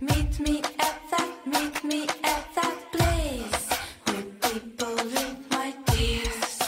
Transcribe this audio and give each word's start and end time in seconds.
Meet 0.00 0.40
me 0.40 0.62
at 0.78 0.98
that, 1.10 1.30
meet 1.46 1.84
me 1.84 2.02
at 2.24 2.44
that 2.56 2.76
place 2.90 3.68
where 4.06 4.24
people 4.50 4.96
drink 4.96 5.38
my 5.50 5.74
tears. 5.86 6.58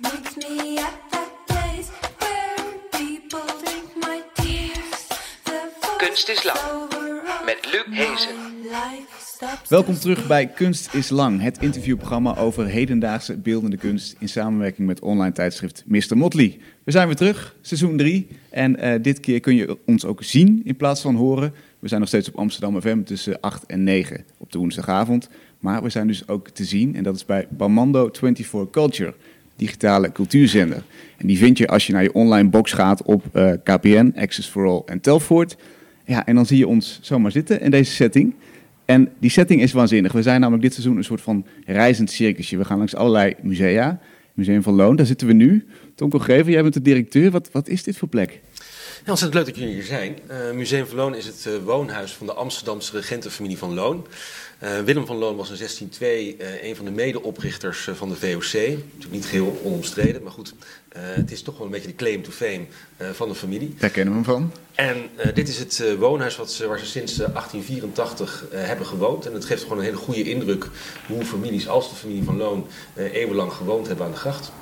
Meet 0.00 0.36
me 0.38 0.78
at 0.78 0.98
that 1.12 1.32
place 1.46 1.90
where 2.18 2.56
people 2.92 3.46
drink 3.62 3.96
my 3.96 4.22
tears. 4.36 5.08
The 5.44 5.70
Kunst 6.00 6.28
is 6.30 6.44
lang, 6.44 6.88
met 7.46 7.64
Luc 7.72 7.86
Hezen. 7.88 8.41
Welkom 9.68 9.94
terug 9.94 10.26
bij 10.26 10.46
Kunst 10.46 10.94
is 10.94 11.08
Lang, 11.08 11.40
het 11.40 11.58
interviewprogramma 11.58 12.36
over 12.36 12.66
hedendaagse 12.66 13.36
beeldende 13.36 13.76
kunst 13.76 14.16
in 14.18 14.28
samenwerking 14.28 14.86
met 14.86 15.00
online 15.00 15.32
tijdschrift 15.32 15.84
Mr. 15.86 16.16
Motley. 16.16 16.58
We 16.84 16.90
zijn 16.90 17.06
weer 17.06 17.16
terug, 17.16 17.56
seizoen 17.60 17.96
3. 17.96 18.26
En 18.50 18.76
eh, 18.76 19.02
dit 19.02 19.20
keer 19.20 19.40
kun 19.40 19.54
je 19.54 19.78
ons 19.86 20.04
ook 20.04 20.22
zien 20.22 20.60
in 20.64 20.76
plaats 20.76 21.00
van 21.00 21.14
horen. 21.14 21.52
We 21.78 21.88
zijn 21.88 22.00
nog 22.00 22.08
steeds 22.08 22.28
op 22.28 22.36
Amsterdam 22.36 22.80
FM 22.80 23.02
tussen 23.02 23.40
8 23.40 23.66
en 23.66 23.82
9 23.84 24.24
op 24.38 24.52
de 24.52 24.58
woensdagavond. 24.58 25.28
Maar 25.58 25.82
we 25.82 25.90
zijn 25.90 26.06
dus 26.06 26.28
ook 26.28 26.48
te 26.48 26.64
zien 26.64 26.96
en 26.96 27.02
dat 27.02 27.14
is 27.14 27.24
bij 27.24 27.46
Bamando 27.50 28.08
24 28.12 28.70
Culture, 28.70 29.14
digitale 29.56 30.12
cultuurzender. 30.12 30.82
En 31.16 31.26
die 31.26 31.38
vind 31.38 31.58
je 31.58 31.66
als 31.66 31.86
je 31.86 31.92
naar 31.92 32.02
je 32.02 32.12
online 32.12 32.48
box 32.48 32.72
gaat 32.72 33.02
op 33.02 33.24
eh, 33.32 33.52
KPN, 33.64 34.12
Access 34.16 34.48
for 34.48 34.66
All 34.66 34.82
en 34.86 35.00
Telfort. 35.00 35.56
Ja, 36.04 36.26
en 36.26 36.34
dan 36.34 36.46
zie 36.46 36.58
je 36.58 36.68
ons 36.68 36.98
zomaar 37.02 37.30
zitten 37.30 37.60
in 37.60 37.70
deze 37.70 37.92
setting. 37.92 38.34
En 38.84 39.12
die 39.18 39.30
setting 39.30 39.62
is 39.62 39.72
waanzinnig. 39.72 40.12
We 40.12 40.22
zijn 40.22 40.40
namelijk 40.40 40.62
dit 40.62 40.72
seizoen 40.72 40.96
een 40.96 41.04
soort 41.04 41.20
van 41.20 41.46
reizend 41.66 42.10
circusje. 42.10 42.56
We 42.56 42.64
gaan 42.64 42.78
langs 42.78 42.94
allerlei 42.94 43.34
musea. 43.42 44.00
Museum 44.34 44.62
van 44.62 44.74
Loon, 44.74 44.96
daar 44.96 45.06
zitten 45.06 45.26
we 45.26 45.32
nu. 45.32 45.66
Tonko 45.94 46.18
Grever, 46.18 46.52
jij 46.52 46.62
bent 46.62 46.74
de 46.74 46.82
directeur. 46.82 47.30
Wat, 47.30 47.48
wat 47.52 47.68
is 47.68 47.82
dit 47.82 47.96
voor 47.96 48.08
plek? 48.08 48.40
Ja, 49.04 49.10
ontzettend 49.10 49.34
leuk 49.34 49.54
dat 49.54 49.56
jullie 49.62 49.74
hier 49.74 49.84
zijn. 49.84 50.18
Eh, 50.26 50.52
Museum 50.52 50.86
van 50.86 50.96
Loon 50.96 51.14
is 51.14 51.26
het 51.26 51.46
eh, 51.46 51.52
woonhuis 51.64 52.12
van 52.12 52.26
de 52.26 52.32
Amsterdamse 52.32 52.96
regentenfamilie 52.96 53.58
van 53.58 53.74
Loon. 53.74 54.06
Eh, 54.62 54.80
Willem 54.80 55.06
van 55.06 55.16
Loon 55.16 55.36
was 55.36 55.50
in 55.50 55.56
1602 55.56 56.36
eh, 56.36 56.68
een 56.68 56.76
van 56.76 56.84
de 56.84 56.90
medeoprichters 56.90 57.88
van 57.92 58.08
de 58.08 58.14
VOC. 58.14 58.52
Natuurlijk 58.52 59.10
niet 59.10 59.24
geheel 59.24 59.60
onomstreden, 59.64 60.22
maar 60.22 60.32
goed. 60.32 60.54
Eh, 60.92 61.02
het 61.02 61.30
is 61.30 61.42
toch 61.42 61.56
wel 61.56 61.66
een 61.66 61.72
beetje 61.72 61.88
de 61.88 61.94
claim 61.94 62.22
to 62.22 62.30
fame 62.30 62.66
eh, 62.96 63.10
van 63.10 63.28
de 63.28 63.34
familie. 63.34 63.74
Daar 63.78 63.90
kennen 63.90 64.14
we 64.14 64.20
hem 64.20 64.40
van. 64.40 64.52
En 64.74 65.08
eh, 65.16 65.34
dit 65.34 65.48
is 65.48 65.58
het 65.58 65.96
woonhuis 65.98 66.36
wat 66.36 66.52
ze, 66.52 66.66
waar 66.66 66.78
ze 66.78 66.86
sinds 66.86 67.12
eh, 67.12 67.18
1884 67.18 68.44
eh, 68.50 68.64
hebben 68.66 68.86
gewoond. 68.86 69.26
En 69.26 69.32
het 69.32 69.44
geeft 69.44 69.62
gewoon 69.62 69.78
een 69.78 69.84
hele 69.84 69.96
goede 69.96 70.22
indruk 70.22 70.68
hoe 71.06 71.24
families 71.24 71.68
als 71.68 71.90
de 71.90 71.94
familie 71.94 72.24
van 72.24 72.36
Loon 72.36 72.66
eeuwenlang 72.96 73.52
gewoond 73.52 73.86
hebben 73.86 74.06
aan 74.06 74.12
de 74.12 74.18
gracht. 74.18 74.52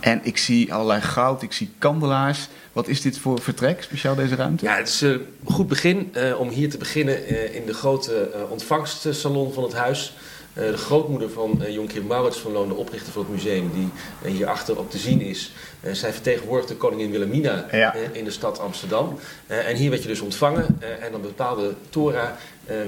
En 0.00 0.20
ik 0.22 0.36
zie 0.36 0.74
allerlei 0.74 1.00
goud, 1.00 1.42
ik 1.42 1.52
zie 1.52 1.70
kandelaars. 1.78 2.48
Wat 2.72 2.88
is 2.88 3.00
dit 3.00 3.18
voor 3.18 3.40
vertrek, 3.40 3.82
speciaal 3.82 4.14
deze 4.14 4.34
ruimte? 4.34 4.64
Ja, 4.64 4.76
het 4.76 4.88
is 4.88 5.00
een 5.00 5.26
goed 5.44 5.68
begin 5.68 6.12
om 6.38 6.48
hier 6.48 6.70
te 6.70 6.78
beginnen 6.78 7.54
in 7.54 7.66
de 7.66 7.74
grote 7.74 8.30
ontvangstsalon 8.48 9.52
van 9.52 9.62
het 9.62 9.72
huis. 9.72 10.16
Eh, 10.56 10.70
de 10.70 10.76
grootmoeder 10.76 11.30
van 11.30 11.62
eh 11.62 11.72
Jonkheer 11.74 12.04
Maurits 12.04 12.38
van 12.38 12.52
Loon, 12.52 12.68
de 12.68 12.74
oprichter 12.74 13.12
van 13.12 13.22
het 13.22 13.30
museum, 13.30 13.70
die 13.74 13.88
eh, 14.22 14.30
hierachter 14.30 14.78
ook 14.78 14.90
te 14.90 14.98
zien 14.98 15.20
is. 15.20 15.52
Zij 15.92 16.12
vertegenwoordigt 16.12 16.68
de 16.68 16.76
koningin 16.76 17.10
Wilhelmina 17.10 17.66
Ja. 17.72 17.94
in 18.12 18.24
de 18.24 18.30
stad 18.30 18.58
Amsterdam. 18.58 19.18
En 19.46 19.76
hier 19.76 19.90
werd 19.90 20.02
je 20.02 20.08
dus 20.08 20.20
ontvangen 20.20 20.78
en 21.00 21.12
dan 21.12 21.20
bepaalde 21.20 21.74
Tora 21.90 22.36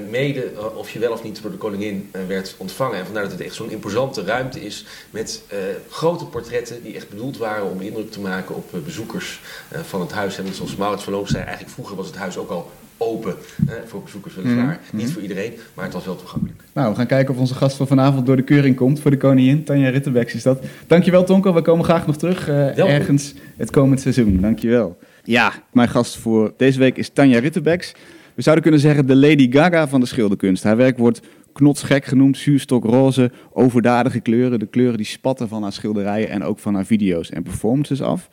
mede 0.09 0.51
of 0.75 0.91
je 0.91 0.99
wel 0.99 1.11
of 1.11 1.23
niet 1.23 1.41
door 1.41 1.51
de 1.51 1.57
koningin 1.57 2.11
werd 2.27 2.55
ontvangen. 2.57 2.97
En 2.97 3.05
vandaar 3.05 3.23
dat 3.23 3.31
het 3.31 3.41
echt 3.41 3.55
zo'n 3.55 3.69
imposante 3.71 4.23
ruimte 4.23 4.61
is 4.65 4.85
met 5.09 5.41
grote 5.89 6.25
portretten 6.25 6.83
die 6.83 6.95
echt 6.95 7.09
bedoeld 7.09 7.37
waren 7.37 7.69
om 7.69 7.81
indruk 7.81 8.11
te 8.11 8.19
maken 8.19 8.55
op 8.55 8.71
bezoekers 8.85 9.41
van 9.83 10.01
het 10.01 10.11
huis. 10.11 10.37
En 10.37 10.53
zoals 10.53 10.75
Maurits 10.75 11.03
van 11.03 11.13
Loon 11.13 11.27
zei, 11.27 11.43
eigenlijk 11.43 11.73
vroeger 11.73 11.95
was 11.95 12.07
het 12.07 12.15
huis 12.15 12.37
ook 12.37 12.49
al 12.49 12.71
open 13.01 13.35
eh, 13.67 13.73
voor 13.85 14.03
bezoekers 14.03 14.35
weliswaar. 14.35 14.79
Mhm, 14.91 14.97
Niet 14.97 15.11
voor 15.11 15.21
iedereen, 15.21 15.53
maar 15.73 15.85
het 15.85 15.93
was 15.93 16.05
wel 16.05 16.15
toegankelijk. 16.15 16.61
Nou, 16.73 16.89
we 16.89 16.95
gaan 16.95 17.07
kijken 17.07 17.33
of 17.33 17.39
onze 17.39 17.53
gast 17.55 17.77
van 17.77 17.87
vanavond 17.87 18.25
door 18.25 18.35
de 18.35 18.41
keuring 18.43 18.75
komt 18.75 18.99
voor 18.99 19.11
de 19.11 19.17
koningin. 19.17 19.63
Tanja 19.63 19.89
Rittenbecks 19.89 20.33
is 20.33 20.43
dat. 20.43 20.63
Dankjewel 20.87 21.23
Tonko, 21.23 21.53
we 21.53 21.61
komen 21.61 21.85
graag 21.85 22.07
nog 22.07 22.17
terug 22.17 22.47
eh, 22.49 22.77
ergens 22.77 23.33
het 23.57 23.69
komend 23.71 24.01
seizoen. 24.01 24.41
Dankjewel. 24.41 24.97
Ja, 25.23 25.53
mijn 25.71 25.89
gast 25.89 26.17
voor 26.17 26.53
deze 26.57 26.79
week 26.79 26.97
is 26.97 27.09
Tanja 27.09 27.39
Rittenbecks. 27.39 27.91
We 28.35 28.41
zouden 28.41 28.63
kunnen 28.63 28.81
zeggen 28.81 29.05
de 29.07 29.15
Lady 29.15 29.51
Gaga 29.51 29.87
van 29.87 29.99
de 29.99 30.05
schilderkunst. 30.05 30.63
Haar 30.63 30.77
werk 30.77 30.97
wordt 30.97 31.21
knotsgek 31.53 32.05
genoemd, 32.05 32.37
zuurstokroze, 32.37 33.31
overdadige 33.53 34.19
kleuren. 34.19 34.59
De 34.59 34.65
kleuren 34.67 34.97
die 34.97 35.05
spatten 35.05 35.47
van 35.47 35.61
haar 35.63 35.73
schilderijen 35.73 36.29
en 36.29 36.43
ook 36.43 36.59
van 36.59 36.73
haar 36.75 36.85
video's 36.85 37.29
en 37.29 37.43
performances 37.43 38.01
af. 38.01 38.29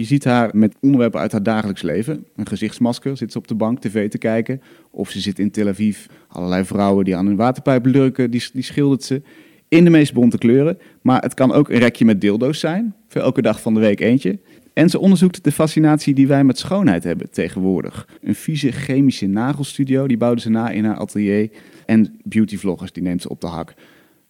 Je 0.00 0.06
ziet 0.06 0.24
haar 0.24 0.50
met 0.52 0.76
onderwerpen 0.80 1.20
uit 1.20 1.32
haar 1.32 1.42
dagelijks 1.42 1.82
leven. 1.82 2.26
Een 2.36 2.46
gezichtsmasker, 2.46 3.16
zit 3.16 3.32
ze 3.32 3.38
op 3.38 3.48
de 3.48 3.54
bank 3.54 3.80
tv 3.80 4.08
te 4.10 4.18
kijken. 4.18 4.60
Of 4.90 5.10
ze 5.10 5.20
zit 5.20 5.38
in 5.38 5.50
Tel 5.50 5.68
Aviv. 5.68 6.06
Allerlei 6.28 6.64
vrouwen 6.64 7.04
die 7.04 7.16
aan 7.16 7.26
hun 7.26 7.36
waterpijp 7.36 7.86
lurken, 7.86 8.30
die, 8.30 8.48
die 8.52 8.62
schildert 8.62 9.02
ze. 9.02 9.22
In 9.68 9.84
de 9.84 9.90
meest 9.90 10.12
bonte 10.12 10.38
kleuren. 10.38 10.78
Maar 11.02 11.22
het 11.22 11.34
kan 11.34 11.52
ook 11.52 11.68
een 11.68 11.78
rekje 11.78 12.04
met 12.04 12.20
dildo's 12.20 12.60
zijn. 12.60 12.94
Voor 13.08 13.20
elke 13.20 13.42
dag 13.42 13.60
van 13.60 13.74
de 13.74 13.80
week 13.80 14.00
eentje. 14.00 14.38
En 14.72 14.88
ze 14.88 14.98
onderzoekt 14.98 15.44
de 15.44 15.52
fascinatie 15.52 16.14
die 16.14 16.26
wij 16.26 16.44
met 16.44 16.58
schoonheid 16.58 17.04
hebben 17.04 17.30
tegenwoordig. 17.30 18.08
Een 18.22 18.34
vieze 18.34 18.72
chemische 18.72 19.26
nagelstudio, 19.26 20.06
die 20.06 20.16
bouwde 20.16 20.40
ze 20.40 20.50
na 20.50 20.70
in 20.70 20.84
haar 20.84 20.96
atelier. 20.96 21.50
En 21.86 22.20
beautyvloggers, 22.24 22.92
die 22.92 23.02
neemt 23.02 23.22
ze 23.22 23.28
op 23.28 23.40
de 23.40 23.46
hak. 23.46 23.74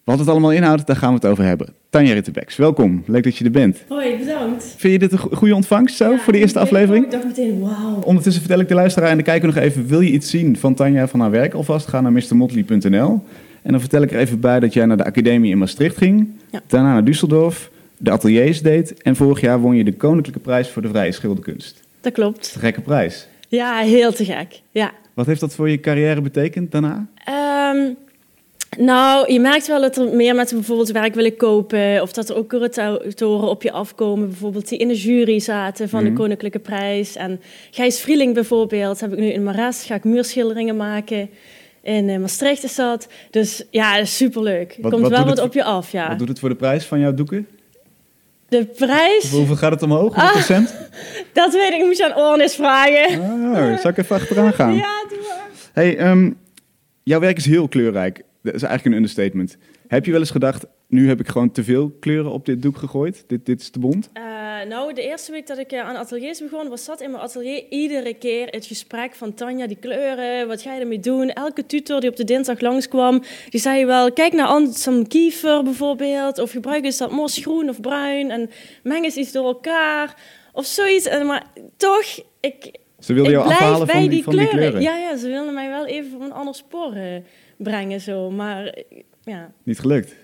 Wat 0.03 0.19
het 0.19 0.27
allemaal 0.27 0.51
inhoudt, 0.51 0.87
daar 0.87 0.95
gaan 0.95 1.09
we 1.09 1.15
het 1.15 1.25
over 1.25 1.43
hebben. 1.43 1.73
Tanja 1.89 2.13
Rittenbecks, 2.13 2.55
welkom. 2.55 3.03
Leuk 3.05 3.23
dat 3.23 3.37
je 3.37 3.45
er 3.45 3.51
bent. 3.51 3.83
Hoi, 3.87 4.17
bedankt. 4.17 4.75
Vind 4.77 4.93
je 4.93 4.99
dit 4.99 5.11
een 5.11 5.17
go- 5.17 5.29
goede 5.35 5.55
ontvangst 5.55 5.95
zo 5.95 6.11
Ja, 6.11 6.17
voor 6.17 6.33
de 6.33 6.39
eerste 6.39 6.59
ik- 6.59 6.65
aflevering? 6.65 7.05
Ik 7.05 7.11
dacht 7.11 7.25
meteen, 7.25 7.59
wauw. 7.59 8.01
Ondertussen 8.03 8.41
vertel 8.41 8.59
ik 8.61 8.67
de 8.67 8.73
luisteraar 8.73 9.09
en 9.09 9.17
de 9.17 9.23
kijker 9.23 9.47
nog 9.47 9.57
even... 9.57 9.87
wil 9.87 10.01
je 10.01 10.11
iets 10.11 10.29
zien 10.29 10.57
van 10.57 10.73
Tanja 10.73 11.07
van 11.07 11.19
haar 11.19 11.31
werk 11.31 11.53
alvast? 11.53 11.87
Ga 11.87 12.01
naar 12.01 12.11
mrmotley.nl. 12.11 13.23
En 13.61 13.71
dan 13.71 13.79
vertel 13.79 14.01
ik 14.01 14.11
er 14.11 14.19
even 14.19 14.39
bij 14.39 14.59
dat 14.59 14.73
jij 14.73 14.85
naar 14.85 14.97
de 14.97 15.03
academie 15.05 15.51
in 15.51 15.57
Maastricht 15.57 15.97
ging. 15.97 16.27
Ja. 16.51 16.61
Daarna 16.67 16.93
naar 17.01 17.03
Düsseldorf, 17.13 17.69
de 17.97 18.11
ateliers 18.11 18.61
deed. 18.61 19.01
En 19.01 19.15
vorig 19.15 19.41
jaar 19.41 19.59
won 19.59 19.75
je 19.75 19.83
de 19.83 19.93
Koninklijke 19.93 20.39
Prijs 20.41 20.69
voor 20.69 20.81
de 20.81 20.87
Vrije 20.87 21.11
Schilderkunst. 21.11 21.79
Dat 22.01 22.13
klopt. 22.13 22.53
Te 22.53 22.59
gekke 22.59 22.81
prijs. 22.81 23.27
Ja, 23.47 23.77
heel 23.79 24.11
te 24.13 24.25
gek. 24.25 24.61
Ja. 24.71 24.91
Wat 25.13 25.25
heeft 25.25 25.39
dat 25.39 25.55
voor 25.55 25.69
je 25.69 25.79
carrière 25.79 26.21
betekend 26.21 26.71
daarna? 26.71 27.07
Ehm, 27.25 27.77
nou, 28.77 29.33
je 29.33 29.39
merkt 29.39 29.67
wel 29.67 29.81
dat 29.81 29.97
er 29.97 30.07
meer 30.15 30.35
mensen 30.35 30.57
bijvoorbeeld 30.57 30.91
werk 30.91 31.13
willen 31.15 31.35
kopen. 31.35 32.01
Of 32.01 32.11
dat 32.11 32.29
er 32.29 32.35
ook 32.35 32.47
curatoren 32.47 33.49
op 33.49 33.63
je 33.63 33.71
afkomen. 33.71 34.27
Bijvoorbeeld 34.27 34.69
die 34.69 34.79
in 34.79 34.87
de 34.87 34.95
jury 34.95 35.39
zaten 35.39 35.89
van 35.89 36.01
Mhm. 36.03 36.11
de 36.11 36.17
Koninklijke 36.19 36.59
Prijs. 36.59 37.15
En 37.15 37.41
Gijs 37.71 37.99
Vrieling 37.99 38.33
bijvoorbeeld 38.33 38.99
heb 38.99 39.11
ik 39.13 39.19
nu 39.19 39.25
in 39.25 39.43
Maras. 39.43 39.85
Ga 39.85 39.95
ik 39.95 40.03
muurschilderingen 40.03 40.75
maken. 40.77 41.29
In 41.83 42.09
eh, 42.09 42.17
Maastricht 42.17 42.63
is 42.63 42.75
dat. 42.75 43.07
Dus 43.29 43.63
ja, 43.69 44.05
superleuk. 44.05 44.71
Er 44.75 44.81
Wat- 44.81 44.91
komt 44.91 45.03
wat 45.03 45.11
wel 45.11 45.25
wat 45.25 45.39
op 45.39 45.53
je 45.53 45.63
af, 45.63 45.91
ja. 45.91 46.07
Wat 46.07 46.19
doet 46.19 46.27
het 46.27 46.39
voor 46.39 46.49
de 46.49 46.55
prijs 46.55 46.85
van 46.85 46.99
jouw 46.99 47.13
doeken? 47.13 47.47
De 48.49 48.65
prijs, 48.65 49.31
Hoeveel 49.31 49.55
gaat 49.55 49.71
het 49.71 49.81
omhoog? 49.83 50.01
Hoeveel 50.15 50.23
Ah. 50.23 50.31
procent? 50.31 50.75
dat 51.33 51.53
weet 51.53 51.71
ik. 51.71 51.79
Ik 51.79 51.85
moet 51.85 51.97
je 51.97 52.13
aan 52.13 52.23
Ornis 52.23 52.55
vragen. 52.55 53.21
Ah, 53.21 53.77
zal 53.79 53.91
ik 53.91 53.97
even 53.97 54.15
achteraan 54.15 54.53
gaan? 54.53 54.75
Ja, 54.75 55.03
doe 55.09 55.17
maar. 55.27 55.47
Hey, 55.73 55.97
ehm, 55.97 56.31
jouw 57.03 57.19
werk 57.19 57.37
is 57.37 57.45
heel 57.45 57.67
kleurrijk. 57.67 58.21
Dat 58.41 58.53
is 58.53 58.61
eigenlijk 58.61 58.85
een 58.85 59.01
understatement. 59.01 59.57
Heb 59.87 60.05
je 60.05 60.11
wel 60.11 60.19
eens 60.19 60.31
gedacht, 60.31 60.65
nu 60.87 61.07
heb 61.07 61.19
ik 61.19 61.27
gewoon 61.27 61.51
te 61.51 61.63
veel 61.63 61.91
kleuren 61.99 62.31
op 62.31 62.45
dit 62.45 62.61
doek 62.61 62.77
gegooid? 62.77 63.23
Dit, 63.27 63.45
dit 63.45 63.61
is 63.61 63.69
te 63.69 63.79
bont? 63.79 64.09
Eh, 64.13 64.23
nou, 64.67 64.93
de 64.93 65.01
eerste 65.01 65.31
week 65.31 65.47
dat 65.47 65.57
ik 65.57 65.71
eh, 65.71 65.79
aan 65.79 65.95
ateliers 65.95 66.41
begon, 66.41 66.69
was 66.69 66.85
dat 66.85 67.01
in 67.01 67.11
mijn 67.11 67.23
atelier 67.23 67.63
iedere 67.69 68.13
keer 68.13 68.47
het 68.47 68.65
gesprek 68.65 69.15
van 69.15 69.33
Tanja, 69.33 69.67
die 69.67 69.77
kleuren, 69.79 70.47
wat 70.47 70.61
ga 70.61 70.73
je 70.73 70.81
ermee 70.81 70.99
doen? 70.99 71.29
Elke 71.29 71.65
tutor 71.65 71.99
die 71.99 72.09
op 72.09 72.15
de 72.15 72.23
dinsdag 72.23 72.59
langskwam, 72.59 73.23
die 73.49 73.61
zei 73.61 73.85
wel, 73.85 74.13
kijk 74.13 74.33
naar 74.33 74.47
Anselm 74.47 75.07
Kiefer 75.07 75.63
bijvoorbeeld, 75.63 76.39
of 76.39 76.51
gebruik 76.51 76.83
eens 76.83 76.97
dat 76.97 77.11
mosgroen 77.11 77.69
of 77.69 77.81
bruin 77.81 78.31
en 78.31 78.49
meng 78.83 79.03
eens 79.03 79.15
iets 79.15 79.31
door 79.31 79.45
elkaar, 79.45 80.15
of 80.53 80.65
zoiets. 80.65 81.05
En, 81.05 81.25
maar 81.25 81.45
toch, 81.77 82.05
ik, 82.39 82.71
Ze 82.99 83.13
wilden 83.13 83.31
jou 83.31 83.47
afhalen 83.47 83.87
van 83.87 84.07
die, 84.07 84.23
van 84.23 84.35
die 84.35 84.47
kleuren. 84.47 84.71
kleuren. 84.71 84.81
Ja, 84.81 84.97
ja, 84.97 85.17
ze 85.17 85.27
wilden 85.27 85.53
mij 85.53 85.69
wel 85.69 85.85
even 85.85 86.11
voor 86.11 86.21
een 86.21 86.33
ander 86.33 86.55
spoor 86.55 86.93
eh, 86.93 87.15
brengen, 87.63 88.01
zo. 88.01 88.31
Maar 88.31 88.77
ja, 89.23 89.53
Niet 89.63 89.79
gelukt. 89.79 90.15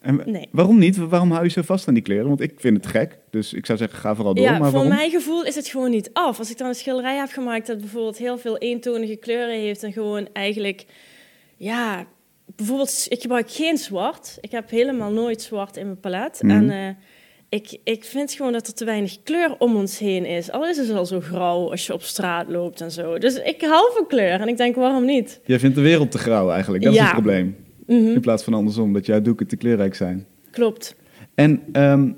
En 0.00 0.22
Nee. 0.24 0.48
Waarom 0.50 0.78
niet? 0.78 0.96
Waarom 0.96 1.30
hou 1.30 1.44
je 1.44 1.50
zo 1.50 1.62
vast 1.62 1.88
aan 1.88 1.94
die 1.94 2.02
kleuren? 2.02 2.28
Want 2.28 2.40
ik 2.40 2.52
vind 2.56 2.76
het 2.76 2.86
gek. 2.86 3.18
Dus 3.30 3.52
ik 3.52 3.66
zou 3.66 3.78
zeggen, 3.78 3.98
ga 3.98 4.14
vooral 4.14 4.34
door. 4.34 4.44
Ja, 4.44 4.50
maar 4.50 4.60
voor 4.60 4.72
waarom? 4.72 4.88
mijn 4.88 5.10
gevoel 5.10 5.44
is 5.44 5.54
het 5.54 5.68
gewoon 5.68 5.90
niet 5.90 6.10
af. 6.12 6.38
Als 6.38 6.50
ik 6.50 6.58
dan 6.58 6.68
een 6.68 6.74
schilderij 6.74 7.16
heb 7.16 7.30
gemaakt 7.30 7.66
dat 7.66 7.78
bijvoorbeeld 7.78 8.18
heel 8.18 8.38
veel 8.38 8.58
eentonige 8.58 9.16
kleuren 9.16 9.54
heeft 9.54 9.82
en 9.82 9.92
gewoon 9.92 10.28
eigenlijk, 10.32 10.84
ja, 11.56 12.06
bijvoorbeeld, 12.56 13.06
ik 13.08 13.20
gebruik 13.20 13.50
geen 13.50 13.76
zwart. 13.76 14.38
Ik 14.40 14.50
heb 14.50 14.70
helemaal 14.70 15.10
nooit 15.10 15.42
zwart 15.42 15.76
in 15.76 15.84
mijn 15.84 16.00
palet. 16.00 16.42
Mhm. 16.42 16.50
En 16.50 16.70
eh, 16.70 16.94
ik, 17.48 17.78
ik 17.84 18.04
vind 18.04 18.32
gewoon 18.32 18.52
dat 18.52 18.66
er 18.66 18.74
te 18.74 18.84
weinig 18.84 19.22
kleur 19.22 19.54
om 19.58 19.76
ons 19.76 19.98
heen 19.98 20.26
is. 20.26 20.50
Al 20.50 20.66
is 20.68 20.76
het 20.76 20.90
al 20.90 21.06
zo 21.06 21.20
grauw 21.20 21.70
als 21.70 21.86
je 21.86 21.92
op 21.92 22.02
straat 22.02 22.48
loopt 22.48 22.80
en 22.80 22.90
zo. 22.90 23.18
Dus 23.18 23.34
ik 23.42 23.60
hou 23.60 23.90
van 23.94 24.06
kleur 24.06 24.40
en 24.40 24.48
ik 24.48 24.56
denk, 24.56 24.74
waarom 24.76 25.04
niet? 25.04 25.40
Jij 25.44 25.58
vindt 25.58 25.76
de 25.76 25.82
wereld 25.82 26.10
te 26.10 26.18
grauw 26.18 26.50
eigenlijk. 26.50 26.84
Dat 26.84 26.92
is 26.94 27.00
het 27.00 27.10
probleem. 27.10 27.56
Mhm, 27.86 28.06
In 28.06 28.20
plaats 28.20 28.42
van 28.42 28.54
andersom, 28.54 28.92
dat 28.92 29.06
jouw 29.06 29.22
doeken 29.22 29.46
te 29.46 29.56
kleurrijk 29.56 29.94
zijn. 29.94 30.26
Klopt. 30.50 30.96
En 31.34 31.62
ehm, 31.72 32.10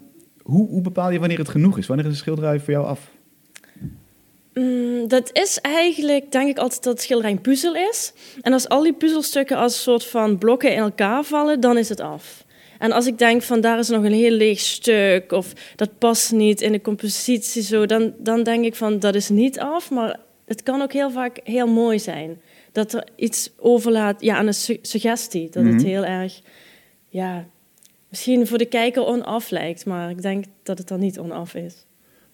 Hoe, 0.43 0.69
hoe 0.69 0.83
bepaal 0.83 1.11
je 1.11 1.19
wanneer 1.19 1.39
het 1.39 1.49
genoeg 1.49 1.79
is? 1.79 1.87
Wanneer 1.87 2.07
is 2.07 2.13
een 2.13 2.19
schilderij 2.19 2.61
voor 2.61 2.73
jou 2.73 2.87
af? 2.87 3.11
Mm, 4.55 5.09
dat 5.09 5.31
is 5.33 5.59
eigenlijk, 5.61 6.33
denk 6.33 6.49
ik 6.49 6.59
altijd, 6.59 6.83
dat 6.83 6.93
het 6.93 7.03
schilderij 7.03 7.31
een 7.31 7.41
puzzel 7.41 7.75
is. 7.75 8.13
En 8.43 8.53
als 8.53 8.69
al 8.69 8.83
die 8.83 8.93
puzzelstukken 8.93 9.57
als 9.57 9.75
een 9.75 9.81
soort 9.81 10.05
van 10.07 10.39
blokken 10.39 10.73
in 10.73 10.79
elkaar 10.79 11.25
vallen, 11.25 11.61
dan 11.61 11.79
is 11.79 11.89
het 11.89 12.01
af. 12.01 12.45
En 12.81 12.93
als 12.93 13.07
ik 13.07 13.19
denk 13.19 13.43
van 13.43 13.61
daar 13.61 13.79
is 13.79 13.89
nog 13.89 14.05
een 14.05 14.13
heel 14.13 14.31
leeg 14.31 14.59
stuk 14.61 15.33
of 15.33 15.53
dat 15.77 15.99
past 15.99 16.33
niet 16.33 16.61
in 16.61 16.73
de 16.73 16.81
compositie 16.81 17.63
zo, 17.63 17.87
dan, 17.87 18.13
dan 18.19 18.43
denk 18.43 18.65
ik 18.65 18.75
van 18.75 18.99
dat 18.99 19.15
is 19.15 19.29
niet 19.29 19.59
af. 19.59 19.91
Maar 19.91 20.21
het 20.47 20.63
kan 20.63 20.83
ook 20.83 20.93
heel 20.93 21.11
vaak 21.11 21.41
heel 21.45 21.67
mooi 21.67 21.99
zijn. 21.99 22.41
Dat 22.73 22.93
er 22.93 23.05
iets 23.17 23.51
overlaat 23.57 24.21
ja, 24.21 24.37
aan 24.37 24.47
een 24.47 24.55
su- 24.55 24.79
suggestie. 24.83 25.49
Dat 25.51 25.65
het 25.65 25.75
Mhm. 25.75 25.85
heel 25.85 26.05
erg, 26.05 26.41
ja, 27.09 27.47
misschien 28.09 28.47
voor 28.47 28.59
de 28.59 28.65
kijker 28.67 29.07
onaf 29.07 29.51
lijkt. 29.51 29.87
Maar 29.87 30.11
ik 30.11 30.23
denk 30.23 30.45
dat 30.63 30.79
het 30.79 30.89
dan 30.89 31.01
niet 31.01 31.19
onaf 31.19 31.55
is. 31.55 31.85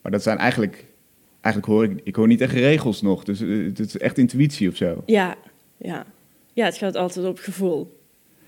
Maar 0.03 0.13
dat 0.13 0.23
zijn 0.23 0.39
eigenlijk, 0.39 0.85
eigenlijk 1.41 1.75
hoor 1.75 1.85
ik, 1.85 2.01
ik 2.05 2.17
hoor 2.17 2.27
niet 2.27 2.41
echt 2.41 2.53
regels 2.55 3.03
nog. 3.03 3.25
Dus 3.25 3.41
eh, 3.41 3.49
het 3.65 3.79
is 3.79 3.99
echt 3.99 4.19
intuïtie 4.19 4.69
of 4.69 4.77
zo. 4.77 5.03
Ja, 5.07 5.35
ja. 5.77 6.07
ja, 6.53 6.65
het 6.65 6.77
gaat 6.77 6.97
altijd 6.97 7.27
op 7.27 7.39
gevoel. 7.39 7.95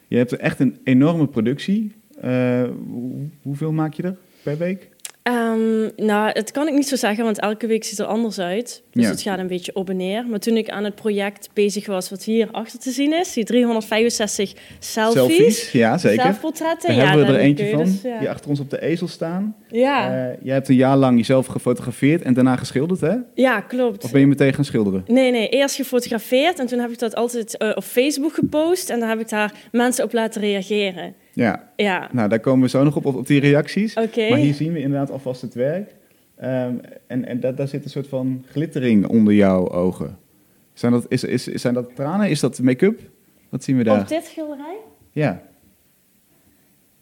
Je 0.08 0.16
hebt 0.16 0.37
echt 0.37 0.60
een 0.60 0.76
enorme 0.84 1.26
productie. 1.26 1.93
Eh, 2.20 2.62
hoe- 2.88 3.28
hoeveel 3.43 3.72
maak 3.72 3.93
je 3.94 4.02
er 4.02 4.16
per 4.43 4.58
week? 4.58 4.88
Ehm, 5.28 5.90
nou, 6.06 6.30
het 6.32 6.50
kan 6.50 6.69
ik 6.69 6.75
niet 6.75 6.88
zo 6.88 6.96
zeggen, 6.96 7.25
want 7.25 7.40
elke 7.40 7.66
week 7.66 7.84
ziet 7.84 7.98
er 7.98 8.04
anders 8.06 8.38
uit. 8.38 8.82
Dus 8.92 9.04
Ja. 9.04 9.10
het 9.10 9.22
gaat 9.22 9.38
een 9.38 9.46
beetje 9.46 9.75
op 9.75 9.88
en 9.90 9.96
neer. 9.96 10.26
Maar 10.26 10.38
toen 10.38 10.56
ik 10.56 10.69
aan 10.70 10.84
het 10.84 10.94
project 10.94 11.48
bezig 11.52 11.86
was, 11.86 12.10
wat 12.10 12.25
hier 12.25 12.48
achter 12.52 12.78
te 12.78 12.90
zien 12.90 13.12
is, 13.19 13.32
die 13.32 13.44
365 13.44 14.52
selfies, 14.78 15.72
ja 15.72 15.98
zeker. 15.98 16.22
zelfportretten. 16.22 16.88
Daar 16.88 16.98
ja, 16.98 17.08
hebben 17.08 17.26
we 17.26 17.32
er 17.32 17.38
eentje 17.38 17.70
van, 17.70 17.84
dus, 17.84 18.02
ja. 18.02 18.19
die 18.19 18.30
achter 18.30 18.50
ons 18.50 18.60
op 18.60 18.70
de 18.70 18.82
ezel 18.82 19.08
staan. 19.08 19.56
ja. 19.70 20.28
Eh, 20.30 20.36
jij 20.42 20.54
hebt 20.54 20.69
een 20.69 20.75
jaar 20.75 20.96
lang 20.96 21.16
jezelf 21.16 21.46
gefotografeerd 21.46 22.22
en 22.22 22.34
daarna 22.34 22.56
geschilderd, 22.56 23.00
hè? 23.00 23.14
ja, 23.34 23.60
klopt. 23.60 24.04
Of 24.04 24.10
ben 24.12 24.20
je 24.20 24.26
meteen 24.26 24.54
gaan 24.54 24.64
schilderen? 24.64 25.04
Nee, 25.06 25.30
nee, 25.30 25.48
eerst 25.48 25.75
gefotografeerd 25.75 26.58
en 26.58 26.66
toen 26.66 26.78
heb 26.78 26.90
ik 26.90 26.98
dat 26.98 27.14
altijd 27.14 27.56
eh, 27.56 27.70
op 27.75 27.84
Facebook 27.84 28.34
gepost 28.34 28.90
en 28.90 29.00
dan 29.00 29.08
heb 29.08 29.20
ik 29.20 29.28
daar 29.28 29.52
mensen 29.72 30.04
op 30.04 30.12
laten 30.12 30.40
reageren. 30.40 31.14
Ja, 31.38 31.69
Ja, 31.76 32.08
nou 32.12 32.29
daar 32.29 32.40
komen 32.40 32.62
we 32.62 32.69
zo 32.69 32.85
nog 32.85 32.96
op, 32.96 33.06
op, 33.06 33.14
op 33.14 33.26
die 33.26 33.40
reacties. 33.40 33.94
Maar 33.94 34.37
hier 34.38 34.55
zien 34.55 34.73
we 34.73 34.81
inderdaad 34.81 35.11
alvast 35.11 35.43
het 35.43 35.55
werk. 35.55 35.94
Ehm, 36.37 36.75
en 37.06 37.25
en 37.25 37.40
da- 37.40 37.52
daar 37.52 37.69
zit 37.69 37.85
een 37.85 37.90
soort 37.90 38.08
van 38.08 38.44
glittering 38.50 39.06
onder 39.06 39.35
jouw 39.35 39.70
ogen. 39.70 40.19
Zijn 40.73 40.93
dat, 40.93 41.06
is, 41.08 41.25
is, 41.25 41.44
zijn 41.44 41.75
dat 41.75 41.94
tranen? 41.94 42.31
Is 42.31 42.40
dat 42.40 42.58
make-up? 42.58 43.00
Wat 43.49 43.64
zien 43.64 43.76
we 43.76 43.82
daar? 43.85 44.00
Op 44.00 44.08
dit 44.08 44.25
schilderij? 44.25 44.76
Ja. 45.12 45.43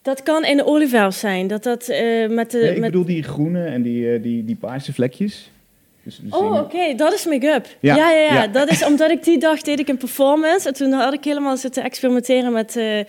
Dat 0.03 0.23
kan 0.23 0.44
in 0.44 0.56
de 0.56 0.65
olieverf 0.67 1.15
zijn. 1.15 1.47
Dat 1.47 1.62
dat 1.62 1.88
eh, 1.88 2.29
met 2.29 2.50
de... 2.50 2.59
Nee, 2.59 2.71
ik 2.75 2.81
met... 2.81 2.91
bedoel 2.91 3.05
die 3.06 3.23
groene 3.23 3.65
en 3.65 3.83
die, 3.83 4.12
eh, 4.12 4.23
die, 4.23 4.44
die 4.44 4.56
paarse 4.56 4.93
vlekjes. 4.93 5.50
Dus, 6.06 6.19
dus 6.23 6.32
Oh, 6.32 6.61
oké, 6.61 6.94
dat 6.94 7.12
is 7.12 7.26
make-up. 7.26 7.67
Ja, 7.81 7.97
Ja. 7.97 8.11
Ja, 8.11 8.19
ja, 8.19 8.35
ja. 8.35 8.47
Dat 8.47 8.70
is 8.70 8.85
omdat 8.85 9.11
ik 9.11 9.25
die 9.25 9.38
dag 9.38 9.61
deed 9.62 9.79
ik 9.79 9.88
een 9.88 9.97
performance. 9.97 10.69
En 10.69 10.75
toen 10.75 10.93
had 10.93 11.12
ik 11.12 11.25
helemaal 11.25 11.56
zitten 11.56 11.82
experimenteren 11.82 12.53
met 12.53 12.76
eh 12.76 13.05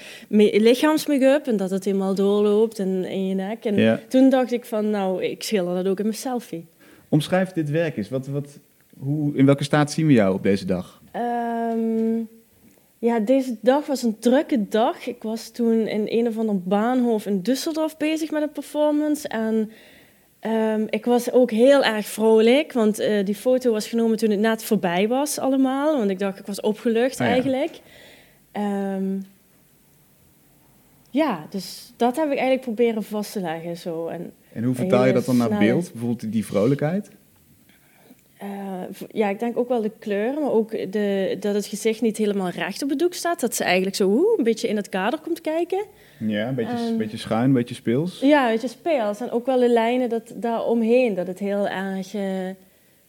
lichaamsmake-up. 0.61 1.47
En 1.47 1.57
dat 1.57 1.69
het 1.69 1.85
helemaal 1.85 2.15
doorloopt 2.15 2.79
en 2.79 3.05
in 3.05 3.27
je 3.27 3.35
nek. 3.35 3.65
En 3.65 4.01
toen 4.07 4.29
dacht 4.29 4.51
ik 4.51 4.65
van, 4.65 4.89
nou, 4.89 5.23
ik 5.23 5.43
schilder 5.43 5.75
dat 5.75 5.87
ook 5.87 5.97
in 5.99 6.05
mijn 6.05 6.17
selfie. 6.17 6.65
Omschrijf 7.09 7.51
dit 7.51 7.69
werk 7.69 7.97
eens. 7.97 8.09
Wat, 8.09 8.27
wat, 8.27 8.59
hoe, 8.99 9.35
in 9.35 9.45
welke 9.45 9.63
staat 9.63 9.91
zien 9.91 10.07
we 10.07 10.13
jou 10.13 10.33
op 10.33 10.43
deze 10.43 10.65
dag? 10.65 11.01
Ehm, 11.11 12.21
ja, 12.99 13.19
deze 13.19 13.57
dag 13.61 13.85
was 13.85 14.03
een 14.03 14.19
drukke 14.19 14.67
dag. 14.67 15.07
Ik 15.07 15.23
was 15.23 15.49
toen 15.49 15.87
in 15.87 16.03
een 16.05 16.27
of 16.27 16.37
ander 16.37 16.61
baanhof 16.61 17.25
in 17.25 17.41
Düsseldorf 17.41 17.97
bezig 17.97 18.31
met 18.31 18.41
een 18.41 18.51
performance. 18.51 19.27
En 19.27 19.71
ehm, 20.47 20.85
ik 20.89 21.05
was 21.05 21.31
ook 21.31 21.51
heel 21.51 21.83
erg 21.83 22.05
vrolijk, 22.05 22.73
want 22.73 22.99
eh, 22.99 23.25
die 23.25 23.35
foto 23.35 23.71
was 23.71 23.87
genomen 23.87 24.17
toen 24.17 24.29
het 24.29 24.39
net 24.39 24.63
voorbij 24.63 25.07
was 25.07 25.39
allemaal. 25.39 25.97
Want 25.97 26.09
ik 26.09 26.19
dacht, 26.19 26.39
ik 26.39 26.45
was 26.45 26.61
opgelucht 26.61 27.19
Ah, 27.19 27.25
ja. 27.27 27.33
eigenlijk. 27.33 27.79
Ehm, 28.51 29.19
ja, 31.09 31.45
dus 31.49 31.93
dat 31.97 32.15
heb 32.15 32.25
ik 32.25 32.31
eigenlijk 32.37 32.61
proberen 32.61 33.03
vast 33.03 33.31
te 33.31 33.39
leggen. 33.41 33.77
Zo. 33.77 34.07
En, 34.07 34.31
En 34.53 34.63
hoe 34.63 34.75
vertaal 34.75 35.05
je 35.05 35.13
dat 35.13 35.25
dan 35.25 35.37
naar 35.37 35.57
beeld? 35.59 35.91
Bijvoorbeeld 35.91 36.31
die 36.31 36.45
vrolijkheid? 36.45 37.09
Eh, 38.39 38.47
ja, 39.11 39.29
ik 39.29 39.39
denk 39.39 39.57
ook 39.57 39.67
wel 39.67 39.81
de 39.81 39.91
kleuren, 39.99 40.41
maar 40.41 40.51
ook 40.51 40.71
de, 40.91 41.37
dat 41.39 41.53
het 41.55 41.65
gezicht 41.65 42.01
niet 42.01 42.17
helemaal 42.17 42.49
recht 42.49 42.83
op 42.83 42.89
het 42.89 42.99
doek 42.99 43.13
staat. 43.13 43.39
Dat 43.39 43.55
ze 43.55 43.63
eigenlijk 43.63 43.95
zo 43.95 44.33
een 44.37 44.43
beetje 44.43 44.67
in 44.67 44.75
het 44.75 44.89
kader 44.89 45.19
komt 45.19 45.41
kijken. 45.41 45.85
Ja, 46.19 46.47
een 46.47 46.55
beetje, 46.55 46.73
Ehm. 46.87 46.97
beetje 46.97 47.17
schuin, 47.17 47.43
een 47.43 47.53
beetje 47.53 47.75
speels. 47.75 48.19
Ja, 48.19 48.45
een 48.45 48.51
beetje 48.51 48.67
speels. 48.67 49.21
En 49.21 49.31
ook 49.31 49.45
wel 49.45 49.59
de 49.59 49.69
lijnen 49.69 50.09
dat, 50.09 50.33
daaromheen, 50.35 51.13
dat 51.13 51.27
het 51.27 51.39
heel 51.39 51.67
erg 51.67 52.13
eh, 52.13 52.47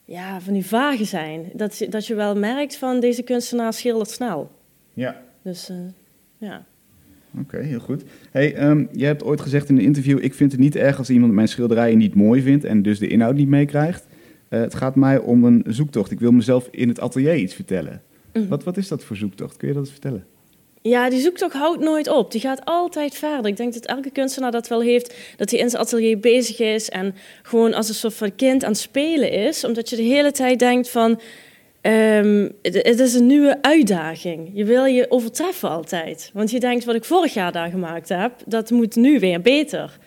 ja, 0.04 0.40
van 0.40 0.52
die 0.52 0.66
vage 0.66 1.04
zijn. 1.04 1.44
Dat, 1.52 1.78
je- 1.78 1.88
dat 1.88 2.06
je 2.06 2.14
wel 2.14 2.36
merkt 2.36 2.76
van 2.76 3.00
deze 3.00 3.22
kunstenaar 3.22 3.72
schildert 3.72 4.10
snel. 4.10 4.50
Ja, 4.94 5.22
Dus 5.42 5.68
eh, 5.68 5.76
ja. 6.38 6.64
oké, 7.40 7.58
heel 7.58 7.80
goed. 7.80 8.02
Hey, 8.30 8.54
ehm, 8.54 8.84
je 8.92 9.04
hebt 9.04 9.24
ooit 9.24 9.40
gezegd 9.40 9.68
in 9.68 9.76
een 9.76 9.82
interview... 9.84 10.24
ik 10.24 10.34
vind 10.34 10.52
het 10.52 10.60
niet 10.60 10.76
erg 10.76 10.98
als 10.98 11.10
iemand 11.10 11.32
mijn 11.32 11.48
schilderijen 11.48 11.98
niet 11.98 12.14
mooi 12.14 12.42
vindt... 12.42 12.64
en 12.64 12.82
dus 12.82 12.98
de 12.98 13.08
inhoud 13.08 13.34
niet 13.34 13.48
meekrijgt. 13.48 14.06
Eh, 14.48 14.60
het 14.60 14.74
gaat 14.74 14.96
mij 14.96 15.18
om 15.18 15.44
een 15.44 15.64
zoektocht. 15.66 16.10
Ik 16.10 16.20
wil 16.20 16.32
mezelf 16.32 16.68
in 16.70 16.88
het 16.88 17.00
atelier 17.00 17.36
iets 17.36 17.54
vertellen. 17.54 18.02
Mhm. 18.32 18.48
Wat, 18.48 18.64
wat 18.64 18.76
is 18.76 18.88
dat 18.88 19.04
voor 19.04 19.16
zoektocht? 19.16 19.56
Kun 19.56 19.68
je 19.68 19.74
dat 19.74 19.82
eens 19.82 19.92
vertellen? 19.92 20.26
Ja, 20.82 21.10
die 21.10 21.20
zoektocht 21.20 21.54
houdt 21.54 21.80
nooit 21.80 22.08
op. 22.08 22.30
Die 22.32 22.40
gaat 22.40 22.64
altijd 22.64 23.14
verder. 23.14 23.46
Ik 23.46 23.56
denk 23.56 23.74
dat 23.74 23.86
elke 23.86 24.10
kunstenaar 24.10 24.50
dat 24.50 24.68
wel 24.68 24.80
heeft, 24.80 25.14
dat 25.36 25.50
hij 25.50 25.60
in 25.60 25.70
zijn 25.70 25.82
atelier 25.82 26.18
bezig 26.18 26.58
is 26.58 26.88
en 26.88 27.14
gewoon 27.42 27.74
als 27.74 27.88
een 27.88 27.94
soort 27.94 28.14
van 28.14 28.34
kind 28.34 28.64
aan 28.64 28.70
het 28.70 28.80
spelen 28.80 29.30
is, 29.30 29.64
omdat 29.64 29.90
je 29.90 29.96
de 29.96 30.02
hele 30.02 30.32
tijd 30.32 30.58
denkt 30.58 30.90
van, 30.90 31.20
ehm, 31.80 32.48
het, 32.62 32.74
het 32.74 33.00
is 33.00 33.14
een 33.14 33.26
nieuwe 33.26 33.58
uitdaging. 33.62 34.50
Je 34.52 34.64
wil 34.64 34.84
je 34.84 35.10
overtreffen 35.10 35.70
altijd. 35.70 36.30
Want 36.34 36.50
je 36.50 36.60
denkt, 36.60 36.84
wat 36.84 36.94
ik 36.94 37.04
vorig 37.04 37.34
jaar 37.34 37.52
daar 37.52 37.70
gemaakt 37.70 38.08
heb, 38.08 38.32
dat 38.46 38.70
moet 38.70 38.96
nu 38.96 39.18
weer 39.18 39.40
beter. 39.40 39.98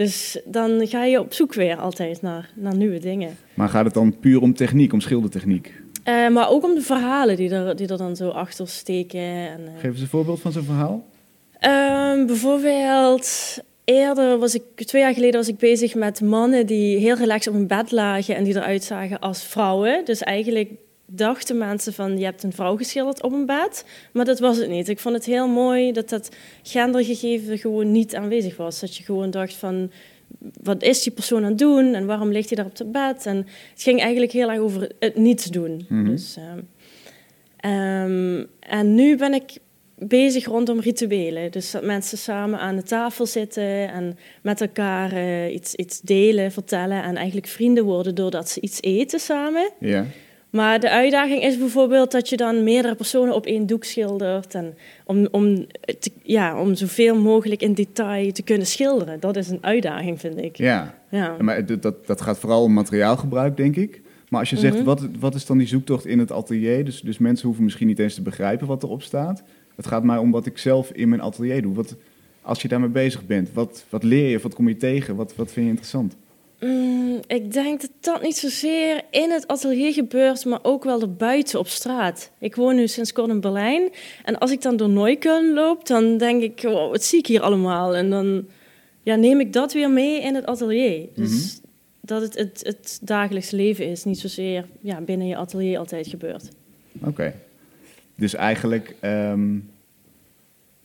Dus 0.00 0.40
dan 0.44 0.86
ga 0.86 1.04
je 1.04 1.20
op 1.20 1.32
zoek 1.32 1.54
weer 1.54 1.76
altijd 1.76 2.22
naar, 2.22 2.50
naar 2.54 2.76
nieuwe 2.76 2.98
dingen. 2.98 3.36
Maar 3.54 3.68
gaat 3.68 3.84
het 3.84 3.94
dan 3.94 4.18
puur 4.18 4.40
om 4.40 4.54
techniek, 4.54 4.92
om 4.92 5.00
schildertechniek? 5.00 5.72
Eh, 6.04 6.28
maar 6.28 6.50
ook 6.50 6.64
om 6.64 6.74
de 6.74 6.80
verhalen 6.80 7.36
die 7.36 7.50
er, 7.50 7.76
die 7.76 7.88
er 7.88 7.98
dan 7.98 8.16
zo 8.16 8.28
achter 8.28 8.68
steken. 8.68 9.20
En, 9.20 9.60
eh, 9.66 9.80
Geef 9.80 9.90
eens 9.90 10.00
een 10.00 10.06
voorbeeld 10.06 10.40
van 10.40 10.52
zo'n 10.52 10.62
verhaal. 10.62 11.06
Ehm, 11.58 12.26
bijvoorbeeld, 12.26 13.58
eerder 13.84 14.38
was 14.38 14.54
ik, 14.54 14.62
twee 14.74 15.02
jaar 15.02 15.14
geleden 15.14 15.40
was 15.40 15.48
ik 15.48 15.58
bezig 15.58 15.94
met 15.94 16.20
mannen 16.20 16.66
die 16.66 16.98
heel 16.98 17.16
relaxed 17.16 17.52
op 17.52 17.60
een 17.60 17.66
bed 17.66 17.90
lagen 17.90 18.36
en 18.36 18.44
die 18.44 18.56
eruit 18.56 18.84
zagen 18.84 19.18
als 19.18 19.44
vrouwen. 19.44 20.04
Dus 20.04 20.20
eigenlijk 20.20 20.70
dachten 21.12 21.58
mensen 21.58 21.92
van, 21.92 22.18
je 22.18 22.24
hebt 22.24 22.42
een 22.42 22.52
vrouw 22.52 22.76
geschilderd 22.76 23.22
op 23.22 23.32
een 23.32 23.46
bed, 23.46 23.84
maar 24.12 24.24
dat 24.24 24.38
was 24.38 24.56
het 24.56 24.68
niet. 24.68 24.88
Ik 24.88 24.98
vond 24.98 25.14
het 25.14 25.24
heel 25.24 25.48
mooi 25.48 25.92
dat 25.92 26.08
dat 26.08 26.36
gendergegeven 26.62 27.58
gewoon 27.58 27.92
niet 27.92 28.14
aanwezig 28.14 28.56
was. 28.56 28.80
Dat 28.80 28.96
je 28.96 29.02
gewoon 29.02 29.30
dacht 29.30 29.54
van, 29.54 29.90
wat 30.62 30.82
is 30.82 31.02
die 31.02 31.12
persoon 31.12 31.42
aan 31.42 31.48
het 31.48 31.58
doen 31.58 31.94
en 31.94 32.06
waarom 32.06 32.30
ligt 32.30 32.48
hij 32.48 32.56
daar 32.56 32.66
op 32.66 32.78
het 32.78 32.92
bed? 32.92 33.26
En 33.26 33.36
het 33.70 33.82
ging 33.82 34.00
eigenlijk 34.00 34.32
heel 34.32 34.50
erg 34.50 34.60
over 34.60 34.90
het 34.98 35.16
niets 35.16 35.44
doen. 35.44 35.86
Mhm. 35.88 36.04
Dus, 36.04 36.36
ehm, 36.36 36.60
ehm, 37.56 38.44
en 38.60 38.94
nu 38.94 39.16
ben 39.16 39.34
ik 39.34 39.58
bezig 39.98 40.44
rondom 40.44 40.80
rituelen. 40.80 41.50
Dus 41.50 41.70
dat 41.70 41.84
mensen 41.84 42.18
samen 42.18 42.58
aan 42.58 42.76
de 42.76 42.82
tafel 42.82 43.26
zitten 43.26 43.92
en 43.92 44.18
met 44.42 44.60
elkaar 44.60 45.12
eh, 45.12 45.54
iets, 45.54 45.74
iets 45.74 46.00
delen, 46.00 46.52
vertellen 46.52 47.02
en 47.02 47.16
eigenlijk 47.16 47.46
vrienden 47.46 47.84
worden 47.84 48.14
doordat 48.14 48.48
ze 48.48 48.60
iets 48.60 48.82
eten 48.82 49.20
samen. 49.20 49.70
Ja. 49.80 50.06
Maar 50.50 50.80
de 50.80 50.90
uitdaging 50.90 51.42
is 51.42 51.58
bijvoorbeeld 51.58 52.10
dat 52.10 52.28
je 52.28 52.36
dan 52.36 52.64
meerdere 52.64 52.94
personen 52.94 53.34
op 53.34 53.46
één 53.46 53.66
doek 53.66 53.84
schildert. 53.84 54.54
En 54.54 54.74
om, 55.04 55.28
om, 55.30 55.66
te- 55.98 56.10
ja, 56.22 56.60
om 56.60 56.74
zoveel 56.74 57.16
mogelijk 57.20 57.60
in 57.62 57.74
detail 57.74 58.32
te 58.32 58.42
kunnen 58.42 58.66
schilderen. 58.66 59.20
Dat 59.20 59.36
is 59.36 59.48
een 59.48 59.58
uitdaging, 59.60 60.20
vind 60.20 60.38
ik. 60.38 60.56
Ja, 60.56 60.94
Ja. 61.10 61.18
Ja, 61.38 61.42
maar 61.42 61.66
dat, 61.66 61.82
dat, 61.82 62.06
dat 62.06 62.20
gaat 62.20 62.38
vooral 62.38 62.62
om 62.62 62.72
materiaalgebruik, 62.72 63.56
denk 63.56 63.76
ik. 63.76 64.00
Maar 64.28 64.40
als 64.40 64.50
je 64.50 64.56
zegt, 64.56 64.74
Mhm. 64.76 64.84
wat, 64.84 65.06
wat 65.20 65.34
is 65.34 65.46
dan 65.46 65.58
die 65.58 65.66
zoektocht 65.66 66.06
in 66.06 66.18
het 66.18 66.32
atelier? 66.32 66.84
Dus, 66.84 67.00
dus 67.00 67.18
mensen 67.18 67.46
hoeven 67.46 67.64
misschien 67.64 67.86
niet 67.86 67.98
eens 67.98 68.14
te 68.14 68.22
begrijpen 68.22 68.66
wat 68.66 68.82
erop 68.82 69.02
staat. 69.02 69.42
Het 69.76 69.86
gaat 69.86 70.04
mij 70.04 70.16
om 70.18 70.30
wat 70.30 70.46
ik 70.46 70.58
zelf 70.58 70.90
in 70.92 71.08
mijn 71.08 71.20
atelier 71.22 71.62
doe. 71.62 71.74
Wat, 71.74 71.96
als 72.42 72.62
je 72.62 72.68
daarmee 72.68 72.88
bezig 72.88 73.26
bent, 73.26 73.48
wat, 73.52 73.84
wat 73.88 74.02
leer 74.02 74.28
je? 74.30 74.38
Wat 74.38 74.54
kom 74.54 74.68
je 74.68 74.76
tegen? 74.76 75.16
Wat, 75.16 75.34
wat 75.36 75.52
vind 75.52 75.64
je 75.64 75.70
interessant? 75.70 76.16
Mm, 76.60 77.20
ik 77.26 77.52
denk 77.52 77.80
dat 77.80 77.90
dat 78.00 78.22
niet 78.22 78.36
zozeer 78.36 79.02
in 79.10 79.30
het 79.30 79.46
atelier 79.46 79.92
gebeurt, 79.92 80.44
maar 80.44 80.58
ook 80.62 80.84
wel 80.84 81.00
erbuiten 81.00 81.58
op 81.58 81.68
straat. 81.68 82.30
Ik 82.38 82.56
woon 82.56 82.74
nu 82.74 82.88
sinds 82.88 83.12
kort 83.12 83.28
in 83.28 83.40
Berlijn. 83.40 83.90
En 84.24 84.38
als 84.38 84.50
ik 84.50 84.62
dan 84.62 84.76
door 84.76 84.88
Neukölln 84.88 85.52
loop, 85.52 85.86
dan 85.86 86.18
denk 86.18 86.42
ik, 86.42 86.62
wow, 86.62 86.90
wat 86.90 87.04
zie 87.04 87.18
ik 87.18 87.26
hier 87.26 87.40
allemaal? 87.40 87.96
En 87.96 88.10
dan 88.10 88.46
ja, 89.02 89.14
neem 89.14 89.40
ik 89.40 89.52
dat 89.52 89.72
weer 89.72 89.90
mee 89.90 90.20
in 90.20 90.34
het 90.34 90.46
atelier. 90.46 91.08
Dus 91.14 91.60
dat 92.00 92.22
het, 92.22 92.34
het 92.34 92.60
het 92.62 92.98
dagelijks 93.02 93.50
leven 93.50 93.86
is, 93.86 94.04
niet 94.04 94.18
zozeer 94.18 94.66
ja, 94.80 95.00
binnen 95.00 95.26
je 95.26 95.36
atelier 95.36 95.78
altijd 95.78 96.06
gebeurt. 96.06 96.48
Oké. 97.04 97.34
Dus 98.14 98.34
eigenlijk, 98.34 98.94
ehm, 99.00 99.58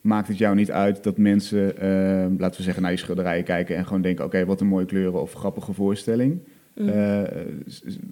maakt 0.06 0.28
het 0.28 0.38
jou 0.38 0.56
niet 0.56 0.72
uit 0.72 1.04
dat 1.04 1.18
mensen, 1.18 1.78
eh, 1.78 2.38
laten 2.40 2.58
we 2.58 2.64
zeggen, 2.64 2.82
naar 2.82 2.92
je 2.92 2.98
schilderijen 2.98 3.44
kijken 3.44 3.76
en 3.76 3.86
gewoon 3.86 4.02
denken: 4.02 4.26
oké, 4.26 4.46
wat 4.46 4.62
een 4.62 4.68
mooie 4.68 4.86
kleuren 4.86 5.22
of 5.22 5.34
grappige 5.34 5.74
voorstelling. 5.74 6.40
Mm. 6.76 6.90
Eh, 6.90 7.22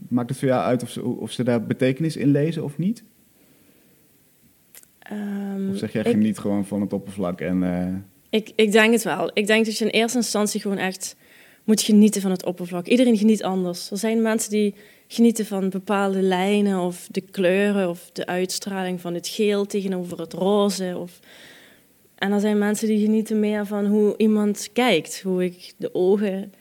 maakt 0.09 0.29
het 0.29 0.37
voor 0.39 0.47
jou 0.47 0.63
uit 0.63 0.83
of 0.83 0.89
ze, 0.89 1.03
of 1.03 1.31
ze 1.31 1.43
daar 1.43 1.63
betekenis 1.65 2.17
in 2.17 2.31
lezen 2.31 2.63
of 2.63 2.77
niet? 2.77 3.03
Ehm, 4.99 5.69
Of 5.69 5.77
zeg 5.77 5.91
jij 5.93 6.01
ik- 6.01 6.11
geniet 6.11 6.37
gewoon 6.39 6.65
van 6.65 6.81
het 6.81 6.93
oppervlak 6.93 7.41
en 7.41 7.63
eh, 7.63 7.87
Ik, 8.29 8.51
ik 8.55 8.71
denk 8.71 8.91
het 8.93 9.03
wel. 9.03 9.31
Ik 9.33 9.47
denk 9.47 9.65
dat 9.65 9.77
je 9.77 9.85
in 9.85 9.91
eerste 9.91 10.17
instantie 10.17 10.61
gewoon 10.61 10.77
echt 10.77 11.15
moet 11.63 11.81
genieten 11.81 12.21
van 12.21 12.31
het 12.31 12.45
oppervlak. 12.45 12.87
Iedereen 12.87 13.17
geniet 13.17 13.43
anders. 13.43 13.91
Er 13.91 13.97
zijn 13.97 14.21
mensen 14.21 14.51
die 14.51 14.75
genieten 15.07 15.45
van 15.45 15.69
bepaalde 15.69 16.21
lijnen 16.21 16.79
of 16.79 17.07
de 17.11 17.21
kleuren 17.21 17.89
of 17.89 18.09
de 18.13 18.25
uitstraling 18.25 19.01
van 19.01 19.13
het 19.13 19.27
geel 19.27 19.65
tegenover 19.65 20.19
het 20.19 20.33
roze. 20.33 20.95
Of... 20.97 21.19
En 22.23 22.31
er 22.31 22.39
zijn 22.39 22.57
mensen 22.57 22.87
die 22.87 22.99
genieten 23.05 23.39
meer 23.39 23.65
van 23.65 23.85
hoe 23.85 24.13
iemand 24.17 24.69
kijkt, 24.73 25.21
hoe 25.21 25.43
ik 25.43 25.73
de 25.77 25.93
ogen. 25.95 26.53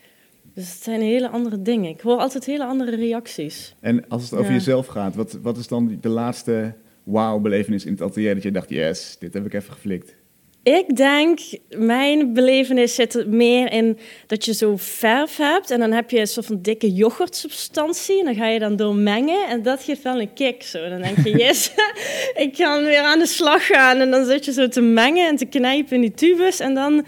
Dus 0.53 0.73
het 0.73 0.83
zijn 0.83 1.01
hele 1.01 1.29
andere 1.29 1.61
dingen. 1.61 1.89
Ik 1.89 2.01
hoor 2.01 2.17
altijd 2.17 2.45
hele 2.45 2.65
andere 2.65 2.95
reacties. 2.95 3.75
En 3.79 4.07
als 4.07 4.23
het 4.23 4.33
over 4.33 4.45
Ja. 4.51 4.57
jezelf 4.57 4.85
gaat, 4.85 5.15
wat, 5.15 5.37
wat 5.41 5.57
is 5.57 5.67
dan 5.67 5.97
de 6.01 6.09
laatste 6.09 6.73
wow-belevenis 7.03 7.85
in 7.85 7.91
het 7.91 8.01
atelier 8.01 8.33
dat 8.33 8.43
je 8.43 8.51
dacht, 8.51 8.69
yes, 8.69 9.15
dit 9.19 9.33
heb 9.33 9.45
ik 9.45 9.53
even 9.53 9.73
geflikt? 9.73 10.15
Ik 10.63 10.95
denk, 10.95 11.39
mijn 11.69 12.33
belevenis 12.33 12.95
zit 12.95 13.15
er 13.15 13.29
meer 13.29 13.71
in 13.71 13.97
dat 14.27 14.45
je 14.45 14.53
zo 14.53 14.77
verf 14.77 15.37
hebt 15.37 15.71
en 15.71 15.79
dan 15.79 15.91
heb 15.91 16.09
je 16.09 16.19
een 16.19 16.27
soort 16.27 16.45
van 16.45 16.61
dikke 16.61 16.93
yoghurtsubstantie 16.93 18.19
en 18.19 18.25
dan 18.25 18.35
ga 18.35 18.47
je 18.47 18.59
dan 18.59 18.75
doormengen 18.75 19.47
en 19.47 19.61
dat 19.61 19.83
geeft 19.83 20.01
wel 20.01 20.19
een 20.19 20.33
kick. 20.33 20.63
Zo. 20.63 20.89
Dan 20.89 21.01
denk 21.01 21.17
je, 21.17 21.37
yes, 21.43 21.71
ik 22.45 22.53
kan 22.57 22.83
weer 22.83 23.01
aan 23.01 23.19
de 23.19 23.25
slag 23.25 23.65
gaan 23.65 23.97
en 23.97 24.11
dan 24.11 24.25
zit 24.25 24.45
je 24.45 24.51
zo 24.51 24.67
te 24.67 24.81
mengen 24.81 25.27
en 25.27 25.35
te 25.35 25.45
knijpen 25.45 25.95
in 25.95 26.01
die 26.01 26.13
tubus 26.13 26.59
en 26.59 26.73
dan, 26.73 27.05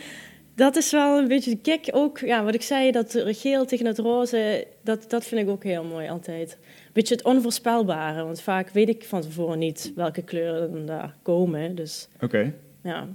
dat 0.55 0.75
is 0.75 0.91
wel 0.91 1.17
een 1.17 1.27
beetje 1.27 1.51
de 1.51 1.61
kick. 1.61 1.87
Ook, 1.91 2.19
ja, 2.19 2.43
wat 2.43 2.53
ik 2.53 2.61
zei, 2.61 2.91
dat 2.91 3.23
geel 3.25 3.65
tegen 3.65 3.85
het 3.85 3.97
roze, 3.97 4.67
dat, 4.83 5.09
dat 5.09 5.25
vind 5.25 5.41
ik 5.41 5.49
ook 5.49 5.63
heel 5.63 5.83
mooi 5.83 6.09
altijd. 6.09 6.57
Beetje 6.93 7.15
het 7.15 7.23
onvoorspelbare, 7.23 8.23
want 8.23 8.41
vaak 8.41 8.69
weet 8.69 8.89
ik 8.89 9.03
van 9.03 9.21
tevoren 9.21 9.59
niet 9.59 9.91
welke 9.95 10.21
kleuren 10.21 10.85
daar 10.85 11.15
komen. 11.21 11.75
Dus 11.75 12.07
Oké. 12.21 12.53
ja. 12.83 13.07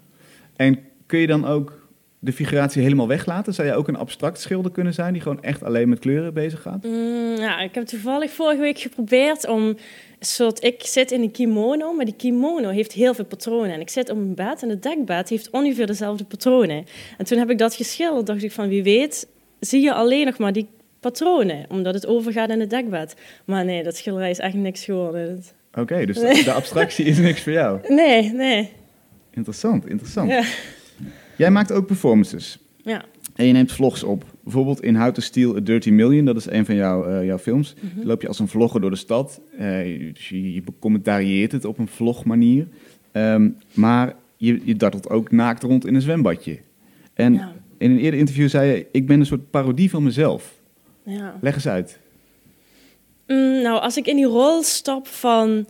En 0.60 0.78
kun 1.06 1.18
je 1.18 1.26
dan 1.26 1.46
ook 1.46 1.88
de 2.18 2.32
figuratie 2.32 2.82
helemaal 2.82 3.08
weglaten? 3.08 3.54
Zou 3.54 3.68
jij 3.68 3.76
ook 3.76 3.88
een 3.88 3.96
abstract 3.96 4.40
schilder 4.40 4.70
kunnen 4.70 4.94
zijn 4.94 5.12
die 5.12 5.22
gewoon 5.22 5.42
echt 5.42 5.62
alleen 5.62 5.88
met 5.88 5.98
kleuren 5.98 6.34
bezig 6.34 6.62
gaat? 6.62 6.82
Mm, 6.82 7.36
ja, 7.36 7.60
ik 7.60 7.74
heb 7.74 7.84
toevallig 7.86 8.30
vorige 8.30 8.60
week 8.60 8.78
geprobeerd 8.78 9.48
om 9.48 9.66
een 9.66 9.76
soort... 10.18 10.64
Ik 10.64 10.82
zit 10.84 11.10
in 11.10 11.22
een 11.22 11.30
kimono, 11.30 11.92
maar 11.92 12.04
die 12.04 12.14
kimono 12.16 12.68
heeft 12.68 12.92
heel 12.92 13.14
veel 13.14 13.24
patronen. 13.24 13.72
En 13.72 13.80
ik 13.80 13.88
zit 13.88 14.10
op 14.10 14.16
een 14.16 14.34
bed 14.34 14.62
en 14.62 14.68
het 14.68 14.82
dekbed 14.82 15.28
heeft 15.28 15.50
ongeveer 15.50 15.86
dezelfde 15.86 16.24
patronen. 16.24 16.84
En 17.18 17.24
toen 17.24 17.38
heb 17.38 17.50
ik 17.50 17.58
dat 17.58 17.74
geschilderd, 17.74 18.26
dacht 18.26 18.42
ik 18.42 18.52
van 18.52 18.68
wie 18.68 18.82
weet 18.82 19.28
zie 19.60 19.82
je 19.82 19.92
alleen 19.92 20.26
nog 20.26 20.38
maar 20.38 20.52
die 20.52 20.68
patronen. 21.00 21.64
Omdat 21.68 21.94
het 21.94 22.06
overgaat 22.06 22.50
in 22.50 22.60
het 22.60 22.70
dekbed. 22.70 23.14
Maar 23.44 23.64
nee, 23.64 23.82
dat 23.82 23.96
schilderij 23.96 24.30
is 24.30 24.38
echt 24.38 24.54
niks 24.54 24.84
geworden. 24.84 25.42
Oké, 25.74 26.06
dus 26.06 26.18
de 26.44 26.52
abstractie 26.52 27.04
is 27.04 27.18
niks 27.18 27.40
voor 27.40 27.52
jou. 27.52 27.80
Nee, 27.88 28.32
nee. 28.32 28.78
Interessant, 29.30 29.88
interessant. 29.88 30.30
Ja. 30.30 30.44
Jij 31.36 31.50
maakt 31.50 31.72
ook 31.72 31.86
performances. 31.86 32.58
Ja. 32.82 33.04
En 33.34 33.46
je 33.46 33.52
neemt 33.52 33.72
vlogs 33.72 34.02
op. 34.02 34.24
Bijvoorbeeld 34.42 34.82
in 34.82 34.96
How 34.96 35.12
to 35.12 35.20
Steal 35.20 35.56
a 35.56 35.60
Dirty 35.60 35.90
Million, 35.90 36.24
dat 36.24 36.36
is 36.36 36.46
een 36.50 36.64
van 36.66 36.74
jouw, 36.74 37.04
eh, 37.04 37.24
jouw 37.26 37.38
films. 37.38 37.74
Mhm. 37.80 38.06
Loop 38.06 38.22
je 38.22 38.28
als 38.28 38.38
een 38.38 38.48
vlogger 38.48 38.80
door 38.80 38.90
de 38.90 38.96
stad. 38.96 39.40
Eh, 39.58 39.86
je, 40.14 40.52
je, 40.52 40.62
becommentarieert 40.62 41.52
het 41.52 41.64
op 41.64 41.78
een 41.78 41.88
vlogmanier. 41.88 42.66
Ehm, 43.12 43.48
maar 43.74 44.14
je, 44.36 44.60
je 44.64 44.76
dartelt 44.76 45.10
ook 45.10 45.30
naakt 45.30 45.62
rond 45.62 45.86
in 45.86 45.94
een 45.94 46.00
zwembadje. 46.02 46.58
En 47.14 47.32
Ja. 47.34 47.52
in 47.78 47.90
een 47.90 47.98
eerder 47.98 48.20
interview 48.20 48.48
zei 48.48 48.70
je, 48.70 48.86
ik 48.92 49.06
ben 49.06 49.20
een 49.20 49.26
soort 49.26 49.50
parodie 49.50 49.90
van 49.90 50.02
mezelf. 50.02 50.54
ja. 51.02 51.38
Leg 51.40 51.54
eens 51.54 51.68
uit. 51.68 51.98
Mm, 53.26 53.62
nou, 53.62 53.80
als 53.80 53.96
ik 53.96 54.06
in 54.06 54.16
die 54.16 54.24
rol 54.26 54.62
stap 54.62 55.06
van 55.06 55.66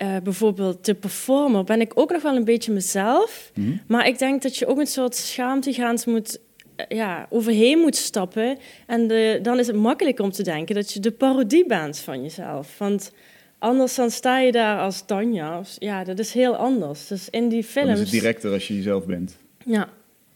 eh, 0.00 0.16
bijvoorbeeld 0.22 0.84
te 0.84 0.94
performen, 0.94 1.64
ben 1.64 1.80
ik 1.80 1.92
ook 1.94 2.10
nog 2.10 2.22
wel 2.22 2.36
een 2.36 2.44
beetje 2.44 2.72
mezelf. 2.72 3.50
Mhm. 3.54 3.76
Maar 3.86 4.06
ik 4.06 4.18
denk 4.18 4.42
dat 4.42 4.56
je 4.56 4.66
ook 4.66 4.78
een 4.78 4.86
soort 4.86 5.14
schaamtegaans 5.14 6.04
moet, 6.04 6.40
eh, 6.76 6.84
ja, 6.88 7.26
overheen 7.30 7.78
moet 7.78 7.96
stappen. 7.96 8.58
En 8.86 9.06
de, 9.06 9.38
dan 9.42 9.58
is 9.58 9.66
het 9.66 9.76
makkelijk 9.76 10.20
om 10.20 10.30
te 10.30 10.42
denken 10.42 10.74
dat 10.74 10.92
je 10.92 11.00
de 11.00 11.10
parodie 11.10 11.66
bent 11.66 11.98
van 11.98 12.22
jezelf. 12.22 12.78
Want 12.78 13.12
anders 13.58 13.94
dan 13.94 14.10
sta 14.10 14.38
je 14.38 14.52
daar 14.52 14.78
als 14.78 15.06
Tanja. 15.06 15.62
Ja, 15.78 16.04
dat 16.04 16.18
is 16.18 16.32
heel 16.32 16.56
anders. 16.56 17.06
Dus 17.06 17.30
in 17.30 17.48
die 17.48 17.62
Dan 17.62 17.70
films... 17.70 17.92
is 17.92 18.00
het 18.00 18.10
directer 18.10 18.52
als 18.52 18.68
je 18.68 18.74
jezelf 18.74 19.06
bent. 19.06 19.38
Ja. 19.64 19.88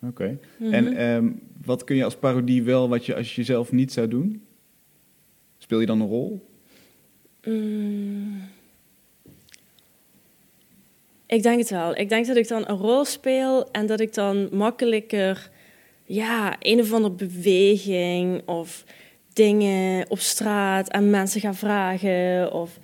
Oké. 0.02 0.38
Mhm. 0.56 0.73
En 0.73 0.97
ehm, 0.97 1.30
wat 1.64 1.85
kun 1.85 1.97
je 1.97 2.04
als 2.04 2.16
parodie 2.16 2.62
wel 2.62 2.88
wat 2.88 3.06
je 3.06 3.14
als 3.14 3.35
je 3.35 3.40
jezelf 3.40 3.73
niet 3.73 3.92
zou 3.92 4.09
doen? 4.09 4.42
Speel 5.59 5.80
je 5.80 5.87
dan 5.87 6.00
een 6.00 6.09
rol? 6.09 6.47
Mm. 7.44 8.52
Ik 11.35 11.43
denk 11.43 11.59
het 11.59 11.71
wel. 11.71 11.97
Ik 11.97 12.09
denk 12.09 12.26
dat 12.26 12.37
ik 12.37 12.49
dan 12.49 12.64
een 12.67 12.76
rol 12.76 13.05
speel 13.05 13.71
en 13.71 13.87
dat 13.87 14.00
ik 14.00 14.14
dan 14.14 14.49
makkelijker, 14.53 15.50
ja, 16.05 16.57
een 16.59 16.81
of 16.81 16.93
andere 16.93 17.14
beweging 17.14 18.49
of 18.49 18.85
dingen 19.33 20.11
op 20.11 20.19
straat 20.19 20.91
aan 20.91 21.11
mensen 21.11 21.41
ga 21.41 21.55
vragen. 21.55 22.53
Of 22.53 22.79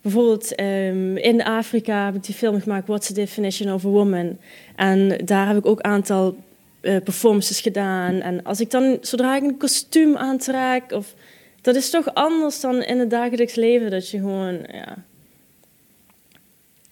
bijvoorbeeld 0.00 0.54
ehm, 0.54 1.16
in 1.16 1.42
Afrika 1.42 2.04
heb 2.04 2.14
ik 2.14 2.24
die 2.24 2.34
film 2.34 2.60
gemaakt, 2.60 2.86
What's 2.86 3.06
the 3.06 3.12
Definition 3.12 3.72
of 3.72 3.84
a 3.84 3.88
Woman? 3.88 4.38
En 4.76 5.20
daar 5.24 5.46
heb 5.46 5.56
ik 5.56 5.66
ook 5.66 5.78
een 5.78 5.90
aantal 5.90 6.36
eh, 6.80 6.96
performances 7.04 7.60
gedaan. 7.60 8.20
En 8.20 8.42
als 8.42 8.60
ik 8.60 8.70
dan, 8.70 8.98
zodra 9.00 9.36
ik 9.36 9.42
een 9.42 9.56
kostuum 9.56 10.16
aantrek 10.16 10.92
of 10.92 11.14
dat 11.60 11.74
is 11.74 11.90
toch 11.90 12.14
anders 12.14 12.60
dan 12.60 12.82
in 12.82 12.98
het 12.98 13.10
dagelijks 13.10 13.54
leven, 13.54 13.90
dat 13.90 14.10
je 14.10 14.18
gewoon 14.18 14.66
ja, 14.72 15.04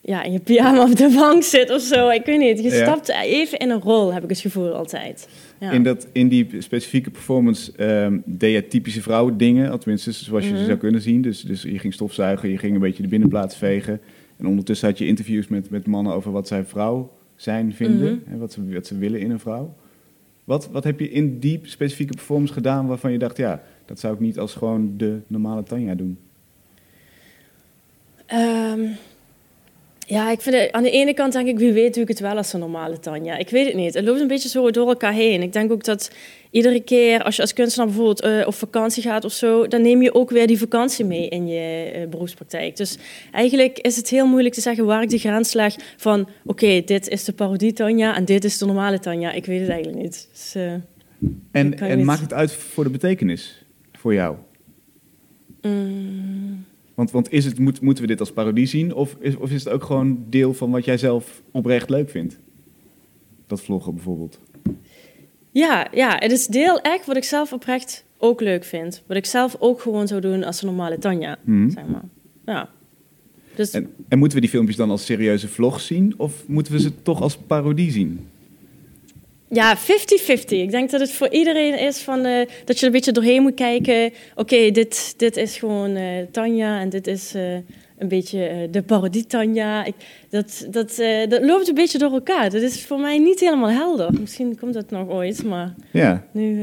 ja, 0.04 0.22
in 0.22 0.32
je 0.32 0.40
pyjama 0.40 0.82
op 0.82 0.96
de 0.96 1.14
bank 1.18 1.42
zit 1.42 1.70
of 1.70 1.80
zo. 1.80 2.08
Ik 2.08 2.24
weet 2.24 2.38
niet, 2.38 2.62
je 2.62 2.70
stapt 2.70 3.08
even 3.08 3.58
in 3.58 3.70
een 3.70 3.80
rol, 3.80 4.12
heb 4.12 4.22
ik 4.22 4.28
het 4.28 4.38
gevoel 4.38 4.72
altijd. 4.72 5.28
Ja. 5.60 5.70
In, 5.70 5.82
dat, 5.82 6.06
in 6.12 6.28
die 6.28 6.48
specifieke 6.58 7.10
performance 7.10 7.72
ehm, 7.76 8.18
deed 8.24 8.52
je 8.54 8.68
typische 8.68 9.02
vrouwen 9.02 9.36
dingen, 9.36 9.78
tenminste 9.80 10.12
zoals 10.12 10.42
je 10.44 10.50
ze 10.50 10.56
Mhm. 10.56 10.64
zou 10.64 10.78
kunnen 10.78 11.00
zien. 11.00 11.22
Dus, 11.22 11.40
dus 11.40 11.62
je 11.62 11.78
ging 11.78 11.92
stofzuigen, 11.94 12.48
je 12.50 12.58
ging 12.58 12.74
een 12.74 12.80
beetje 12.80 13.02
de 13.02 13.08
binnenplaats 13.08 13.56
vegen. 13.56 14.00
En 14.36 14.46
ondertussen 14.46 14.88
had 14.88 14.98
je 14.98 15.06
interviews 15.06 15.48
met, 15.48 15.70
met 15.70 15.86
mannen 15.86 16.14
over 16.14 16.32
wat 16.32 16.48
zij 16.48 16.64
vrouw 16.64 17.12
zijn 17.36 17.74
vinden 17.74 18.14
Mhm. 18.24 18.32
en 18.32 18.38
wat 18.38 18.52
ze, 18.52 18.72
wat 18.72 18.86
ze 18.86 18.98
willen 18.98 19.20
in 19.20 19.30
een 19.30 19.40
vrouw. 19.40 19.74
Wat, 20.44 20.68
wat 20.72 20.84
heb 20.84 21.00
je 21.00 21.10
in 21.10 21.38
die 21.38 21.60
specifieke 21.62 22.12
performance 22.14 22.52
gedaan 22.52 22.86
waarvan 22.86 23.12
je 23.12 23.18
dacht, 23.18 23.36
ja, 23.36 23.62
dat 23.84 24.00
zou 24.00 24.14
ik 24.14 24.20
niet 24.20 24.38
als 24.38 24.54
gewoon 24.54 24.94
de 24.96 25.18
normale 25.26 25.62
Tanja 25.62 25.94
doen? 25.94 26.18
Ehm, 28.26 28.80
ja, 30.06 30.30
ik 30.30 30.40
vind 30.40 30.56
het, 30.56 30.72
aan 30.72 30.82
de 30.82 30.90
ene 30.90 31.14
kant 31.14 31.32
denk 31.32 31.48
ik, 31.48 31.58
wie 31.58 31.72
weet 31.72 31.94
doe 31.94 32.02
ik 32.02 32.08
het 32.08 32.20
wel 32.20 32.36
als 32.36 32.52
een 32.52 32.60
normale 32.60 32.98
Tanja. 32.98 33.36
Ik 33.36 33.48
weet 33.48 33.66
het 33.66 33.74
niet. 33.74 33.94
Het 33.94 34.04
loopt 34.04 34.20
een 34.20 34.26
beetje 34.26 34.48
zo 34.48 34.70
door 34.70 34.88
elkaar 34.88 35.12
heen. 35.12 35.42
Ik 35.42 35.52
denk 35.52 35.72
ook 35.72 35.84
dat 35.84 36.10
iedere 36.50 36.80
keer 36.80 37.22
als 37.22 37.36
je 37.36 37.42
als 37.42 37.52
kunstenaar 37.52 37.86
bijvoorbeeld 37.86 38.20
eh, 38.20 38.46
op 38.46 38.54
vakantie 38.54 39.02
gaat 39.02 39.24
of 39.24 39.32
zo, 39.32 39.66
dan 39.66 39.82
neem 39.82 40.02
je 40.02 40.14
ook 40.14 40.30
weer 40.30 40.46
die 40.46 40.58
vakantie 40.58 41.04
mee 41.04 41.28
in 41.28 41.46
je 41.46 41.90
eh, 41.94 42.08
beroepspraktijk. 42.08 42.76
Dus 42.76 42.98
eigenlijk 43.32 43.78
is 43.78 43.96
het 43.96 44.08
heel 44.08 44.26
moeilijk 44.26 44.54
te 44.54 44.60
zeggen 44.60 44.84
waar 44.86 45.02
ik 45.02 45.08
de 45.08 45.18
grens 45.18 45.52
leg 45.52 45.74
van, 45.96 46.28
oké, 46.44 46.82
dit 46.84 47.08
is 47.08 47.24
de 47.24 47.32
parodie 47.32 47.72
Tanja 47.72 48.16
en 48.16 48.24
dit 48.24 48.44
is 48.44 48.58
de 48.58 48.66
normale 48.66 48.98
Tanja. 48.98 49.32
Ik 49.32 49.46
weet 49.46 49.60
het 49.60 49.68
eigenlijk 49.68 50.02
niet. 50.02 50.28
Dus, 50.32 50.54
eh, 50.54 50.72
En, 50.72 51.78
en 51.78 51.96
niet. 51.96 52.06
maakt 52.06 52.20
het 52.20 52.32
uit 52.32 52.52
voor 52.52 52.84
de 52.84 52.90
betekenis 52.90 53.64
voor 53.92 54.14
jou? 54.14 54.36
mm, 55.62 56.64
Want, 56.94 57.10
want 57.10 57.32
is 57.32 57.44
het, 57.44 57.58
moet, 57.58 57.80
moeten 57.80 58.02
we 58.02 58.08
dit 58.08 58.20
als 58.20 58.32
parodie 58.32 58.66
zien? 58.66 58.94
Of 58.94 59.16
is, 59.20 59.36
of 59.36 59.50
is 59.50 59.64
het 59.64 59.72
ook 59.72 59.84
gewoon 59.84 60.24
deel 60.28 60.54
van 60.54 60.70
wat 60.70 60.84
jij 60.84 60.98
zelf 60.98 61.42
oprecht 61.50 61.90
leuk 61.90 62.10
vindt? 62.10 62.38
Dat 63.46 63.62
vloggen 63.62 63.94
bijvoorbeeld. 63.94 64.40
Ja, 65.50 65.86
ja, 65.92 66.16
het 66.18 66.32
is 66.32 66.46
deel 66.46 66.80
echt 66.80 67.06
wat 67.06 67.16
ik 67.16 67.24
zelf 67.24 67.52
oprecht 67.52 68.04
ook 68.18 68.40
leuk 68.40 68.64
vind. 68.64 69.02
Wat 69.06 69.16
ik 69.16 69.26
zelf 69.26 69.56
ook 69.58 69.80
gewoon 69.80 70.08
zou 70.08 70.20
doen 70.20 70.44
als 70.44 70.62
een 70.62 70.66
normale 70.68 70.98
Tanja, 70.98 71.38
Mhm. 71.44 71.70
zeg 71.70 71.84
maar. 71.86 72.04
Ja. 72.44 72.68
Dus 73.54 73.70
En, 73.70 73.90
en 74.08 74.18
moeten 74.18 74.36
we 74.36 74.42
die 74.42 74.52
filmpjes 74.52 74.76
dan 74.76 74.90
als 74.90 75.04
serieuze 75.04 75.48
vlogs 75.48 75.86
zien? 75.86 76.14
Of 76.16 76.48
moeten 76.48 76.72
we 76.72 76.80
ze 76.80 77.02
toch 77.02 77.20
als 77.22 77.36
parodie 77.36 77.90
zien? 77.90 78.26
Ja, 79.54 79.76
50-50. 79.76 79.80
Ik 80.46 80.70
denk 80.70 80.90
dat 80.90 81.00
het 81.00 81.12
voor 81.12 81.28
iedereen 81.28 81.78
is 81.78 81.98
van, 81.98 82.24
eh, 82.24 82.46
dat 82.64 82.74
je 82.74 82.80
er 82.80 82.86
een 82.86 82.92
beetje 82.92 83.12
doorheen 83.12 83.42
moet 83.42 83.54
kijken. 83.54 84.12
Oké, 84.34 84.70
dit, 84.70 85.14
dit 85.16 85.36
is 85.36 85.56
gewoon 85.56 85.96
eh, 85.96 86.04
Tanja 86.30 86.80
en 86.80 86.88
dit 86.88 87.06
is 87.06 87.34
eh, 87.34 87.52
een 87.98 88.08
beetje 88.08 88.68
de 88.70 88.82
parodie 88.82 89.26
Tanja. 89.26 89.84
Ik, 89.84 89.94
dat, 90.28 90.66
dat, 90.70 90.96
dat 91.28 91.42
loopt 91.44 91.68
een 91.68 91.74
beetje 91.74 91.98
door 91.98 92.12
elkaar. 92.12 92.50
Dat 92.50 92.62
is 92.62 92.86
voor 92.86 93.00
mij 93.00 93.18
niet 93.18 93.40
helemaal 93.40 93.70
helder. 93.70 94.20
Misschien 94.20 94.58
komt 94.58 94.74
dat 94.74 94.90
nog 94.90 95.08
ooit, 95.08 95.44
maar 95.44 95.74
Ja. 95.92 96.26
nu... 96.32 96.62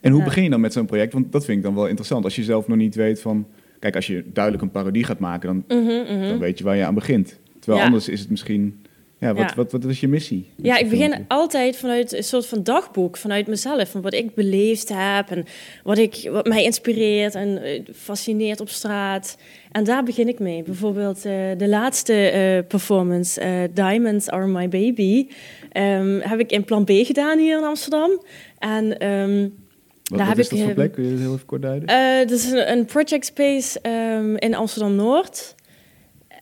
En 0.00 0.10
hoe 0.12 0.20
Ja. 0.20 0.26
begin 0.26 0.42
je 0.42 0.50
dan 0.50 0.60
met 0.60 0.72
zo'n 0.72 0.86
project? 0.86 1.12
Want 1.12 1.32
dat 1.32 1.44
vind 1.44 1.56
ik 1.58 1.64
dan 1.64 1.74
wel 1.74 1.86
interessant. 1.86 2.24
Als 2.24 2.36
je 2.36 2.42
zelf 2.44 2.68
nog 2.68 2.76
niet 2.76 2.94
weet 2.94 3.20
van... 3.20 3.46
Kijk, 3.78 3.94
als 3.96 4.06
je 4.06 4.24
duidelijk 4.32 4.64
een 4.64 4.70
parodie 4.70 5.04
gaat 5.04 5.18
maken, 5.18 5.48
dan, 5.66 5.78
mhm, 5.84 6.14
mhm. 6.16 6.28
dan 6.28 6.38
weet 6.38 6.58
je 6.58 6.64
waar 6.64 6.76
je 6.76 6.84
aan 6.84 6.94
begint. 6.94 7.38
Terwijl 7.58 7.78
Ja. 7.80 7.86
anders 7.86 8.08
is 8.08 8.20
het 8.20 8.30
misschien 8.30 8.85
Ja, 9.18 9.34
wat, 9.34 9.48
Ja. 9.48 9.52
Wat, 9.56 9.72
wat 9.72 9.84
is 9.84 10.00
je 10.00 10.08
missie? 10.08 10.50
Ja, 10.56 10.76
ik 10.76 10.88
begin 10.88 11.24
altijd 11.28 11.76
vanuit 11.76 12.12
een 12.12 12.24
soort 12.24 12.46
van 12.46 12.62
dagboek, 12.62 13.16
vanuit 13.16 13.46
mezelf, 13.46 13.90
van 13.90 14.00
wat 14.00 14.14
ik 14.14 14.34
beleefd 14.34 14.88
heb 14.88 15.30
en 15.30 15.44
wat, 15.82 15.98
ik, 15.98 16.28
wat 16.32 16.46
mij 16.46 16.64
inspireert 16.64 17.34
en 17.34 17.62
eh, 17.62 17.80
fascineert 17.94 18.60
op 18.60 18.68
straat. 18.68 19.38
En 19.72 19.84
daar 19.84 20.02
begin 20.02 20.28
ik 20.28 20.38
mee. 20.38 20.62
Bijvoorbeeld 20.62 21.24
eh, 21.24 21.32
de 21.56 21.68
laatste 21.68 22.12
eh, 22.12 22.66
performance, 22.68 23.68
Diamonds 23.72 24.28
Are 24.28 24.46
My 24.46 24.68
Baby, 24.68 25.28
ehm, 25.72 26.20
heb 26.20 26.38
ik 26.38 26.50
in 26.50 26.64
Plan 26.64 26.84
B 26.84 26.90
gedaan 26.90 27.38
hier 27.38 27.58
in 27.58 27.64
Amsterdam. 27.64 28.22
En 28.58 28.98
ehm, 28.98 29.40
Wat, 29.40 30.18
daar 30.18 30.18
wat 30.18 30.28
heb 30.28 30.38
is 30.38 30.48
ik, 30.48 30.50
dat 30.50 30.60
voor 30.60 30.74
plek? 30.74 30.92
Kun 30.92 31.04
je 31.04 31.10
dat 31.10 31.18
heel 31.18 31.34
even 31.34 31.46
kort 31.46 31.62
duiden? 31.62 32.18
Het 32.18 32.30
is 32.30 32.50
een, 32.50 32.72
een 32.72 32.84
project 32.84 33.24
space 33.24 33.80
ehm, 33.80 34.34
in 34.34 34.54
Amsterdam-Noord. 34.54 35.54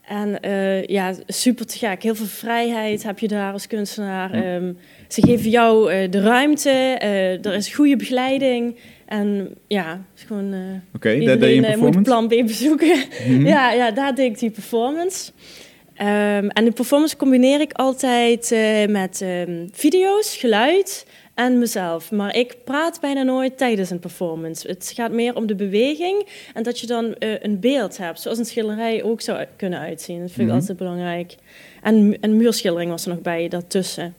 En 0.07 0.39
eh, 0.39 0.85
ja, 0.85 1.13
super 1.27 1.65
te 1.65 1.77
gek. 1.77 2.03
Heel 2.03 2.15
veel 2.15 2.25
vrijheid 2.25 3.03
heb 3.03 3.19
je 3.19 3.27
daar 3.27 3.53
als 3.53 3.67
kunstenaar. 3.67 4.31
Ehm, 4.31 4.73
ze 5.07 5.21
geven 5.21 5.49
jou 5.49 5.91
eh, 5.91 6.11
de 6.11 6.21
ruimte. 6.21 6.69
eh, 6.69 7.45
er 7.45 7.53
is 7.53 7.73
goede 7.73 7.95
begeleiding. 7.95 8.75
En 9.05 9.55
ja, 9.67 9.89
het 9.89 10.19
is 10.19 10.23
gewoon... 10.23 10.53
Oké, 10.93 11.19
daar 11.19 11.39
deed 11.39 11.65
je 11.65 11.77
moet 11.77 12.03
plan 12.03 12.27
B 12.27 12.29
bezoeken. 12.29 12.97
Mhm. 13.27 13.45
ja, 13.55 13.71
ja, 13.71 13.91
daar 13.91 14.15
deed 14.15 14.31
ik 14.31 14.39
die 14.39 14.51
performance. 14.51 15.31
Ehm, 15.95 16.47
en 16.47 16.65
de 16.65 16.71
performance 16.71 17.17
combineer 17.17 17.61
ik 17.61 17.73
altijd 17.73 18.55
met 18.89 19.21
ehm, 19.21 19.67
video's, 19.71 20.37
geluid 20.37 21.05
en 21.35 21.59
mezelf. 21.59 22.11
Maar 22.11 22.35
ik 22.35 22.55
praat 22.63 22.99
bijna 23.01 23.23
nooit 23.23 23.57
tijdens 23.57 23.89
een 23.89 23.99
performance. 23.99 24.67
Het 24.67 24.91
gaat 24.95 25.11
meer 25.11 25.35
om 25.35 25.45
de 25.45 25.55
beweging 25.55 26.25
en 26.53 26.63
dat 26.63 26.79
je 26.79 26.87
dan 26.87 27.13
eh, 27.15 27.29
een 27.41 27.59
beeld 27.59 27.97
hebt, 27.97 28.19
zoals 28.19 28.37
een 28.37 28.45
schilderij 28.45 29.03
ook 29.03 29.21
zou 29.21 29.45
kunnen 29.55 29.79
uitzien. 29.79 30.19
Dat 30.19 30.27
vind 30.27 30.39
ik 30.39 30.45
Mhm. 30.47 30.55
altijd 30.55 30.77
belangrijk. 30.77 31.35
En 31.81 32.17
een 32.21 32.37
muurschildering 32.37 32.91
was 32.91 33.03
er 33.05 33.09
nog 33.09 33.21
bij 33.21 33.47
daartussen. 33.47 34.15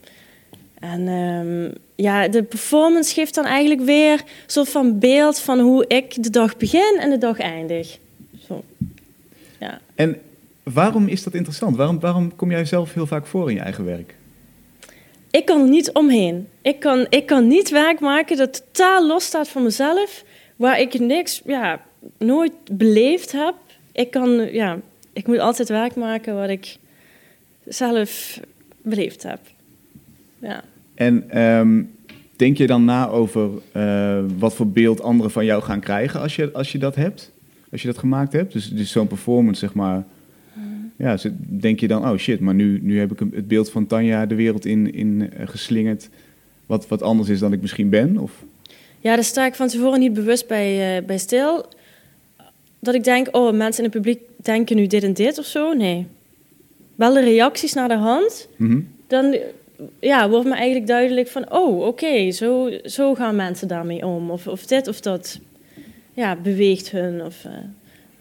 En 0.80 1.08
ehm, 1.08 1.70
ja, 1.94 2.28
de 2.28 2.42
performance 2.42 3.14
geeft 3.14 3.34
dan 3.34 3.44
eigenlijk 3.44 3.80
weer 3.80 4.12
een 4.12 4.24
soort 4.46 4.68
van 4.68 4.98
beeld 4.98 5.38
van 5.40 5.60
hoe 5.60 5.84
ik 5.86 6.22
de 6.22 6.30
dag 6.30 6.56
begin 6.56 6.96
en 7.00 7.10
de 7.10 7.18
dag 7.18 7.38
eindig. 7.38 7.98
Zo. 8.46 8.62
Ja. 9.60 9.80
En 9.94 10.20
waarom 10.62 11.08
is 11.08 11.22
dat 11.22 11.34
interessant? 11.34 11.76
Waarom, 11.76 12.00
waarom 12.00 12.36
kom 12.36 12.50
jij 12.50 12.64
zelf 12.64 12.94
heel 12.94 13.06
vaak 13.06 13.26
voor 13.26 13.48
in 13.48 13.54
je 13.56 13.60
eigen 13.62 13.84
werk? 13.84 14.14
Ik 15.36 15.44
kan 15.44 15.60
er 15.60 15.68
niet 15.68 15.92
omheen. 15.92 16.48
Ik 16.62 16.80
kan, 16.80 17.06
ik 17.08 17.26
kan 17.26 17.46
niet 17.46 17.70
werk 17.70 18.00
maken 18.00 18.36
dat 18.36 18.52
totaal 18.52 19.06
los 19.06 19.24
staat 19.24 19.48
van 19.48 19.62
mezelf, 19.62 20.24
waar 20.56 20.80
ik 20.80 20.98
niks, 20.98 21.42
ja, 21.44 21.80
nooit 22.18 22.52
beleefd 22.70 23.32
heb. 23.32 23.54
Ik 23.92 24.10
kan, 24.10 24.52
ja, 24.52 24.78
ik 25.12 25.26
moet 25.26 25.38
altijd 25.38 25.68
werk 25.68 25.94
maken 25.94 26.34
wat 26.34 26.48
ik 26.48 26.76
zelf 27.64 28.40
beleefd 28.82 29.22
heb. 29.22 29.40
Ja. 30.38 30.62
En 30.94 31.30
ehm, 31.30 31.82
denk 32.36 32.56
je 32.56 32.66
dan 32.66 32.84
na 32.84 33.08
over 33.08 33.50
eh, 33.72 34.18
wat 34.38 34.54
voor 34.54 34.68
beeld 34.68 35.00
anderen 35.00 35.32
van 35.32 35.44
jou 35.44 35.62
gaan 35.62 35.80
krijgen 35.80 36.20
als 36.20 36.36
je, 36.36 36.52
als 36.52 36.72
je 36.72 36.78
dat 36.78 36.94
hebt? 36.94 37.32
Als 37.70 37.80
je 37.80 37.86
dat 37.86 37.98
gemaakt 37.98 38.32
hebt? 38.32 38.52
Dus, 38.52 38.70
dus 38.70 38.90
zo'n 38.90 39.06
performance, 39.06 39.60
zeg 39.60 39.74
maar. 39.74 40.04
Ja, 40.96 41.18
denk 41.38 41.80
je 41.80 41.88
dan, 41.88 42.08
oh 42.08 42.16
shit, 42.16 42.40
maar 42.40 42.54
nu, 42.54 42.80
nu 42.82 42.98
heb 42.98 43.12
ik 43.12 43.18
het 43.18 43.48
beeld 43.48 43.70
van 43.70 43.86
Tanja 43.86 44.26
de 44.26 44.34
wereld 44.34 44.64
in, 44.64 44.94
in 44.94 45.32
eh, 45.32 45.48
geslingerd. 45.48 46.08
Wat, 46.66 46.88
wat 46.88 47.02
anders 47.02 47.28
is 47.28 47.38
dan 47.38 47.52
ik 47.52 47.60
misschien 47.60 47.88
ben? 47.88 48.18
Of, 48.18 48.44
Ja, 49.00 49.14
daar 49.14 49.24
sta 49.24 49.46
ik 49.46 49.54
van 49.54 49.68
tevoren 49.68 50.00
niet 50.00 50.12
bewust 50.12 50.46
bij, 50.46 50.96
eh, 50.96 51.04
bij 51.04 51.18
stil. 51.18 51.66
Dat 52.78 52.94
ik 52.94 53.04
denk, 53.04 53.28
oh, 53.36 53.54
mensen 53.54 53.84
in 53.84 53.90
het 53.90 54.02
publiek 54.02 54.20
denken 54.36 54.76
nu 54.76 54.86
dit 54.86 55.02
en 55.02 55.12
dit 55.12 55.38
of 55.38 55.44
zo. 55.44 55.72
Nee. 55.72 56.06
Wel 56.94 57.14
de 57.14 57.20
reacties 57.20 57.72
naar 57.72 57.88
de 57.88 57.96
hand. 57.96 58.48
Mhm. 58.56 58.80
Dan 59.06 59.36
ja, 60.00 60.28
wordt 60.28 60.46
me 60.46 60.54
eigenlijk 60.54 60.86
duidelijk 60.86 61.28
van, 61.28 61.52
oh, 61.52 61.86
oké, 61.86 62.30
zo, 62.30 62.70
zo 62.84 63.14
gaan 63.14 63.36
mensen 63.36 63.68
daarmee 63.68 64.06
om. 64.06 64.30
Of, 64.30 64.46
of 64.46 64.66
dit 64.66 64.88
of 64.88 65.00
dat 65.00 65.40
ja, 66.12 66.36
beweegt 66.36 66.90
hun. 66.90 67.24
Of, 67.24 67.44
eh, 67.44 67.52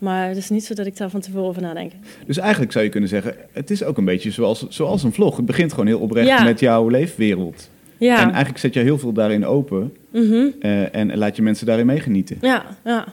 maar 0.06 0.28
het 0.28 0.38
is 0.38 0.50
niet 0.50 0.66
zo 0.66 0.74
dat 0.74 0.86
ik 0.86 0.98
daar 0.98 1.10
van 1.10 1.20
tevoren 1.20 1.48
over 1.48 1.62
nadenk. 1.62 1.92
Dus 2.26 2.38
eigenlijk 2.38 2.72
zou 2.72 2.84
je 2.84 2.90
kunnen 2.92 3.10
zeggen, 3.10 3.36
het 3.52 3.72
is 3.72 3.84
ook 3.84 3.98
een 3.98 4.06
beetje 4.06 4.32
zoals, 4.32 4.66
zoals 4.70 5.04
een 5.04 5.14
vlog. 5.14 5.36
Het 5.38 5.46
begint 5.46 5.72
gewoon 5.72 5.88
heel 5.88 6.00
oprecht 6.00 6.28
Ja. 6.28 6.44
met 6.44 6.60
jouw 6.60 6.88
leefwereld. 6.90 7.70
Ja, 7.98 8.22
En 8.22 8.28
eigenlijk 8.30 8.58
zet 8.58 8.74
je 8.74 8.80
heel 8.80 8.98
veel 8.98 9.12
daarin 9.14 9.46
open 9.46 9.94
mhm. 10.12 10.48
eh, 10.60 10.96
en 10.96 11.18
laat 11.18 11.36
je 11.36 11.42
mensen 11.42 11.66
daarin 11.66 11.86
meegenieten. 11.86 12.38
ja, 12.42 12.66
ja. 12.84 13.06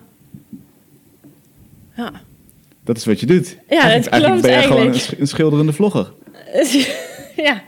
Ja. 1.97 2.13
Dat 2.85 2.97
is 2.97 3.05
wat 3.05 3.21
je 3.21 3.27
doet. 3.27 3.57
Ja, 3.69 3.81
eigenlijk, 3.83 4.05
dat 4.05 4.13
eigenlijk 4.13 4.43
ben 4.43 4.53
je 4.53 4.59
gewoon 4.63 4.77
een, 4.83 4.89
eigenlijk. 4.89 5.15
sch- 5.17 5.21
een 5.21 5.27
schilderende 5.29 5.73
vlogger. 5.73 6.13
ja, 7.47 7.63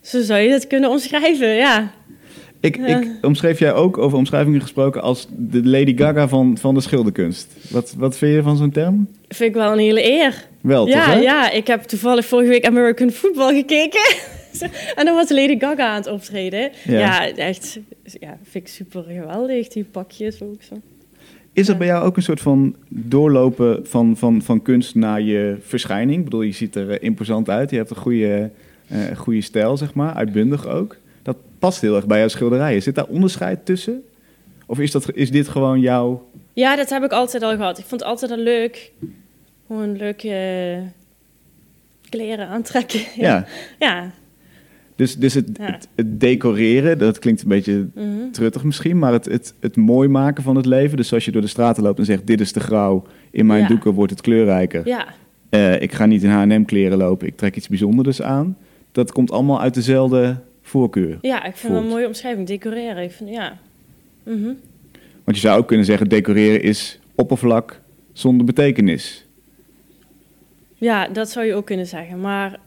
zo 0.00 0.22
zou 0.22 0.40
je 0.40 0.50
het 0.50 0.66
kunnen 0.66 0.90
omschrijven, 0.90 1.54
ja. 1.54 1.92
Ik, 2.60 2.76
ik 2.76 3.08
omschreef 3.22 3.58
jij 3.58 3.72
ook 3.74 3.98
over 3.98 4.18
omschrijvingen 4.18 4.60
gesproken 4.60 5.02
als 5.02 5.26
de 5.36 5.64
Lady 5.64 5.96
Gaga 5.96 6.28
van, 6.28 6.58
van 6.58 6.74
de 6.74 6.80
schilderkunst. 6.80 7.52
Wat, 7.70 7.94
wat 7.98 8.16
vind 8.16 8.34
je 8.34 8.42
van 8.42 8.56
zo'n 8.56 8.70
term? 8.70 9.08
Vind 9.28 9.50
ik 9.50 9.56
wel 9.56 9.72
een 9.72 9.78
hele 9.78 10.04
eer. 10.04 10.46
Wel, 10.60 10.84
toch? 10.86 10.94
Ja, 10.94 11.10
Hè? 11.10 11.18
ja, 11.18 11.50
ik 11.50 11.66
heb 11.66 11.82
toevallig 11.82 12.26
vorige 12.26 12.48
week 12.48 12.66
American 12.66 13.10
Football 13.10 13.54
gekeken. 13.54 14.14
en 14.96 15.04
dan 15.04 15.14
was 15.14 15.30
Lady 15.30 15.58
Gaga 15.58 15.88
aan 15.88 15.96
het 15.96 16.06
optreden. 16.06 16.70
Ja. 16.84 16.98
Ja, 16.98 17.34
echt. 17.34 17.78
Ja, 18.04 18.38
vind 18.42 18.64
ik 18.64 18.68
super 18.72 19.04
geweldig, 19.08 19.68
die 19.68 19.84
pakjes 19.84 20.42
ook 20.42 20.62
zo. 20.62 20.74
Is 21.52 21.68
er 21.68 21.76
bij 21.76 21.86
jou 21.86 22.04
ook 22.04 22.16
een 22.16 22.22
soort 22.22 22.40
van 22.40 22.74
doorlopen 22.88 23.86
van, 23.86 24.16
van, 24.16 24.42
van 24.42 24.62
kunst 24.62 24.94
naar 24.94 25.20
je 25.20 25.56
verschijning? 25.60 26.18
Ik 26.18 26.24
bedoel, 26.24 26.42
je 26.42 26.52
ziet 26.52 26.74
er 26.76 26.90
eh, 26.90 26.96
imposant 27.00 27.48
uit. 27.50 27.70
Je 27.70 27.76
hebt 27.76 27.90
een 27.90 27.96
goede, 27.96 28.50
eh, 28.88 28.98
goede 29.16 29.40
stijl, 29.40 29.76
zeg 29.76 29.94
maar. 29.94 30.14
Uitbundig 30.14 30.66
ook. 30.68 30.96
Past 31.60 31.80
heel 31.80 31.96
erg 31.96 32.06
bij 32.06 32.18
jouw 32.18 32.28
schilderijen. 32.28 32.82
Zit 32.82 32.94
daar 32.94 33.06
onderscheid 33.06 33.66
tussen? 33.66 34.02
Of 34.66 34.78
is, 34.78 34.90
dat, 34.90 35.14
is 35.14 35.30
dit 35.30 35.48
gewoon 35.48 35.80
jouw... 35.80 36.28
Ja, 36.52 36.76
dat 36.76 36.90
heb 36.90 37.02
ik 37.04 37.12
altijd 37.12 37.42
al 37.42 37.56
gehad. 37.56 37.78
Ik 37.78 37.84
vond 37.84 38.00
het 38.00 38.10
altijd 38.10 38.30
al 38.30 38.36
leuk. 38.36 38.92
Gewoon 39.66 39.96
leuk 39.96 40.22
eh, 40.22 40.78
kleren 42.08 42.48
aantrekken. 42.48 43.00
Ja. 43.16 43.46
Ja. 43.78 44.10
Dus, 44.96 45.16
dus 45.16 45.34
het, 45.34 45.48
Ja. 45.58 45.64
het, 45.64 45.88
het 45.94 46.20
decoreren, 46.20 46.98
dat 46.98 47.18
klinkt 47.18 47.42
een 47.42 47.48
beetje 47.48 47.88
mhm. 47.94 48.30
truttig 48.32 48.64
misschien, 48.64 48.98
maar 48.98 49.12
het, 49.12 49.24
het, 49.24 49.54
het 49.60 49.76
mooi 49.76 50.08
maken 50.08 50.42
van 50.42 50.56
het 50.56 50.66
leven. 50.66 50.96
Dus 50.96 51.12
als 51.12 51.24
je 51.24 51.30
door 51.30 51.42
de 51.42 51.48
straten 51.48 51.82
loopt 51.82 51.98
en 51.98 52.04
zegt, 52.04 52.26
dit 52.26 52.40
is 52.40 52.52
te 52.52 52.60
grauw, 52.60 53.02
in 53.30 53.46
mijn 53.46 53.62
Ja. 53.62 53.68
doeken 53.68 53.92
wordt 53.92 54.10
het 54.10 54.20
kleurrijker. 54.20 54.86
Ja. 54.86 55.06
Eh, 55.48 55.82
ik 55.82 55.92
ga 55.92 56.06
niet 56.06 56.22
in 56.22 56.30
H&M 56.30 56.64
kleren 56.64 56.98
lopen, 56.98 57.26
ik 57.26 57.36
trek 57.36 57.56
iets 57.56 57.68
bijzonders 57.68 58.22
aan. 58.22 58.56
Dat 58.92 59.12
komt 59.12 59.30
allemaal 59.30 59.60
uit 59.60 59.74
dezelfde 59.74 60.36
voorkeur. 60.70 61.18
ja, 61.20 61.44
ik 61.44 61.56
vind 61.56 61.72
het 61.72 61.82
een 61.82 61.88
mooie 61.88 62.06
omschrijving. 62.06 62.46
Decoreren. 62.46 63.02
Ik 63.02 63.10
vind, 63.12 63.30
ja. 63.30 63.58
Mhm. 64.22 64.52
Want 65.24 65.36
je 65.36 65.48
zou 65.48 65.58
ook 65.60 65.66
kunnen 65.66 65.86
zeggen, 65.86 66.08
decoreren 66.08 66.62
is 66.62 66.98
oppervlak 67.14 67.80
zonder 68.12 68.46
betekenis. 68.46 69.26
Ja, 70.74 71.08
dat 71.08 71.30
zou 71.30 71.46
je 71.46 71.54
ook 71.54 71.66
kunnen 71.66 71.86
zeggen. 71.86 72.20
Maar 72.20 72.58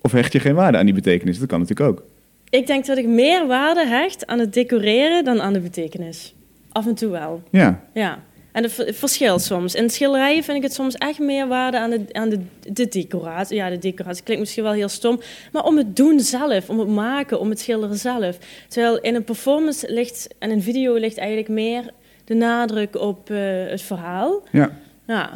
Of 0.00 0.12
hecht 0.12 0.32
je 0.32 0.40
geen 0.40 0.54
waarde 0.54 0.78
aan 0.78 0.84
die 0.84 0.94
betekenis? 0.94 1.38
Dat 1.38 1.48
kan 1.48 1.60
natuurlijk 1.60 1.88
ook. 1.90 2.02
ik 2.50 2.66
denk 2.66 2.86
dat 2.86 2.98
ik 2.98 3.06
meer 3.06 3.46
waarde 3.46 3.86
hecht 3.86 4.26
aan 4.26 4.38
het 4.38 4.52
decoreren 4.54 5.24
dan 5.24 5.40
aan 5.40 5.52
de 5.52 5.60
betekenis. 5.60 6.34
Af 6.72 6.86
en 6.86 6.94
toe 6.94 7.10
wel. 7.10 7.42
Ja, 7.50 7.84
Ja. 7.94 8.22
En 8.56 8.62
het 8.62 8.72
ver- 8.72 8.94
verschilt 8.94 9.42
soms. 9.42 9.74
In 9.74 9.90
schilderijen 9.90 10.42
vind 10.44 10.56
ik 10.56 10.62
het 10.62 10.72
soms 10.72 10.94
echt 10.94 11.18
meer 11.18 11.48
waarde 11.48 11.78
aan 11.78 11.90
de, 11.90 12.04
aan 12.12 12.28
de, 12.28 12.38
de 12.72 12.88
decoratie. 12.88 13.56
Ja, 13.56 13.70
de 13.70 13.78
decoratie 13.78 14.22
klinkt 14.22 14.42
misschien 14.42 14.62
wel 14.62 14.72
heel 14.72 14.88
stom. 14.88 15.20
Maar 15.52 15.64
om 15.64 15.76
het 15.76 15.96
doen 15.96 16.20
zelf, 16.20 16.68
om 16.70 16.78
het 16.78 16.88
maken, 16.88 17.40
om 17.40 17.50
het 17.50 17.60
schilderen 17.60 17.96
zelf. 17.96 18.38
Terwijl 18.68 18.98
in 19.00 19.14
een 19.14 19.24
performance 19.24 19.92
ligt, 19.92 20.28
en 20.38 20.50
een 20.50 20.62
video 20.62 20.94
ligt 20.94 21.18
eigenlijk 21.18 21.48
meer 21.48 21.90
de 22.24 22.34
nadruk 22.34 22.96
op 23.00 23.30
eh, 23.30 23.36
het 23.68 23.82
verhaal. 23.82 24.42
ja. 24.52 24.70
Ja. 25.06 25.30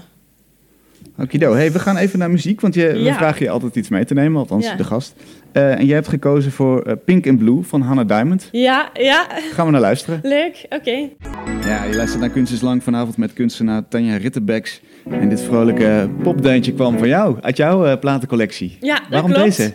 Okido. 1.18 1.52
Hey, 1.54 1.72
we 1.72 1.78
gaan 1.78 1.96
even 1.96 2.18
naar 2.18 2.30
muziek, 2.30 2.61
want 2.61 2.74
je, 2.74 2.87
we 2.92 2.98
Ja. 2.98 3.14
vragen 3.14 3.42
je 3.44 3.50
altijd 3.50 3.76
iets 3.76 3.88
mee 3.88 4.04
te 4.04 4.14
nemen, 4.14 4.40
althans 4.40 4.66
Ja. 4.66 4.74
de 4.74 4.85
gast. 4.85 5.14
Eh, 5.52 5.78
en 5.78 5.86
jij 5.86 5.94
hebt 5.94 6.08
gekozen 6.08 6.52
voor 6.52 6.82
eh, 6.82 6.92
Pink 7.04 7.26
and 7.28 7.38
Blue 7.38 7.62
van 7.62 7.80
Hannah 7.80 8.08
Diamond. 8.08 8.48
Ja, 8.52 8.90
ja. 8.92 9.26
Gaan 9.52 9.66
we 9.66 9.72
naar 9.72 9.80
luisteren. 9.80 10.20
Leuk. 10.22 10.66
Oké. 10.68 11.08
Ja, 11.64 11.84
je 11.84 11.94
luistert 11.96 12.20
naar 12.20 12.30
Kunst 12.30 12.52
is 12.52 12.60
Lang 12.60 12.82
vanavond 12.82 13.16
met 13.16 13.32
kunstenaar 13.32 13.88
Tanja 13.88 14.16
Rittenbecks. 14.16 14.80
En 15.10 15.28
dit 15.28 15.40
vrolijke 15.42 16.10
popdeuntje 16.22 16.72
kwam 16.72 16.98
van 16.98 17.08
jou, 17.08 17.36
uit 17.40 17.56
jouw 17.56 17.86
eh, 17.86 17.98
platencollectie. 17.98 18.76
Ja, 18.80 19.00
Waarom 19.10 19.32
klopt. 19.32 19.44
deze? 19.56 19.74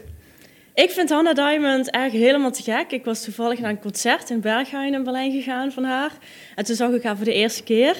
Ik 0.73 0.89
vind 0.89 1.09
Hannah 1.09 1.35
Diamond 1.35 1.89
eigenlijk 1.89 2.25
helemaal 2.25 2.51
te 2.51 2.63
gek. 2.63 2.91
Ik 2.91 3.05
was 3.05 3.23
toevallig 3.23 3.59
naar 3.59 3.69
een 3.69 3.79
concert 3.79 4.29
in 4.29 4.41
Berghain 4.41 4.93
in 4.93 5.03
Berlijn 5.03 5.31
gegaan 5.31 5.71
van 5.71 5.83
haar. 5.83 6.11
En 6.55 6.65
toen 6.65 6.75
zag 6.75 6.91
ik 6.91 7.03
haar 7.03 7.15
voor 7.15 7.25
de 7.25 7.33
eerste 7.33 7.63
keer. 7.63 7.95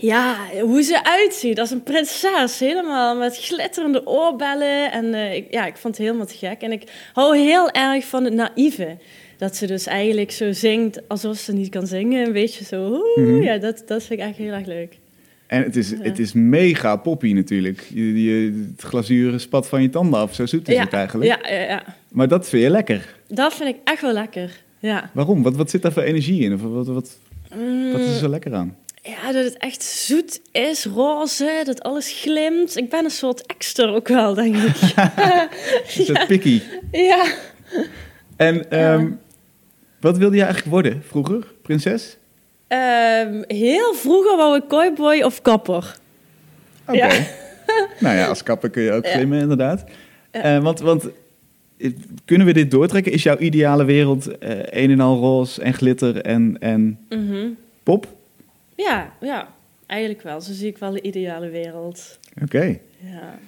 Ja, 0.00 0.36
hoe 0.60 0.82
ze 0.82 1.04
uitziet 1.04 1.60
als 1.60 1.70
een 1.70 1.82
prinses. 1.82 2.58
Helemaal 2.58 3.16
met 3.16 3.36
glitterende 3.36 4.06
oorbellen. 4.06 4.92
En 4.92 5.14
eh, 5.14 5.34
ik, 5.36 5.46
ja, 5.50 5.66
ik 5.66 5.76
vond 5.76 5.96
het 5.96 6.06
helemaal 6.06 6.26
te 6.26 6.36
gek. 6.36 6.60
En 6.62 6.72
ik 6.72 6.82
hou 7.12 7.38
heel 7.38 7.70
erg 7.70 8.04
van 8.04 8.24
het 8.24 8.34
naïeve. 8.34 8.96
Dat 9.38 9.56
ze 9.56 9.66
dus 9.66 9.86
eigenlijk 9.86 10.30
zo 10.30 10.52
zingt 10.52 11.08
alsof 11.08 11.36
ze 11.36 11.52
niet 11.52 11.68
kan 11.68 11.86
zingen. 11.86 12.26
Een 12.26 12.32
beetje 12.32 12.64
zo. 12.64 12.88
oeh, 12.90 13.16
Mhm. 13.26 13.42
Ja, 13.42 13.58
dat, 13.58 13.82
dat 13.86 14.02
vind 14.02 14.20
ik 14.20 14.26
echt 14.26 14.36
heel 14.36 14.52
erg 14.52 14.66
leuk. 14.66 14.98
En 15.46 15.62
het 15.62 15.76
is, 15.76 15.90
het 15.98 16.18
is 16.18 16.32
mega 16.32 16.96
poppy 16.96 17.32
natuurlijk. 17.32 17.86
Je, 17.94 18.22
je, 18.22 18.64
het 18.70 18.82
glazuur 18.82 19.40
spat 19.40 19.68
van 19.68 19.82
je 19.82 19.90
tanden 19.90 20.20
af. 20.20 20.34
Zo 20.34 20.46
zoet 20.46 20.68
is 20.68 20.74
ja, 20.74 20.82
het 20.82 20.92
eigenlijk. 20.92 21.30
Ja, 21.30 21.54
ja, 21.54 21.62
ja. 21.62 21.82
Maar 22.10 22.28
dat 22.28 22.48
vind 22.48 22.62
je 22.62 22.70
lekker. 22.70 23.16
Dat 23.28 23.54
vind 23.54 23.68
ik 23.68 23.76
echt 23.84 24.02
wel 24.02 24.12
lekker. 24.12 24.62
Ja. 24.78 25.10
Waarom? 25.14 25.42
Wat, 25.42 25.56
wat 25.56 25.70
zit 25.70 25.82
daar 25.82 25.92
voor 25.92 26.02
energie 26.02 26.42
in? 26.42 26.54
Of 26.54 26.60
wat, 26.60 26.86
wat, 26.86 27.18
wat 27.92 28.00
is 28.00 28.06
er 28.06 28.18
zo 28.18 28.28
lekker 28.28 28.54
aan? 28.54 28.76
Ja, 29.02 29.32
dat 29.32 29.44
het 29.44 29.56
echt 29.56 29.82
zoet 29.82 30.40
is, 30.52 30.84
roze, 30.84 31.62
dat 31.64 31.82
alles 31.82 32.12
glimt. 32.12 32.76
Ik 32.76 32.88
ben 32.90 33.04
een 33.04 33.10
soort 33.10 33.46
extra 33.46 33.86
ook 33.86 34.08
wel, 34.08 34.34
denk 34.34 34.56
ik. 34.56 34.76
Is 35.96 36.06
dat 36.06 36.26
picky? 36.26 36.62
ja. 36.92 37.24
En 38.36 38.70
ehm, 38.70 39.10
wat 40.00 40.18
wilde 40.18 40.36
je 40.36 40.42
eigenlijk 40.42 40.72
worden 40.72 41.02
vroeger? 41.08 41.46
Prinses? 41.62 42.16
Ehm, 42.68 43.42
heel 43.46 43.94
vroeger 43.94 44.36
wou 44.36 44.56
ik 44.56 44.66
cowboy 44.68 45.22
of 45.22 45.42
kapper. 45.42 45.96
Oké. 46.86 46.96
Ja. 46.96 47.08
nou 48.00 48.16
ja, 48.16 48.26
als 48.26 48.42
kapper 48.42 48.70
kun 48.70 48.82
je 48.82 48.92
ook 48.92 49.04
Ja. 49.04 49.10
glimmen, 49.12 49.40
inderdaad. 49.40 49.84
Eh, 50.30 50.58
want, 50.62 50.80
want 50.80 51.04
eh, 51.78 51.90
kunnen 52.24 52.46
we 52.46 52.52
dit 52.52 52.70
doortrekken? 52.70 53.12
Is 53.12 53.22
jouw 53.22 53.38
ideale 53.38 53.84
wereld 53.84 54.38
eh, 54.38 54.82
een 54.82 54.90
en 54.90 55.00
al 55.00 55.18
roze 55.18 55.62
en 55.62 55.74
glitter 55.74 56.16
en, 56.22 56.56
en 56.60 56.98
Mhm. 57.08 57.46
pop? 57.82 58.06
Ja, 58.80 59.12
ja, 59.20 59.48
eigenlijk 59.86 60.22
wel. 60.22 60.40
Zo 60.40 60.52
zie 60.52 60.68
ik 60.68 60.78
wel 60.78 60.90
de 60.90 61.02
ideale 61.02 61.48
wereld. 61.50 62.18
Oké. 62.42 62.78
Ja. 62.98 63.38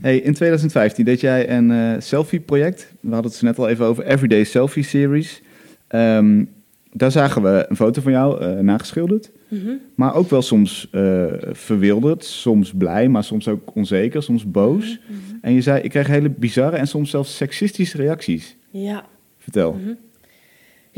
Hey, 0.00 0.18
in 0.18 0.34
2015 0.34 1.04
deed 1.04 1.20
jij 1.20 1.50
een 1.50 1.70
eh, 1.70 2.00
selfie-project. 2.00 2.92
We 3.00 3.12
hadden 3.12 3.30
het 3.30 3.40
zo 3.40 3.46
net 3.46 3.58
al 3.58 3.68
even 3.68 3.86
over 3.86 4.04
Everyday 4.06 4.44
Selfie 4.44 4.82
Series. 4.82 5.42
Ehm, 5.88 6.44
daar 6.92 7.10
zagen 7.10 7.42
we 7.42 7.66
een 7.68 7.76
foto 7.76 8.02
van 8.02 8.12
jou 8.12 8.40
eh, 8.40 8.58
nageschilderd. 8.58 9.30
Mhm. 9.48 9.70
Maar 9.94 10.14
ook 10.14 10.30
wel 10.30 10.42
soms 10.42 10.88
eh, 10.92 11.24
verwilderd, 11.52 12.24
soms 12.24 12.72
blij, 12.72 13.08
maar 13.08 13.24
soms 13.24 13.48
ook 13.48 13.74
onzeker, 13.74 14.22
soms 14.22 14.50
boos. 14.50 15.00
En 15.40 15.52
je 15.52 15.60
zei, 15.60 15.82
ik 15.82 15.90
kreeg 15.90 16.06
hele 16.06 16.30
bizarre 16.30 16.76
en 16.76 16.86
soms 16.86 17.10
zelfs 17.10 17.36
seksistische 17.36 17.96
reacties. 17.96 18.56
ja. 18.70 19.04
Vertel. 19.38 19.72
Mhm. 19.72 19.92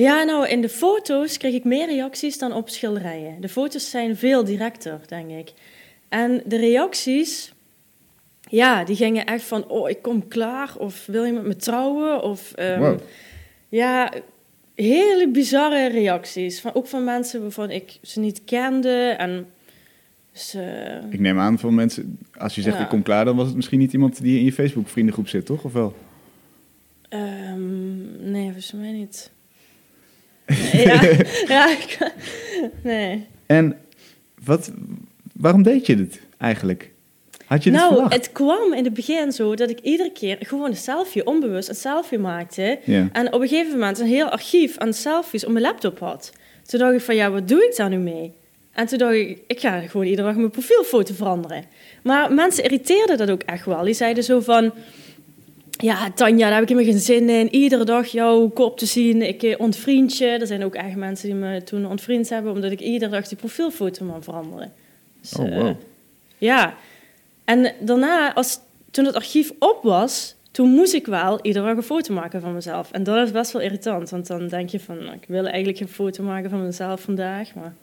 Ja, 0.01 0.23
nou, 0.23 0.49
in 0.49 0.61
de 0.61 0.69
foto's 0.69 1.37
kreeg 1.37 1.55
ik 1.55 1.65
meer 1.65 1.87
reacties 1.87 2.39
dan 2.39 2.53
op 2.53 2.69
schilderijen. 2.69 3.41
De 3.41 3.49
foto's 3.49 3.91
zijn 3.91 4.17
veel 4.17 4.45
directer, 4.45 5.01
denk 5.07 5.31
ik. 5.31 5.53
En 6.09 6.43
de 6.45 6.57
reacties, 6.57 7.53
ja, 8.49 8.85
die 8.85 8.97
gingen 8.97 9.27
echt 9.27 9.45
van, 9.45 9.69
oh, 9.69 9.89
ik 9.89 10.03
kom 10.03 10.29
klaar, 10.29 10.75
of 10.79 11.07
wil 11.07 11.25
je 11.25 11.33
met 11.33 11.45
me 11.45 11.57
trouwen, 11.57 12.23
of... 12.23 12.53
Wow. 12.79 12.99
Ja, 13.69 14.13
hele 14.75 15.29
bizarre 15.29 15.89
reacties. 15.89 16.61
Van, 16.61 16.75
ook 16.75 16.87
van 16.87 17.05
mensen 17.05 17.41
waarvan 17.43 17.71
ik 17.71 17.99
ze 18.03 18.21
niet 18.21 18.45
kende. 18.45 19.15
En 19.19 19.47
ze... 20.33 20.99
Ik 21.11 21.21
neem 21.21 21.39
aan 21.39 21.59
van 21.59 21.75
mensen, 21.75 22.19
als 22.39 22.55
je 22.55 22.63
zegt 22.63 22.77
Ja. 22.77 22.83
ik 22.83 22.89
kom 22.89 23.03
klaar, 23.03 23.25
dan 23.25 23.37
was 23.37 23.47
het 23.47 23.57
misschien 23.57 23.79
niet 23.79 23.93
iemand 23.93 24.23
die 24.23 24.39
in 24.39 24.45
je 24.45 24.53
Facebook 24.53 24.89
vriendengroep 24.89 25.29
zit, 25.29 25.47
toch? 25.47 25.65
Of 25.65 25.73
wel? 25.73 25.95
ehm, 27.09 28.31
nee, 28.31 28.45
volgens 28.45 28.73
mij 28.73 28.93
niet. 28.93 29.31
Ja, 30.73 31.03
ja, 31.55 31.71
ik- 31.71 31.99
nee. 32.83 33.27
En 33.47 33.77
wat, 34.45 34.71
waarom 35.33 35.63
deed 35.63 35.87
je 35.87 35.97
dit 35.97 36.21
eigenlijk? 36.39 36.91
Had 37.47 37.65
je 37.65 37.71
dit 37.71 37.79
nou, 37.79 37.93
verwacht? 37.93 38.15
het 38.15 38.33
kwam 38.33 38.73
in 38.75 38.85
het 38.85 38.95
begin 38.95 39.33
zo 39.33 39.55
dat 39.55 39.71
ik 39.71 39.81
iedere 39.81 40.13
keer 40.13 40.37
gewoon 40.41 40.71
een 40.71 40.77
selfie, 40.77 41.27
onbewust 41.27 41.69
een 41.69 41.75
selfie 41.75 42.19
maakte. 42.19 42.79
Ja. 42.85 43.09
En 43.13 43.33
op 43.33 43.41
een 43.41 43.49
gegeven 43.49 43.73
moment 43.73 43.99
een 43.99 44.07
heel 44.07 44.29
archief 44.29 44.79
aan 44.79 44.93
selfies 44.93 45.45
op 45.45 45.53
mijn 45.53 45.65
laptop 45.65 45.99
had. 45.99 46.33
Toen 46.67 46.81
dacht 46.81 46.95
ik 46.95 47.01
van, 47.01 47.15
ja, 47.17 47.31
wat 47.31 47.49
doe 47.49 47.65
ik 47.65 47.77
daar 47.77 47.89
nu 47.89 47.97
mee? 47.97 48.33
En 48.73 48.87
toen 48.87 48.99
dacht 48.99 49.15
ik, 49.15 49.39
ik 49.47 49.61
ga 49.61 49.81
gewoon 49.81 50.07
iedere 50.07 50.27
dag 50.29 50.37
mijn 50.37 50.51
profielfoto 50.51 51.15
veranderen. 51.15 51.65
Maar 52.03 52.33
mensen 52.33 52.65
irriteerden 52.65 53.17
dat 53.19 53.31
ook 53.31 53.43
echt 53.43 53.65
wel. 53.65 53.83
Die 53.85 53.95
zeiden 53.95 54.25
zo 54.25 54.41
van, 54.41 54.73
ja, 55.81 56.11
Tanja, 56.11 56.45
daar 56.45 56.55
heb 56.55 56.63
ik 56.63 56.69
helemaal 56.69 56.93
geen 56.93 57.01
zin 57.01 57.29
in. 57.29 57.55
Iedere 57.55 57.85
dag 57.85 58.07
jouw 58.07 58.49
kop 58.49 58.79
te 58.79 58.87
zien, 58.87 59.23
ik 59.23 59.43
eh, 59.43 59.55
ontvriend 59.59 60.17
je. 60.17 60.27
Er 60.27 60.47
zijn 60.47 60.65
ook 60.65 60.75
echt 60.75 60.97
mensen 60.97 61.29
die 61.29 61.37
me 61.37 61.63
toen 61.63 61.87
ontvriend 61.87 62.29
hebben... 62.29 62.53
omdat 62.53 62.71
ik 62.71 62.81
iedere 62.81 63.11
dag 63.11 63.29
die 63.29 63.39
profielfoto 63.39 64.05
moet 64.05 64.25
veranderen. 64.25 64.73
Dus, 65.21 65.33
Oh, 65.33 65.47
eh, 65.47 65.63
wow. 65.63 65.77
ja, 66.39 66.75
en 67.45 67.73
daarna, 67.81 68.35
als, 68.35 68.59
toen 68.91 69.05
het 69.05 69.15
archief 69.15 69.53
op 69.59 69.83
was, 69.83 70.35
toen 70.51 70.69
moest 70.69 70.95
ik 70.95 71.07
wel 71.07 71.39
iedere 71.43 71.67
dag 71.67 71.77
een 71.77 71.83
foto 71.83 72.15
maken 72.15 72.41
van 72.41 72.55
mezelf. 72.55 72.91
En 72.91 73.03
dat 73.03 73.27
is 73.27 73.33
best 73.33 73.53
wel 73.53 73.63
irritant, 73.63 74.11
want 74.11 74.27
dan 74.27 74.49
denk 74.49 74.69
je 74.69 74.81
van, 74.81 74.99
nou, 74.99 75.15
ik 75.15 75.25
wil 75.29 75.47
eigenlijk 75.47 75.79
geen 75.79 75.89
foto 75.89 76.23
maken 76.23 76.51
van 76.51 76.65
mezelf 76.65 77.01
vandaag, 77.01 77.55
maar 77.55 77.75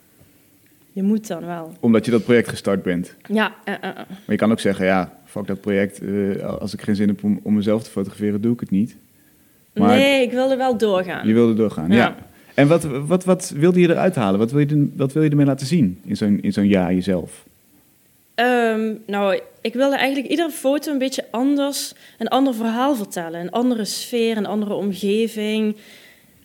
je 0.92 1.02
moet 1.02 1.26
dan 1.26 1.46
wel. 1.46 1.72
Omdat 1.80 2.04
je 2.04 2.10
dat 2.10 2.24
project 2.24 2.48
gestart 2.48 2.82
bent. 2.82 3.14
Ja, 3.28 3.54
eh. 3.64 3.74
Maar 3.82 4.06
je 4.26 4.36
kan 4.36 4.50
ook 4.50 4.60
zeggen, 4.60 4.86
ja, 4.86 5.18
fuck 5.28 5.46
dat 5.46 5.60
project. 5.60 6.00
eh, 6.00 6.44
als 6.60 6.72
ik 6.72 6.82
geen 6.82 6.96
zin 6.96 7.08
heb 7.08 7.24
om, 7.24 7.40
om 7.42 7.54
mezelf 7.54 7.82
te 7.82 7.90
fotograferen, 7.90 8.40
doe 8.40 8.52
ik 8.52 8.60
het 8.60 8.70
niet. 8.70 8.96
Maar 9.72 9.96
nee, 9.96 10.22
ik 10.22 10.30
wilde 10.30 10.56
wel 10.56 10.76
doorgaan. 10.76 11.26
je 11.26 11.34
wilde 11.34 11.54
doorgaan, 11.54 11.90
ja. 11.90 11.96
Ja. 11.96 12.16
En 12.54 12.68
wat, 12.68 12.84
wat, 12.84 13.24
wat 13.24 13.52
wilde 13.56 13.80
je 13.80 13.88
eruit 13.88 14.14
halen? 14.14 14.38
Wat 14.38 14.50
wil 14.50 14.60
je, 14.60 14.90
wat 14.96 15.12
wil 15.12 15.22
je 15.22 15.30
ermee 15.30 15.46
laten 15.46 15.66
zien 15.66 16.00
in 16.04 16.16
zo'n, 16.16 16.38
in 16.42 16.52
zo'n 16.52 16.66
jaar 16.66 16.94
jezelf? 16.94 17.46
Ehm, 18.34 18.94
nou, 19.06 19.40
ik 19.60 19.74
wilde 19.74 19.96
eigenlijk 19.96 20.28
iedere 20.28 20.50
foto 20.50 20.92
een 20.92 20.98
beetje 20.98 21.24
anders, 21.30 21.92
een 22.18 22.28
ander 22.28 22.54
verhaal 22.54 22.94
vertellen. 22.94 23.40
Een 23.40 23.50
andere 23.50 23.84
sfeer, 23.84 24.36
een 24.36 24.46
andere 24.46 24.74
omgeving. 24.74 25.76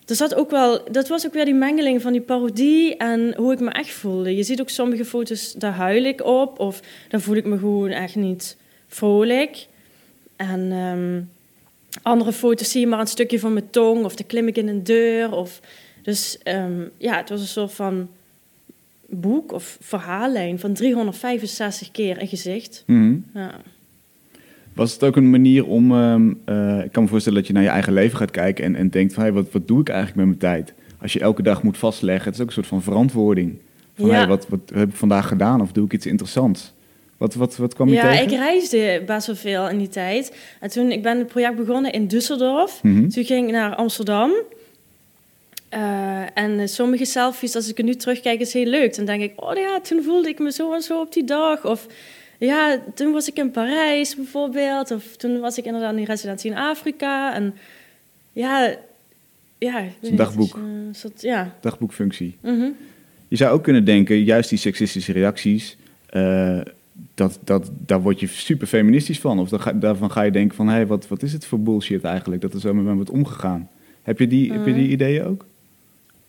Er 0.06 0.16
zat 0.16 0.36
ook 0.36 0.50
wel, 0.52 0.84
dat 0.92 1.08
was 1.08 1.26
ook 1.26 1.34
weer 1.34 1.46
die 1.46 1.54
mengeling 1.54 2.02
van 2.02 2.12
die 2.12 2.22
parodie 2.22 2.98
en 2.98 3.34
hoe 3.36 3.54
ik 3.54 3.60
me 3.60 3.70
echt 3.70 3.92
voelde. 3.92 4.36
Je 4.36 4.44
ziet 4.44 4.62
ook 4.62 4.70
sommige 4.70 5.06
foto's, 5.06 5.54
daar 5.54 5.72
huil 5.74 6.04
ik 6.04 6.24
op 6.26 6.60
of 6.60 6.82
daar 7.10 7.22
voel 7.22 7.36
ik 7.36 7.46
me 7.46 7.58
gewoon 7.58 7.90
echt 7.90 8.16
niet 8.16 8.58
vrolijk. 8.94 9.68
En 10.36 10.72
ehm, 10.72 11.22
andere 12.02 12.32
foto's 12.34 12.72
zie 12.72 12.82
je 12.82 12.88
maar 12.88 13.00
een 13.00 13.08
stukje 13.08 13.40
van 13.40 13.54
mijn 13.54 13.70
tong 13.70 14.04
of 14.06 14.16
dan 14.16 14.26
klim 14.28 14.48
ik 14.48 14.58
in 14.58 14.68
een 14.68 14.84
deur. 14.84 15.32
Of, 15.32 15.60
dus 16.02 16.38
ehm, 16.44 16.82
ja, 16.98 17.18
het 17.18 17.30
was 17.30 17.42
een 17.42 17.48
soort 17.48 17.74
van 17.74 18.10
boek 19.10 19.52
of 19.52 19.78
verhaallijn 19.82 20.60
van 20.60 20.74
365 20.74 21.92
keer 21.92 22.22
een 22.22 22.28
gezicht. 22.28 22.84
Mhm. 22.88 23.16
Ja. 23.34 23.52
Was 24.74 24.94
het 24.94 25.04
ook 25.04 25.16
een 25.16 25.30
manier 25.30 25.66
om, 25.66 25.92
ehm, 25.92 26.34
eh, 26.46 26.84
ik 26.84 26.92
kan 26.92 27.04
me 27.04 27.10
voorstellen 27.10 27.38
dat 27.40 27.48
je 27.48 27.54
naar 27.54 27.64
je 27.64 27.70
eigen 27.70 27.94
leven 27.94 28.18
gaat 28.18 28.32
kijken 28.32 28.64
en, 28.64 28.76
en 28.76 28.90
denkt 28.90 29.14
van, 29.14 29.24
hey, 29.24 29.32
wat, 29.32 29.52
wat 29.52 29.68
doe 29.68 29.80
ik 29.82 29.90
eigenlijk 29.90 30.18
met 30.18 30.26
mijn 30.28 30.56
tijd? 30.56 30.74
Als 31.02 31.14
je 31.14 31.20
elke 31.20 31.42
dag 31.42 31.64
moet 31.64 31.78
vastleggen, 31.78 32.26
het 32.26 32.34
is 32.34 32.42
ook 32.42 32.48
een 32.48 32.54
soort 32.54 32.68
van 32.68 32.82
verantwoording. 32.82 33.58
Van, 33.96 34.08
Ja. 34.08 34.14
hey, 34.14 34.28
wat, 34.28 34.48
wat 34.50 34.72
heb 34.74 34.90
ik 34.90 34.96
vandaag 34.96 35.28
gedaan 35.28 35.62
of 35.62 35.72
doe 35.72 35.86
ik 35.86 35.94
iets 35.94 36.06
interessants? 36.06 36.74
Wat, 37.24 37.34
wat, 37.34 37.56
wat 37.56 37.74
kwam 37.74 37.88
je 37.88 37.94
ja, 37.94 38.10
tegen? 38.10 38.24
ik 38.24 38.30
reisde 38.38 39.04
best 39.06 39.28
wel 39.28 39.36
veel 39.36 39.70
in 39.70 39.78
die 39.78 39.88
tijd. 39.90 40.36
En 40.60 40.70
toen 40.70 40.92
ik 40.92 41.02
ben 41.02 41.18
het 41.18 41.28
project 41.28 41.56
begonnen 41.56 41.92
in 41.92 42.08
Düsseldorf. 42.08 42.82
Mhm. 42.82 43.08
Toen 43.10 43.24
ging 43.24 43.48
ik 43.48 43.54
naar 43.54 43.76
Amsterdam. 43.76 44.32
Eh, 45.70 46.22
en 46.34 46.70
sommige 46.70 47.06
selfies, 47.06 47.56
als 47.56 47.70
ik 47.70 47.78
er 47.78 47.84
nu 47.84 47.96
terugkijk, 47.96 48.40
is 48.40 48.54
heel 48.54 48.66
leuk. 48.66 48.96
Dan 48.96 49.06
denk 49.06 49.22
ik, 49.22 49.42
oh 49.44 49.56
ja, 49.56 49.80
toen 49.82 50.04
voelde 50.04 50.30
ik 50.30 50.40
me 50.40 50.52
zo 50.52 50.74
en 50.74 50.82
zo 50.82 51.00
op 51.00 51.14
die 51.14 51.24
dag. 51.24 51.66
Of 51.66 51.88
ja, 52.38 52.80
toen 52.96 53.12
was 53.12 53.28
ik 53.28 53.38
in 53.38 53.52
Parijs 53.52 54.16
bijvoorbeeld. 54.16 54.92
Of 54.92 55.16
toen 55.16 55.40
was 55.40 55.58
ik 55.58 55.66
inderdaad 55.66 55.96
in 55.96 56.04
residentie 56.04 56.52
in 56.52 56.58
Afrika. 56.58 57.34
En 57.34 57.56
ja, 58.34 58.76
ja. 59.58 59.84
een 60.02 60.16
dagboek. 60.16 60.56
eh, 60.56 60.62
een 60.62 60.96
soort- 60.96 61.22
ja. 61.22 61.56
Dagboekfunctie. 61.62 62.38
Mhm. 62.42 62.70
Je 63.28 63.36
zou 63.36 63.54
ook 63.54 63.64
kunnen 63.64 63.86
denken, 63.86 64.24
juist 64.24 64.50
die 64.50 64.58
seksistische 64.60 65.12
reacties, 65.12 65.78
eh, 66.10 66.60
dat, 67.14 67.40
dat, 67.44 67.70
daar 67.86 68.02
word 68.02 68.20
je 68.20 68.28
super 68.28 68.68
feministisch 68.68 69.20
van. 69.20 69.40
Of 69.40 69.50
dan 69.50 69.62
ga, 69.62 69.74
daarvan 69.74 70.12
ga 70.12 70.22
je 70.22 70.32
denken 70.32 70.56
van, 70.56 70.68
hé, 70.68 70.74
hey, 70.74 70.88
wat, 70.88 71.08
wat 71.08 71.24
is 71.24 71.34
het 71.34 71.46
voor 71.46 71.60
bullshit 71.60 72.04
eigenlijk, 72.04 72.42
dat 72.42 72.54
er 72.54 72.60
zo 72.60 72.74
met 72.74 72.86
me 72.86 72.94
wordt 72.94 73.10
omgegaan. 73.10 73.70
Heb 74.02 74.20
je 74.20 74.28
die, 74.28 74.52
heb 74.52 74.66
je 74.66 74.74
die 74.74 74.90
ideeën 74.90 75.26
ook? 75.26 75.46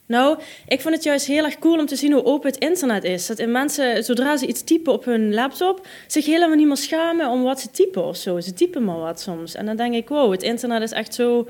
Nou, 0.07 0.39
ik 0.69 0.81
vond 0.81 0.95
het 0.95 1.05
juist 1.05 1.27
heel 1.27 1.45
erg 1.45 1.59
cool 1.59 1.79
om 1.79 1.87
te 1.87 1.97
zien 1.97 2.13
hoe 2.13 2.25
open 2.25 2.51
het 2.51 2.59
internet 2.59 3.05
is. 3.05 3.27
Dat 3.27 3.39
in 3.39 3.53
mensen, 3.53 4.05
zodra 4.05 4.37
ze 4.37 4.47
iets 4.47 4.63
typen 4.63 4.93
op 4.93 5.05
hun 5.05 5.35
laptop, 5.35 5.87
zich 6.07 6.27
helemaal 6.27 6.57
niet 6.57 6.67
meer 6.67 6.77
schamen 6.77 7.29
om 7.29 7.43
wat 7.43 7.61
ze 7.61 7.71
typen 7.71 8.05
of 8.05 8.17
zo. 8.17 8.41
Ze 8.41 8.53
typen 8.53 8.85
maar 8.85 8.99
wat 8.99 9.21
soms. 9.21 9.55
En 9.55 9.67
dan 9.67 9.77
denk 9.77 9.95
ik, 9.95 10.09
wow, 10.09 10.33
het 10.33 10.43
internet 10.43 10.83
is 10.83 10.93
echt 10.93 11.15
zo 11.15 11.49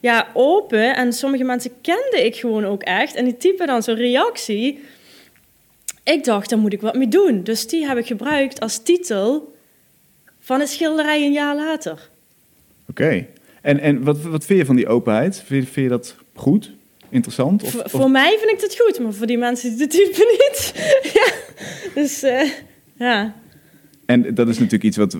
ja, 0.00 0.28
open. 0.34 0.96
En 0.96 1.12
sommige 1.12 1.44
mensen 1.44 1.70
kende 1.80 2.24
ik 2.24 2.36
gewoon 2.36 2.64
ook 2.64 2.82
echt. 2.82 3.14
En 3.14 3.24
die 3.24 3.36
typen 3.36 3.66
dan 3.66 3.82
zo'n 3.82 3.94
reactie. 3.94 4.80
Ik 6.04 6.24
dacht, 6.24 6.50
daar 6.50 6.58
moet 6.58 6.72
ik 6.72 6.80
wat 6.80 6.94
mee 6.94 7.08
doen. 7.08 7.42
Dus 7.42 7.66
die 7.68 7.86
heb 7.86 7.98
ik 7.98 8.06
gebruikt 8.06 8.60
als 8.60 8.78
titel 8.82 9.54
van 10.40 10.60
een 10.60 10.66
schilderij 10.66 11.24
een 11.24 11.32
jaar 11.32 11.56
later. 11.56 12.08
Oké. 12.88 13.26
En, 13.62 13.80
en 13.80 14.02
wat, 14.04 14.22
wat 14.22 14.44
vind 14.44 14.58
je 14.58 14.64
van 14.64 14.76
die 14.76 14.88
openheid? 14.88 15.42
Vind, 15.46 15.64
je- 15.66 15.72
vind 15.72 15.84
je 15.86 15.92
dat 15.92 16.14
goed? 16.34 16.72
Interessant? 17.08 17.62
Of, 17.62 17.70
Voor, 17.70 17.82
of- 17.82 17.90
voor 17.90 18.10
mij 18.10 18.36
vind 18.40 18.50
ik 18.52 18.60
dat 18.60 18.76
goed, 18.80 19.00
maar 19.00 19.12
voor 19.12 19.26
die 19.26 19.38
mensen 19.38 19.70
die 19.70 19.80
het 19.80 19.90
typen 19.90 20.26
niet. 20.26 20.72
ja, 21.14 21.32
dus 21.94 22.22
eh, 22.22 22.48
ja. 22.94 23.34
En 24.06 24.34
dat 24.34 24.48
is 24.48 24.54
natuurlijk 24.56 24.84
iets 24.84 24.96
wat, 24.96 25.16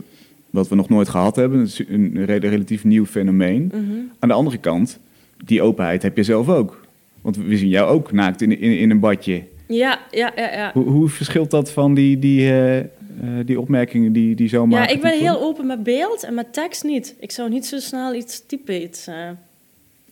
wat 0.51 0.69
we 0.69 0.75
nog 0.75 0.89
nooit 0.89 1.09
gehad 1.09 1.37
hebben. 1.37 1.59
Het 1.61 1.69
is 1.69 1.83
een 1.89 2.25
re- 2.25 2.37
relatief 2.37 2.85
nieuw 2.85 3.07
fenomeen. 3.07 3.71
Mhm. 3.75 3.99
Aan 4.19 4.29
de 4.29 4.35
andere 4.35 4.59
kant, 4.59 4.99
die 5.45 5.63
openheid 5.63 6.03
heb 6.03 6.17
je 6.17 6.23
zelf 6.23 6.49
ook. 6.49 6.81
Want 7.21 7.37
we 7.37 7.57
zien 7.57 7.69
jou 7.69 7.89
ook 7.91 8.13
naakt 8.13 8.43
in, 8.43 8.59
in, 8.61 8.79
in 8.79 8.91
een 8.91 9.01
badje. 9.01 9.43
Ja, 9.77 10.01
ja, 10.11 10.33
ja, 10.37 10.53
ja. 10.53 10.71
Hoe, 10.75 10.85
hoe 10.85 11.09
verschilt 11.09 11.51
dat 11.51 11.71
van 11.73 11.95
die, 11.95 12.19
die, 12.19 12.41
eh, 12.51 12.79
eh, 12.79 12.87
die 13.45 13.61
opmerkingen 13.61 14.13
die, 14.13 14.35
die 14.35 14.49
zo 14.49 14.61
Ja, 14.61 14.67
maken? 14.67 14.95
ik 14.95 15.01
ben 15.03 15.19
heel 15.19 15.41
open 15.41 15.67
met 15.67 15.83
beeld 15.83 16.23
en 16.25 16.35
met 16.35 16.53
tekst 16.53 16.85
niet. 16.85 17.15
Ik 17.21 17.31
zou 17.31 17.49
niet 17.51 17.67
zo 17.67 17.79
snel 17.79 18.15
iets 18.15 18.47
typen. 18.47 18.83
Iets, 18.83 19.07
eh, 19.07 19.31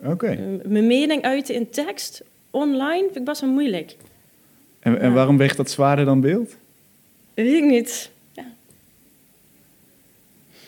Oké. 0.05 0.59
mijn 0.65 0.87
mening 0.87 1.23
uiten 1.23 1.55
in 1.55 1.71
tekst, 1.71 2.23
online, 2.51 3.03
vind 3.05 3.17
ik 3.17 3.25
best 3.25 3.41
wel 3.41 3.51
moeilijk. 3.51 3.97
En, 4.81 5.01
en 5.01 5.09
Ja. 5.09 5.15
waarom 5.15 5.37
weegt 5.37 5.57
dat 5.57 5.71
zwaarder 5.71 6.05
dan 6.05 6.21
beeld? 6.21 6.57
Weet 7.35 7.55
ik 7.55 7.65
niet. 7.65 8.11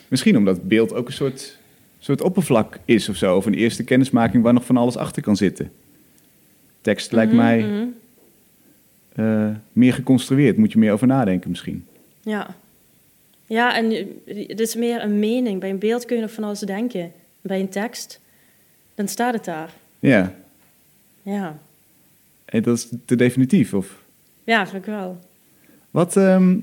Misschien 0.07 0.37
omdat 0.37 0.67
beeld 0.67 0.93
ook 0.93 1.07
een 1.07 1.13
soort, 1.13 1.57
soort 1.99 2.21
oppervlak 2.21 2.79
is 2.85 3.09
of 3.09 3.15
zo. 3.15 3.35
Of 3.35 3.45
een 3.45 3.53
eerste 3.53 3.83
kennismaking 3.83 4.43
waar 4.43 4.53
nog 4.53 4.65
van 4.65 4.77
alles 4.77 4.97
achter 4.97 5.21
kan 5.21 5.35
zitten. 5.35 5.71
Tekst 6.81 7.11
lijkt 7.11 7.31
Mhm, 7.33 7.41
mij 7.41 7.87
eh, 9.15 9.49
meer 9.73 9.93
geconstrueerd. 9.93 10.57
Moet 10.57 10.71
je 10.71 10.79
meer 10.79 10.91
over 10.91 11.07
nadenken 11.07 11.49
misschien. 11.49 11.85
Ja. 12.21 12.55
Ja, 13.45 13.75
en 13.75 13.91
eh, 13.91 14.47
het 14.47 14.59
is 14.59 14.75
meer 14.75 15.03
een 15.03 15.19
mening. 15.19 15.59
Bij 15.59 15.69
een 15.69 15.79
beeld 15.79 16.05
kun 16.05 16.15
je 16.15 16.21
nog 16.21 16.31
van 16.31 16.43
alles 16.43 16.59
denken. 16.59 17.11
Bij 17.41 17.59
een 17.59 17.69
tekst, 17.69 18.19
dan 18.95 19.07
staat 19.07 19.33
het 19.33 19.45
daar. 19.45 19.73
Ja, 19.99 20.33
Ja, 21.23 21.57
en 22.45 22.61
dat 22.61 22.77
is 22.77 22.87
te 23.05 23.15
definitief. 23.15 23.73
Of 23.73 24.03
ja 24.43 24.67
vind 24.67 24.85
ik 24.85 24.89
wel. 24.89 25.19
wat 25.91 26.17
ehm, 26.17 26.57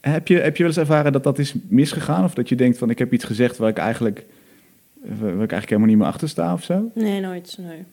heb, 0.00 0.28
je, 0.28 0.38
heb 0.38 0.56
je 0.56 0.62
wel 0.62 0.72
eens 0.72 0.80
ervaren 0.80 1.12
dat 1.12 1.24
dat 1.24 1.38
is 1.38 1.54
misgegaan? 1.68 2.24
Of 2.24 2.34
dat 2.34 2.48
je 2.48 2.56
denkt 2.56 2.78
van 2.78 2.90
ik 2.90 2.98
heb 2.98 3.12
iets 3.12 3.24
gezegd 3.24 3.56
waar 3.56 3.68
ik 3.68 3.78
eigenlijk, 3.78 4.24
waar 5.00 5.30
ik 5.30 5.36
eigenlijk 5.36 5.68
helemaal 5.68 5.88
niet 5.88 5.98
meer 5.98 6.06
achter 6.06 6.28
sta 6.28 6.52
of 6.52 6.62
zo? 6.62 6.90
Nee, 6.94 7.20
nooit. 7.20 7.56
Nee. 7.60 7.84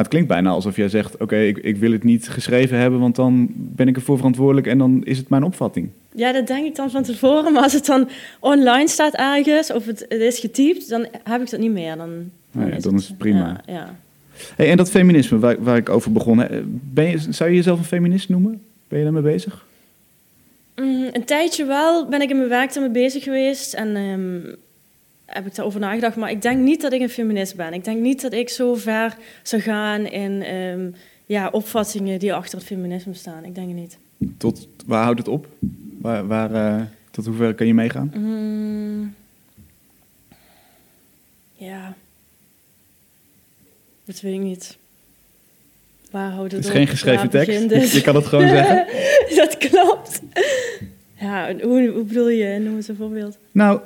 Maar 0.00 0.08
het 0.08 0.18
klinkt 0.18 0.34
bijna 0.34 0.50
alsof 0.50 0.76
jij 0.76 0.88
zegt: 0.88 1.16
Oké, 1.16 1.36
ik, 1.36 1.58
ik 1.58 1.76
wil 1.76 1.92
het 1.92 2.04
niet 2.04 2.28
geschreven 2.28 2.78
hebben, 2.78 3.00
want 3.00 3.16
dan 3.16 3.48
ben 3.54 3.88
ik 3.88 3.96
ervoor 3.96 4.16
verantwoordelijk 4.16 4.66
en 4.66 4.78
dan 4.78 5.00
is 5.04 5.18
het 5.18 5.28
mijn 5.28 5.42
opvatting. 5.42 5.88
Ja, 6.14 6.32
dat 6.32 6.46
denk 6.46 6.66
ik 6.66 6.74
dan 6.74 6.90
van 6.90 7.02
tevoren. 7.02 7.52
Maar 7.52 7.62
als 7.62 7.72
het 7.72 7.86
dan 7.86 8.08
online 8.38 8.88
staat 8.88 9.14
ergens 9.14 9.72
of 9.72 9.86
het, 9.86 10.06
het 10.08 10.20
is 10.20 10.38
getypt, 10.38 10.88
dan 10.88 11.06
heb 11.24 11.40
ik 11.40 11.50
dat 11.50 11.60
niet 11.60 11.72
meer. 11.72 11.96
Dan, 11.96 12.30
Nou 12.52 12.70
ja, 12.70 12.78
dan 12.78 12.94
is 12.94 13.08
het 13.08 13.18
prima. 13.18 13.60
Ja, 13.66 13.72
ja. 13.72 13.94
Hey, 14.56 14.70
en 14.70 14.76
dat 14.76 14.90
feminisme 14.90 15.38
waar, 15.38 15.62
waar 15.62 15.76
ik 15.76 15.88
over 15.88 16.12
begon, 16.12 16.46
ben 16.92 17.10
je, 17.10 17.18
zou 17.30 17.50
je 17.50 17.56
jezelf 17.56 17.78
een 17.78 17.84
feminist 17.84 18.28
noemen? 18.28 18.62
Ben 18.88 18.98
je 18.98 19.04
daarmee 19.04 19.22
bezig? 19.22 19.66
Mm, 20.76 21.08
een 21.12 21.24
tijdje 21.24 21.64
wel 21.64 22.08
ben 22.08 22.22
ik 22.22 22.30
in 22.30 22.36
mijn 22.36 22.48
werk 22.48 22.72
daarmee 22.72 22.92
bezig 22.92 23.22
geweest 23.22 23.74
en 23.74 23.96
ehm, 23.96 24.54
heb 25.30 25.46
ik 25.46 25.54
daarover 25.54 25.80
nagedacht. 25.80 26.16
Maar 26.16 26.30
ik 26.30 26.42
denk 26.42 26.58
niet 26.60 26.80
dat 26.80 26.92
ik 26.92 27.00
een 27.00 27.08
feminist 27.10 27.56
ben. 27.56 27.72
Ik 27.72 27.84
denk 27.84 28.00
niet 28.00 28.20
dat 28.20 28.32
ik 28.32 28.48
zo 28.48 28.74
ver 28.74 29.16
zou 29.42 29.62
gaan 29.62 30.06
in 30.06 30.42
ehm, 30.42 30.90
ja, 31.26 31.48
opvattingen 31.48 32.18
die 32.18 32.34
achter 32.34 32.58
het 32.58 32.66
feminisme 32.66 33.14
staan. 33.14 33.44
Ik 33.44 33.54
denk 33.54 33.66
het 33.68 33.76
niet. 33.76 33.98
Tot 34.38 34.68
waar 34.86 35.02
houdt 35.02 35.18
het 35.18 35.28
op? 35.28 35.46
Waar, 36.00 36.26
waar, 36.26 36.54
eh, 36.54 36.82
tot 37.10 37.26
hoever 37.26 37.54
kan 37.54 37.66
je 37.66 37.74
meegaan? 37.74 38.12
Mm, 38.14 39.14
ja. 41.52 41.94
Dat 44.04 44.20
weet 44.20 44.34
ik 44.34 44.40
niet. 44.40 44.78
Waar 46.10 46.30
houdt 46.30 46.52
het, 46.52 46.64
Het 46.64 46.64
is 46.64 46.70
op? 46.70 46.76
geen 46.76 46.86
geschreven 46.86 47.30
Waar 47.30 47.44
tekst. 47.44 47.70
het? 47.70 47.90
je 47.90 48.00
kan 48.00 48.14
het 48.14 48.26
gewoon 48.26 48.48
zeggen. 48.56 48.86
dat 49.36 49.56
klopt. 49.58 50.20
Ja, 51.20 51.54
hoe, 51.62 51.88
hoe 51.88 52.04
bedoel 52.04 52.28
je? 52.28 52.58
Noem 52.58 52.76
eens 52.76 52.88
een 52.88 52.96
voorbeeld. 52.96 53.38
Nou, 53.52 53.80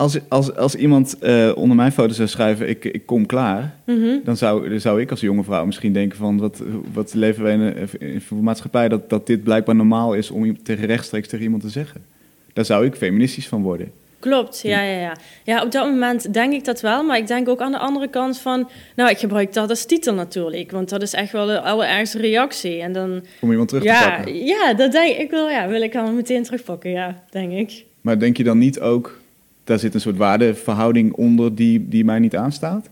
als, 0.00 0.18
als, 0.28 0.56
als 0.56 0.74
iemand 0.74 1.18
eh, 1.18 1.52
onder 1.54 1.76
mijn 1.76 1.92
foto 1.92 2.12
zou 2.12 2.28
schrijven: 2.28 2.68
ik, 2.68 2.84
ik 2.84 3.06
kom 3.06 3.26
klaar. 3.26 3.74
Mhm. 3.84 4.18
Dan 4.24 4.36
zou, 4.36 4.80
zou 4.80 5.00
ik 5.00 5.10
als 5.10 5.20
jonge 5.20 5.44
vrouw 5.44 5.66
misschien 5.66 5.92
denken 5.92 6.18
van... 6.18 6.38
wat, 6.38 6.62
wat 6.92 7.14
leven 7.14 7.42
wij 7.42 7.52
in 7.52 7.60
een, 7.60 7.88
in 7.98 8.22
een 8.30 8.42
maatschappij 8.42 8.88
dat, 8.88 9.10
dat 9.10 9.26
dit 9.26 9.42
blijkbaar 9.42 9.74
normaal 9.74 10.14
is... 10.14 10.30
om 10.30 10.62
tegen 10.62 10.86
rechtstreeks 10.86 11.28
tegen 11.28 11.44
iemand 11.44 11.62
te 11.62 11.68
zeggen. 11.68 12.04
Daar 12.52 12.64
zou 12.64 12.84
ik 12.84 12.94
feministisch 12.94 13.48
van 13.48 13.62
worden. 13.62 13.92
Klopt, 14.18 14.60
ja, 14.62 14.82
ja, 14.82 15.00
ja. 15.00 15.16
Ja, 15.44 15.62
op 15.62 15.72
dat 15.72 15.86
moment 15.86 16.32
denk 16.34 16.52
ik 16.52 16.64
dat 16.64 16.80
wel, 16.80 17.04
maar 17.04 17.18
ik 17.18 17.26
denk 17.26 17.48
ook 17.48 17.60
aan 17.60 17.72
de 17.72 17.78
andere 17.78 18.08
kant 18.08 18.38
van... 18.38 18.68
Nou, 18.96 19.10
ik 19.10 19.18
gebruik 19.18 19.52
dat 19.52 19.70
als 19.70 19.84
titel 19.84 20.14
natuurlijk, 20.14 20.70
want 20.70 20.88
dat 20.88 21.02
is 21.02 21.12
echt 21.12 21.32
wel 21.32 21.46
de 21.46 21.60
allerergste 21.60 22.18
reactie. 22.18 22.80
En 22.80 22.92
dan, 22.92 23.22
Om 23.40 23.50
iemand 23.50 23.68
terug 23.68 23.84
te 23.84 23.88
ja, 23.88 24.10
pakken. 24.10 24.44
ja, 24.44 24.74
dat 24.74 24.92
denk 24.92 25.16
ik 25.16 25.30
wel, 25.30 25.50
ja, 25.50 25.68
wil 25.68 25.82
ik 25.82 25.92
dan 25.92 26.14
meteen 26.14 26.42
terugpakken, 26.42 26.90
ja, 26.90 27.22
denk 27.30 27.52
ik. 27.52 27.84
Maar 28.00 28.18
denk 28.18 28.36
je 28.36 28.44
dan 28.44 28.58
niet 28.58 28.80
ook... 28.80 29.19
daar 29.64 29.78
zit 29.78 29.94
een 29.94 30.00
soort 30.00 30.16
waardeverhouding 30.16 31.12
onder 31.12 31.54
die, 31.54 31.88
die 31.88 32.04
mij 32.04 32.18
niet 32.18 32.36
aanstaat? 32.36 32.88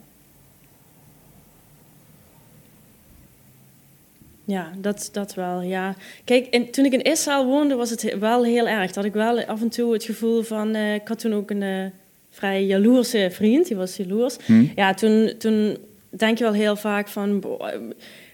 Ja, 4.45 4.71
dat, 4.79 5.09
dat 5.13 5.35
wel, 5.35 5.61
ja. 5.63 5.95
Kijk, 6.25 6.47
en 6.47 6.71
toen 6.71 6.85
ik 6.85 6.93
in 6.93 7.03
Israël 7.03 7.47
woonde, 7.47 7.75
was 7.75 7.91
het 7.91 8.03
he- 8.03 8.19
wel 8.19 8.45
heel 8.45 8.69
erg. 8.69 8.87
Dat 8.87 8.95
had 8.95 9.05
ik 9.05 9.13
wel 9.13 9.45
af 9.45 9.61
en 9.61 9.69
toe 9.69 9.93
het 9.93 10.05
gevoel 10.05 10.43
van... 10.43 10.75
eh, 10.75 10.95
ik 10.95 11.09
had 11.09 11.19
toen 11.19 11.35
ook 11.35 11.51
een 11.51 11.63
eh, 11.63 11.85
vrij 12.31 12.65
jaloerse 12.65 13.29
vriend, 13.33 13.67
die 13.67 13.77
was 13.77 13.97
jaloers. 13.97 14.37
Hm? 14.47 14.65
Ja, 14.77 14.95
toen, 14.95 15.33
toen 15.39 15.77
denk 16.11 16.39
je 16.39 16.45
wel 16.45 16.53
heel 16.53 16.77
vaak 16.77 17.09
van... 17.09 17.45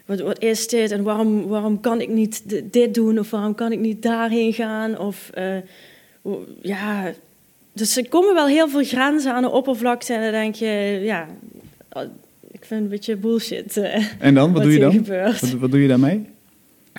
Wat, 0.07 0.21
wat 0.21 0.43
is 0.43 0.69
dit 0.69 0.91
en 0.91 1.03
waarom, 1.03 1.47
waarom 1.47 1.81
kan 1.81 2.01
ik 2.01 2.09
niet 2.09 2.43
dit 2.73 2.95
doen 2.95 3.19
of 3.19 3.31
waarom 3.31 3.55
kan 3.55 3.73
ik 3.73 3.79
niet 3.79 4.03
daarheen 4.03 4.53
gaan? 4.53 4.99
Of 4.99 5.31
eh, 5.35 5.57
ja, 6.63 7.13
dus 7.75 7.97
er 7.97 8.09
komen 8.09 8.35
wel 8.35 8.47
heel 8.47 8.69
veel 8.69 8.85
grenzen 8.85 9.33
aan 9.35 9.43
de 9.43 9.51
oppervlakte 9.51 10.15
en 10.15 10.23
dan 10.23 10.33
denk 10.33 10.55
je, 10.55 11.01
ja, 11.03 11.27
ik 12.51 12.65
vind 12.65 12.71
het 12.71 12.81
een 12.81 12.89
beetje 12.89 13.17
bullshit. 13.17 13.77
eh, 13.77 14.05
En 14.19 14.35
dan? 14.35 14.53
Wat, 14.53 14.63
doe 14.63 14.73
je 14.73 14.79
dan? 14.79 15.05
Wat, 15.07 15.51
wat 15.51 15.71
doe 15.71 15.81
je 15.83 15.89
daarmee? 15.89 16.27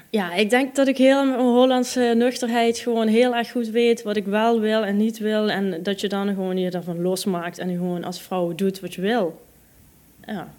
Ja, 0.10 0.34
ik 0.34 0.50
denk 0.50 0.76
dat 0.76 0.88
ik 0.88 0.98
heel 0.98 1.26
mijn 1.26 1.40
Hollandse 1.40 2.14
nuchterheid 2.18 2.78
gewoon 2.78 3.08
heel 3.08 3.36
erg 3.36 3.52
goed 3.52 3.70
weet 3.70 4.04
wat 4.04 4.16
ik 4.16 4.26
wel 4.26 4.60
wil 4.60 4.84
en 4.84 4.98
niet 4.98 5.18
wil. 5.18 5.50
En 5.50 5.80
dat 5.84 6.02
je 6.02 6.08
dan 6.10 6.28
gewoon 6.28 6.58
je 6.58 6.70
daarvan 6.70 7.02
losmaakt 7.02 7.58
en 7.58 7.70
gewoon 7.70 8.04
als 8.04 8.22
vrouw 8.22 8.56
doet 8.56 8.80
wat 8.80 8.94
je 8.94 9.02
wil. 9.02 9.42
Ja. 10.28 10.54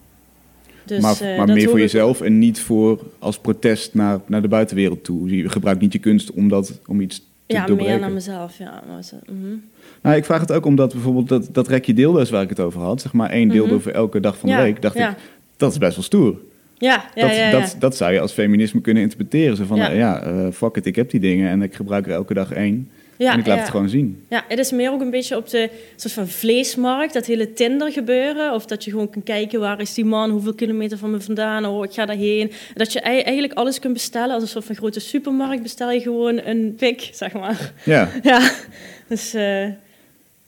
Dus, 0.84 1.00
maar 1.02 1.20
eh, 1.20 1.36
maar 1.36 1.46
meer 1.52 1.68
voor 1.68 1.78
jezelf 1.80 2.20
en 2.20 2.38
niet 2.38 2.60
voor 2.60 3.00
als 3.18 3.38
protest 3.38 3.94
naar, 3.94 4.20
naar 4.26 4.42
de 4.42 4.48
buitenwereld 4.48 5.04
toe. 5.04 5.36
Je 5.36 5.48
gebruikt 5.48 5.80
niet 5.80 5.92
je 5.92 5.98
kunst 5.98 6.30
om, 6.32 6.48
dat, 6.48 6.80
om 6.86 7.00
iets 7.00 7.18
te 7.18 7.24
Ja, 7.54 7.66
doorbreken. 7.66 7.92
meer 7.92 8.00
naar 8.02 8.12
mezelf, 8.12 8.58
ja. 8.58 8.82
Maar 8.88 9.04
zo- 9.04 9.16
mhm. 9.26 9.54
Nou, 10.02 10.16
ik 10.16 10.24
vraag 10.24 10.40
het 10.40 10.52
ook 10.52 10.64
omdat 10.66 10.92
bijvoorbeeld 10.92 11.28
dat, 11.28 11.48
dat 11.52 11.68
rekje 11.68 11.94
deeldoos 11.94 12.30
waar 12.30 12.42
ik 12.42 12.48
het 12.48 12.60
over 12.60 12.80
had... 12.80 13.00
zeg 13.00 13.12
maar 13.12 13.30
één 13.30 13.46
Mhm. 13.46 13.56
deeldo 13.56 13.78
voor 13.78 13.92
elke 13.92 14.20
dag 14.20 14.38
van 14.38 14.48
ja, 14.48 14.56
de 14.56 14.62
week... 14.62 14.82
dacht 14.82 14.96
ja. 14.98 15.10
ik, 15.10 15.16
dat 15.56 15.72
is 15.72 15.78
best 15.78 15.94
wel 15.94 16.04
stoer. 16.04 16.38
Ja, 16.78 17.04
ja, 17.14 17.26
dat, 17.26 17.36
ja, 17.36 17.42
ja. 17.42 17.50
Dat, 17.50 17.76
dat 17.78 17.96
zou 17.96 18.12
je 18.12 18.20
als 18.20 18.32
feminisme 18.32 18.80
kunnen 18.80 19.02
interpreteren. 19.02 19.56
Zo 19.56 19.64
van, 19.64 19.76
Ja. 19.76 19.90
ja, 19.90 19.96
ja 19.96 20.22
eh, 20.22 20.46
fuck 20.52 20.76
it, 20.76 20.86
ik 20.86 20.96
heb 20.96 21.10
die 21.10 21.20
dingen 21.20 21.50
en 21.50 21.62
ik 21.62 21.74
gebruik 21.74 22.06
er 22.06 22.12
elke 22.12 22.34
dag 22.34 22.52
één. 22.52 22.90
en 23.16 23.38
ik 23.38 23.46
laat 23.46 23.58
het 23.58 23.68
gewoon 23.68 23.88
zien. 23.88 24.24
Ja, 24.28 24.44
het 24.48 24.58
is 24.58 24.72
meer 24.72 24.90
ook 24.92 25.00
een 25.00 25.10
beetje 25.10 25.36
op 25.36 25.48
de 25.48 25.70
soort 25.96 26.12
van 26.14 26.28
vleesmarkt, 26.28 27.12
dat 27.14 27.26
hele 27.26 27.52
Tinder 27.52 27.92
gebeuren. 27.92 28.52
Of 28.54 28.66
dat 28.66 28.84
je 28.84 28.90
gewoon 28.90 29.10
kan 29.10 29.22
kijken, 29.22 29.60
waar 29.60 29.80
is 29.80 29.94
die 29.94 30.04
man, 30.04 30.30
hoeveel 30.30 30.54
kilometer 30.54 30.98
van 30.98 31.10
me 31.10 31.20
vandaan, 31.20 31.66
oh, 31.66 31.84
ik 31.84 31.92
ga 31.92 32.06
daarheen. 32.06 32.50
Dat 32.74 32.92
je 32.92 33.00
ei- 33.00 33.20
eigenlijk 33.20 33.58
alles 33.58 33.78
kunt 33.78 33.92
bestellen. 33.92 34.34
Als 34.34 34.42
een 34.42 34.48
soort 34.48 34.64
van 34.64 34.74
grote 34.76 35.00
supermarkt 35.00 35.62
bestel 35.62 35.90
je 35.90 36.00
gewoon 36.00 36.40
een 36.44 36.74
pik, 36.78 37.10
zeg 37.12 37.32
maar. 37.32 37.72
Ja, 37.84 38.08
Ja, 38.22 38.50
dus... 39.08 39.34
eh, 39.34 39.64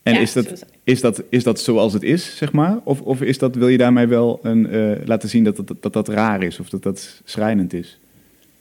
en 0.08 0.14
ja, 0.14 0.20
is, 0.20 0.32
dat, 0.32 0.64
is, 0.84 1.00
dat, 1.00 1.22
is 1.28 1.42
dat 1.44 1.60
zoals 1.60 1.92
het 1.92 2.02
is, 2.02 2.36
zeg 2.36 2.52
maar? 2.52 2.78
Of, 2.84 3.00
of 3.00 3.20
is 3.20 3.38
dat, 3.38 3.54
wil 3.54 3.68
je 3.68 3.78
daarmee 3.78 4.06
wel 4.06 4.38
een, 4.42 4.70
eh, 4.70 5.06
laten 5.06 5.28
zien 5.28 5.44
dat 5.44 5.56
dat, 5.56 5.74
dat 5.80 5.92
dat 5.92 6.08
raar 6.08 6.42
is 6.42 6.60
of 6.60 6.68
dat 6.68 6.82
dat 6.82 7.20
schrijnend 7.24 7.72
is? 7.72 7.98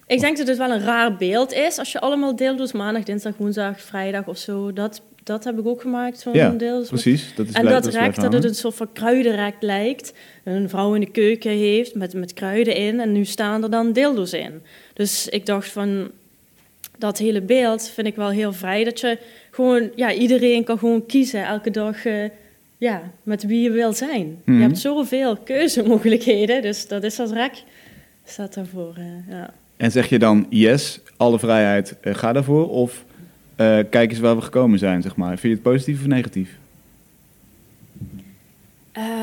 Ik 0.07 0.19
denk 0.19 0.37
dat 0.37 0.47
het 0.47 0.57
wel 0.57 0.71
een 0.71 0.83
raar 0.83 1.15
beeld 1.17 1.53
is. 1.53 1.77
Als 1.77 1.91
je 1.91 1.99
allemaal 1.99 2.35
deeldoet, 2.35 2.73
maandag, 2.73 3.03
dinsdag, 3.03 3.37
woensdag, 3.37 3.81
vrijdag 3.81 4.27
of 4.27 4.37
zo. 4.37 4.73
Dat, 4.73 5.01
dat 5.23 5.43
heb 5.43 5.59
ik 5.59 5.67
ook 5.67 5.81
gemaakt, 5.81 6.19
zo'n 6.19 6.33
Ja, 6.33 6.49
deeldoos. 6.49 6.87
Precies. 6.87 7.33
Dat 7.35 7.47
is 7.47 7.53
En 7.53 7.61
blij- 7.61 7.73
dat 7.73 7.85
rek, 7.85 8.15
dat 8.15 8.33
het 8.33 8.43
een 8.43 8.55
soort 8.55 8.75
van 8.75 8.91
kruidenrek 8.93 9.55
lijkt. 9.59 10.13
Een 10.43 10.69
vrouw 10.69 10.93
in 10.93 10.99
de 10.99 11.11
keuken 11.11 11.51
heeft 11.51 11.95
met, 11.95 12.13
met 12.13 12.33
kruiden 12.33 12.75
in. 12.75 12.99
En 12.99 13.11
nu 13.11 13.25
staan 13.25 13.63
er 13.63 13.69
dan 13.69 13.93
deeldoos 13.93 14.33
in. 14.33 14.61
Dus 14.93 15.27
ik 15.27 15.45
dacht 15.45 15.71
van, 15.71 16.11
dat 16.97 17.17
hele 17.17 17.41
beeld 17.41 17.89
vind 17.89 18.07
ik 18.07 18.15
wel 18.15 18.29
heel 18.29 18.53
vrij. 18.53 18.83
Dat 18.83 18.99
je 18.99 19.17
gewoon, 19.57 19.89
ja, 19.95 20.13
iedereen 20.13 20.63
kan 20.63 20.79
gewoon 20.79 21.05
kiezen 21.05 21.45
elke 21.45 21.71
dag... 21.71 22.05
eh, 22.05 22.29
ja, 22.77 23.11
met 23.23 23.43
wie 23.43 23.61
je 23.61 23.71
wil 23.71 23.93
zijn. 23.93 24.41
Mhm. 24.43 24.57
Je 24.57 24.63
hebt 24.63 24.77
zoveel 24.77 25.37
keuzemogelijkheden, 25.37 26.61
dus 26.61 26.87
dat 26.87 27.03
is 27.03 27.15
dat 27.15 27.31
rek. 27.31 27.63
Staat 28.25 28.53
daarvoor, 28.53 28.93
eh, 28.97 29.33
ja. 29.33 29.53
En 29.77 29.91
zeg 29.91 30.09
je 30.09 30.19
dan, 30.19 30.45
yes, 30.49 30.99
alle 31.17 31.39
vrijheid, 31.39 31.95
eh, 32.01 32.15
ga 32.15 32.33
daarvoor? 32.33 32.69
Of 32.69 33.05
kijk 33.89 34.11
eens 34.11 34.19
waar 34.19 34.35
we 34.35 34.41
gekomen 34.41 34.79
zijn, 34.79 35.01
zeg 35.01 35.15
maar. 35.15 35.27
Vind 35.27 35.41
je 35.41 35.49
het 35.49 35.61
positief 35.61 35.99
of 35.99 36.07
negatief? 36.07 36.57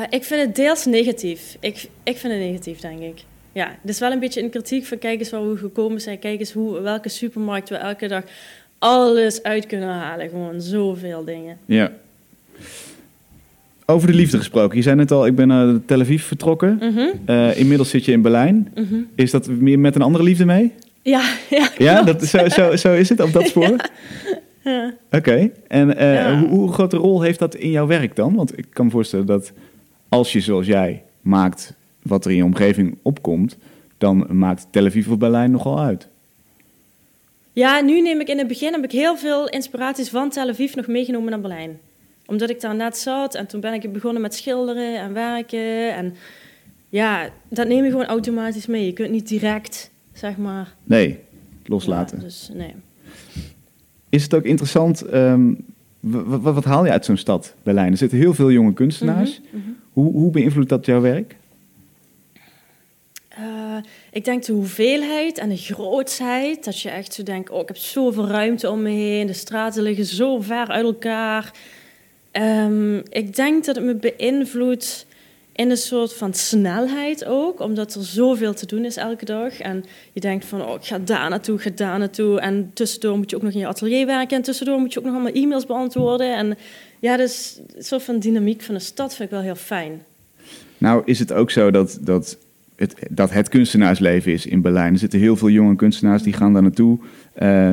Ik 0.09 0.23
vind 0.23 0.41
het 0.41 0.55
deels 0.55 0.85
negatief. 0.85 1.57
Ik, 1.59 1.87
ik 2.03 2.17
vind 2.17 2.33
het 2.33 2.41
negatief, 2.41 2.79
denk 2.79 2.99
ik. 3.01 3.23
Ja, 3.51 3.67
het 3.81 3.89
is 3.89 3.99
wel 3.99 4.11
een 4.11 4.19
beetje 4.19 4.41
een 4.41 4.49
kritiek 4.49 4.85
van 4.85 4.97
kijk 4.97 5.19
eens 5.19 5.29
waar 5.29 5.49
we 5.49 5.57
gekomen 5.57 6.01
zijn. 6.01 6.19
Kijk 6.19 6.39
eens 6.39 6.51
hoe, 6.51 6.79
welke 6.79 7.09
supermarkt 7.09 7.69
we 7.69 7.75
elke 7.75 8.07
dag 8.07 8.23
alles 8.79 9.43
uit 9.43 9.65
kunnen 9.65 9.89
halen. 9.89 10.29
Gewoon 10.29 10.61
zoveel 10.61 11.23
dingen. 11.25 11.57
Ja. 11.65 11.91
Over 13.85 14.07
de 14.07 14.13
liefde 14.13 14.37
gesproken. 14.37 14.77
Je 14.77 14.83
zei 14.83 14.95
net 14.95 15.11
al, 15.11 15.25
ik 15.25 15.35
ben 15.35 15.47
naar 15.47 15.79
Tel 15.85 15.99
Aviv 15.99 16.23
vertrokken. 16.23 16.75
Mhm, 16.79 16.99
Eh, 17.25 17.57
inmiddels 17.59 17.89
zit 17.89 18.05
je 18.05 18.11
in 18.11 18.21
Berlijn. 18.21 18.71
mhm. 18.75 18.95
Is 19.15 19.31
dat 19.31 19.47
meer 19.47 19.79
met 19.79 19.95
een 19.95 20.01
andere 20.01 20.23
liefde 20.23 20.45
mee? 20.45 20.73
Ja, 21.01 21.21
ja. 21.49 21.69
Ja, 21.77 22.03
klopt. 22.03 22.19
dat, 22.19 22.29
zo, 22.29 22.49
zo, 22.49 22.75
zo 22.75 22.93
is 22.93 23.09
het 23.09 23.19
op 23.19 23.33
dat 23.33 23.47
spoor? 23.51 23.75
Ja. 24.63 24.93
Oké. 25.11 25.49
En 25.67 25.97
eh, 25.97 26.13
Ja. 26.13 26.39
hoe, 26.39 26.47
hoe 26.49 26.71
grote 26.73 26.97
rol 26.97 27.21
heeft 27.21 27.39
dat 27.39 27.55
in 27.55 27.71
jouw 27.71 27.87
werk 27.87 28.15
dan? 28.15 28.35
Want 28.35 28.57
ik 28.57 28.65
kan 28.69 28.85
me 28.85 28.91
voorstellen 28.91 29.25
dat 29.25 29.51
als 30.09 30.31
je 30.33 30.39
zoals 30.41 30.65
jij 30.65 31.03
maakt 31.21 31.73
wat 32.01 32.25
er 32.25 32.31
in 32.31 32.37
je 32.37 32.43
omgeving 32.43 32.97
opkomt, 33.01 33.57
dan 33.97 34.27
maakt 34.29 34.67
Tel 34.69 34.85
Aviv 34.85 35.07
of 35.07 35.17
Berlijn 35.17 35.51
nogal 35.51 35.79
uit. 35.79 36.07
Ja, 37.55 37.81
nu 37.81 38.01
neem 38.01 38.19
ik 38.19 38.27
in 38.29 38.37
het 38.37 38.47
begin 38.47 38.73
heb 38.73 38.83
ik 38.83 38.91
heel 38.91 39.17
veel 39.17 39.49
inspiraties 39.49 40.09
van 40.09 40.29
Tel 40.29 40.49
Aviv 40.49 40.75
nog 40.75 40.87
meegenomen 40.87 41.29
naar 41.29 41.39
Berlijn. 41.41 41.79
Omdat 42.25 42.49
ik 42.49 42.61
daar 42.61 42.75
net 42.75 42.97
zat 42.97 43.35
en 43.35 43.47
toen 43.47 43.59
ben 43.59 43.73
ik 43.73 43.93
begonnen 43.93 44.21
met 44.21 44.33
schilderen 44.35 44.99
en 44.99 45.13
werken. 45.13 45.95
En 45.95 46.13
ja, 46.89 47.29
dat 47.49 47.67
neem 47.67 47.83
je 47.83 47.89
gewoon 47.89 48.05
automatisch 48.05 48.65
mee. 48.65 48.85
Je 48.85 48.93
kunt 48.93 49.09
niet 49.11 49.27
direct, 49.27 49.91
zeg 50.13 50.37
maar... 50.37 50.75
Nee, 50.83 51.19
loslaten. 51.65 52.17
Ja, 52.17 52.23
dus 52.23 52.49
nee. 52.53 52.73
Is 54.09 54.23
het 54.23 54.33
ook 54.33 54.43
interessant, 54.43 55.01
ehm, 55.01 55.53
w- 55.99 56.15
w- 56.27 56.41
wat, 56.53 56.63
haal 56.63 56.85
je 56.85 56.91
uit 56.91 57.05
zo'n 57.05 57.17
stad, 57.17 57.55
Berlijn? 57.63 57.91
Er 57.91 57.97
zitten 57.97 58.17
heel 58.17 58.33
veel 58.33 58.51
jonge 58.51 58.73
kunstenaars. 58.73 59.41
Mhm, 59.51 59.57
mhm. 59.57 59.69
Hoe, 59.93 60.11
hoe 60.11 60.31
beïnvloedt 60.31 60.69
dat 60.69 60.85
jouw 60.85 61.01
werk? 61.01 61.35
Eh, 63.75 63.83
ik 64.11 64.25
denk 64.25 64.43
de 64.43 64.53
hoeveelheid 64.53 65.37
en 65.37 65.49
de 65.49 65.57
grootsheid. 65.57 66.63
Dat 66.63 66.81
je 66.81 66.89
echt 66.89 67.13
zo 67.13 67.23
denkt, 67.23 67.49
oh, 67.49 67.61
ik 67.61 67.67
heb 67.67 67.77
zoveel 67.77 68.27
ruimte 68.27 68.69
om 68.69 68.81
me 68.81 68.89
heen. 68.89 69.27
De 69.27 69.33
straten 69.33 69.83
liggen 69.83 70.05
zo 70.05 70.41
ver 70.41 70.67
uit 70.67 70.85
elkaar. 70.85 71.51
Ehm, 72.31 72.97
ik 72.97 73.35
denk 73.35 73.65
dat 73.65 73.75
het 73.75 73.85
me 73.85 73.95
beïnvloedt 73.95 75.05
in 75.51 75.69
een 75.69 75.77
soort 75.77 76.13
van 76.13 76.33
snelheid 76.33 77.25
ook. 77.25 77.59
Omdat 77.59 77.95
er 77.95 78.03
zoveel 78.03 78.53
te 78.53 78.65
doen 78.65 78.85
is 78.85 78.97
elke 78.97 79.25
dag. 79.25 79.59
En 79.59 79.85
je 80.13 80.19
denkt 80.19 80.45
van, 80.45 80.65
oh, 80.65 80.73
ik 80.73 80.85
ga 80.85 80.99
daar 80.99 81.29
naartoe, 81.29 81.55
ik 81.55 81.61
ga 81.61 81.69
daar 81.69 81.99
naartoe. 81.99 82.39
En 82.39 82.71
tussendoor 82.73 83.17
moet 83.17 83.29
je 83.29 83.35
ook 83.35 83.41
nog 83.41 83.53
in 83.53 83.59
je 83.59 83.67
atelier 83.67 84.05
werken. 84.05 84.37
En 84.37 84.43
tussendoor 84.43 84.79
moet 84.79 84.93
je 84.93 84.99
ook 84.99 85.05
nog 85.05 85.13
allemaal 85.13 85.33
e-mails 85.33 85.65
beantwoorden. 85.65 86.35
En 86.35 86.57
ja, 86.99 87.17
dus 87.17 87.59
een 87.75 87.83
soort 87.83 88.03
van 88.03 88.19
dynamiek 88.19 88.61
van 88.61 88.75
de 88.75 88.81
stad 88.81 89.15
vind 89.15 89.29
ik 89.29 89.35
wel 89.35 89.43
heel 89.43 89.55
fijn. 89.55 90.03
Nou, 90.77 91.01
is 91.05 91.19
het 91.19 91.33
ook 91.33 91.51
zo 91.51 91.71
dat, 91.71 91.97
dat, 92.01 92.37
het, 92.75 92.95
dat 93.09 93.31
het 93.31 93.49
kunstenaarsleven 93.49 94.31
is 94.31 94.45
in 94.45 94.61
Berlijn? 94.61 94.93
Er 94.93 94.99
zitten 94.99 95.19
heel 95.19 95.35
veel 95.35 95.49
jonge 95.49 95.75
kunstenaars 95.75 96.23
die 96.23 96.33
gaan 96.33 96.53
daar 96.53 96.61
naartoe. 96.61 96.97
Eh, 97.33 97.71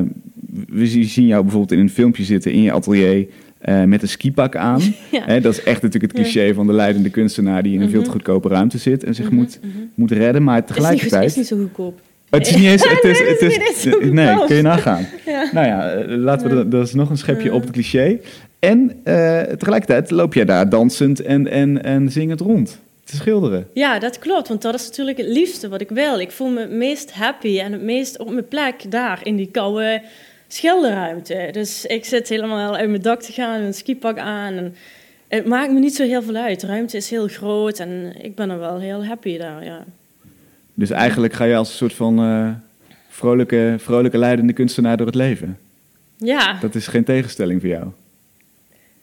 we 0.69 0.87
zien- 0.87 1.27
jou 1.27 1.43
bijvoorbeeld 1.43 1.73
in 1.73 1.79
een 1.79 1.91
filmpje 1.91 2.25
zitten 2.25 2.53
in 2.53 2.63
je 2.63 2.73
atelier 2.73 3.27
eh, 3.59 3.85
met 3.85 4.03
een 4.03 4.09
skipak 4.09 4.57
aan. 4.57 4.81
Ja. 5.11 5.41
Dat 5.41 5.53
is 5.53 5.63
echt 5.63 5.83
natuurlijk 5.83 6.13
het 6.13 6.23
cliché 6.23 6.55
van 6.55 6.67
de 6.67 6.73
leidende 6.73 7.11
kunstenaar 7.11 7.63
die 7.63 7.75
in 7.75 7.81
een 7.81 7.91
veel 7.91 7.99
te 8.01 8.05
Mhm. 8.09 8.13
goedkope 8.17 8.49
ruimte 8.49 8.79
zit 8.79 9.05
en 9.05 9.15
zich 9.15 9.25
Mhm, 9.27 9.35
moet, 9.35 9.59
mhm. 9.63 9.71
moet 9.95 10.11
redden. 10.11 10.43
Maar 10.43 10.55
Is 10.59 10.65
niet, 10.65 10.75
tegelijkertijd... 10.77 11.25
is 11.31 11.37
niet 11.37 11.47
zo 11.47 11.57
goedkoop. 11.57 12.01
Het 12.31 12.47
is 12.47 12.57
niet 12.57 12.65
eens... 12.67 12.83
Het 12.89 13.05
is, 13.05 13.19
Nee, 13.21 13.29
het 13.29 13.41
is 13.41 13.49
is, 13.49 13.59
niet 13.59 13.69
eens 13.69 13.81
zo 13.83 14.13
nee, 14.13 14.47
kun 14.47 14.57
je 14.57 14.63
nagaan. 14.63 15.07
Ja. 15.27 15.51
Nou 15.53 15.67
ja, 15.67 15.91
eh, 15.93 16.17
laten 16.17 16.49
we... 16.49 16.55
Dat, 16.55 16.71
dat 16.71 16.87
is 16.87 16.95
nog 16.95 17.11
een 17.11 17.17
schepje 17.19 17.53
op 17.53 17.61
het 17.63 17.71
cliché. 17.71 18.19
En 18.59 18.93
tegelijkertijd 19.59 20.11
loop 20.11 20.35
jij 20.35 20.45
daar 20.45 20.69
dansend 20.69 21.21
en, 21.21 21.51
en, 21.51 21.85
en 21.85 22.11
zingend 22.11 22.41
rond 22.41 22.81
te 23.05 23.17
schilderen. 23.17 23.69
Ja, 23.75 23.99
dat 23.99 24.19
klopt, 24.19 24.49
want 24.49 24.63
dat 24.63 24.75
is 24.75 24.87
natuurlijk 24.87 25.19
het 25.19 25.27
liefste 25.27 25.69
wat 25.69 25.81
ik 25.81 25.89
wil. 25.89 26.21
Ik 26.21 26.31
voel 26.31 26.49
me 26.49 26.61
het 26.61 26.71
meest 26.71 27.13
happy 27.13 27.61
en 27.61 27.73
het 27.73 27.83
meest 27.83 28.19
op 28.19 28.31
mijn 28.31 28.49
plek 28.49 28.91
daar 28.91 29.21
in 29.23 29.37
die 29.37 29.49
koude 29.51 30.03
schilderruimte. 30.49 31.49
Dus 31.53 31.87
ik 31.87 32.05
zit 32.05 32.29
helemaal 32.29 32.77
uit 32.77 32.89
mijn 32.89 33.03
dak 33.03 33.23
te 33.23 33.33
gaan, 33.33 33.61
een 33.61 33.75
skipak 33.75 34.19
aan. 34.19 34.53
En 34.55 34.75
het 35.29 35.47
maakt 35.47 35.73
me 35.73 35.79
niet 35.79 35.95
zo 35.95 36.05
heel 36.05 36.23
veel 36.23 36.35
uit. 36.37 36.61
De 36.61 36.67
ruimte 36.67 36.97
is 36.97 37.11
heel 37.11 37.29
groot 37.29 37.79
en 37.79 38.15
ik 38.21 38.35
ben 38.35 38.51
er 38.51 38.59
wel 38.59 38.79
heel 38.79 39.05
happy 39.05 39.39
daar, 39.39 39.65
ja. 39.65 39.85
Dus 40.75 40.91
eigenlijk 40.91 41.33
ga 41.33 41.45
je 41.45 41.57
als 41.57 41.69
een 41.69 41.75
soort 41.77 41.95
van 41.95 42.19
eh, 42.19 42.51
vrolijke, 43.09 43.75
vrolijke 43.79 44.19
leidende 44.19 44.53
kunstenaar 44.53 44.97
door 44.97 45.07
het 45.07 45.15
leven. 45.15 45.59
Ja, 46.17 46.59
Dat 46.61 46.75
is 46.75 46.87
geen 46.87 47.05
tegenstelling 47.05 47.61
voor 47.61 47.71
jou. 47.71 47.87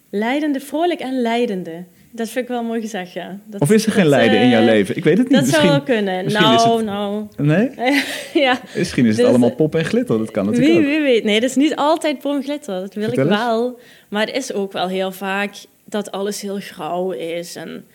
leidende, 0.10 0.60
vrolijk 0.60 1.00
en 1.00 1.22
leidende. 1.22 1.84
Dat 2.12 2.30
vind 2.30 2.46
ik 2.46 2.52
wel 2.52 2.64
mooi 2.64 2.82
gezegd, 2.82 3.12
ja. 3.14 3.40
Dat- 3.46 3.62
Of 3.62 3.72
is 3.72 3.86
er 3.86 3.92
geen 3.92 4.02
dat, 4.04 4.12
lijden 4.12 4.42
in 4.42 4.50
jouw 4.50 4.60
eh, 4.60 4.66
leven? 4.66 4.98
Ik 4.98 5.04
weet 5.04 5.18
het 5.18 5.30
niet. 5.30 5.40
Dat 5.40 5.48
zou 5.48 5.64
misschien, 5.66 5.86
wel 5.88 5.96
kunnen. 5.96 6.32
Nou, 6.32 6.76
het- 6.78 6.86
nou. 6.86 7.26
Nee? 7.38 7.70
ja, 8.46 8.60
Misschien 8.76 9.04
is 9.06 9.10
het 9.12 9.18
Dus- 9.20 9.28
allemaal 9.30 9.56
pop 9.56 9.76
en 9.76 9.86
glitter. 9.86 10.18
Dat 10.18 10.32
kan 10.32 10.46
natuurlijk 10.46 10.72
Wie, 10.74 10.80
ook. 10.86 10.92
wie 10.92 11.02
weet. 11.02 11.24
Nee, 11.24 11.40
dat 11.40 11.50
is 11.50 11.56
niet 11.56 11.76
altijd 11.76 12.20
pom 12.20 12.44
glitter. 12.44 12.80
Dat 12.82 12.94
wil 12.94 13.04
Vertel 13.04 13.24
ik 13.26 13.30
eens. 13.32 13.40
wel. 13.40 13.80
Maar 14.10 14.26
het 14.26 14.36
is 14.36 14.54
ook 14.54 14.72
wel 14.72 14.88
heel 14.88 15.12
vaak 15.12 15.54
dat 15.86 16.12
alles 16.12 16.42
heel 16.42 16.60
grauw 16.60 17.12
is. 17.12 17.56
En 17.56 17.86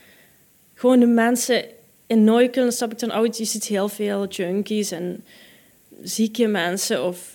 gewoon 0.73 0.99
de 0.99 1.05
mensen 1.05 1.63
in 2.07 2.23
Neukölln, 2.23 2.71
stap 2.71 2.91
ik 2.91 2.99
dan 2.99 3.11
uit, 3.13 3.37
je 3.37 3.45
ziet 3.45 3.65
heel 3.65 3.87
veel 3.89 4.27
junkies 4.27 4.91
en 4.91 5.23
zieke 6.03 6.47
mensen 6.47 7.05
of 7.05 7.34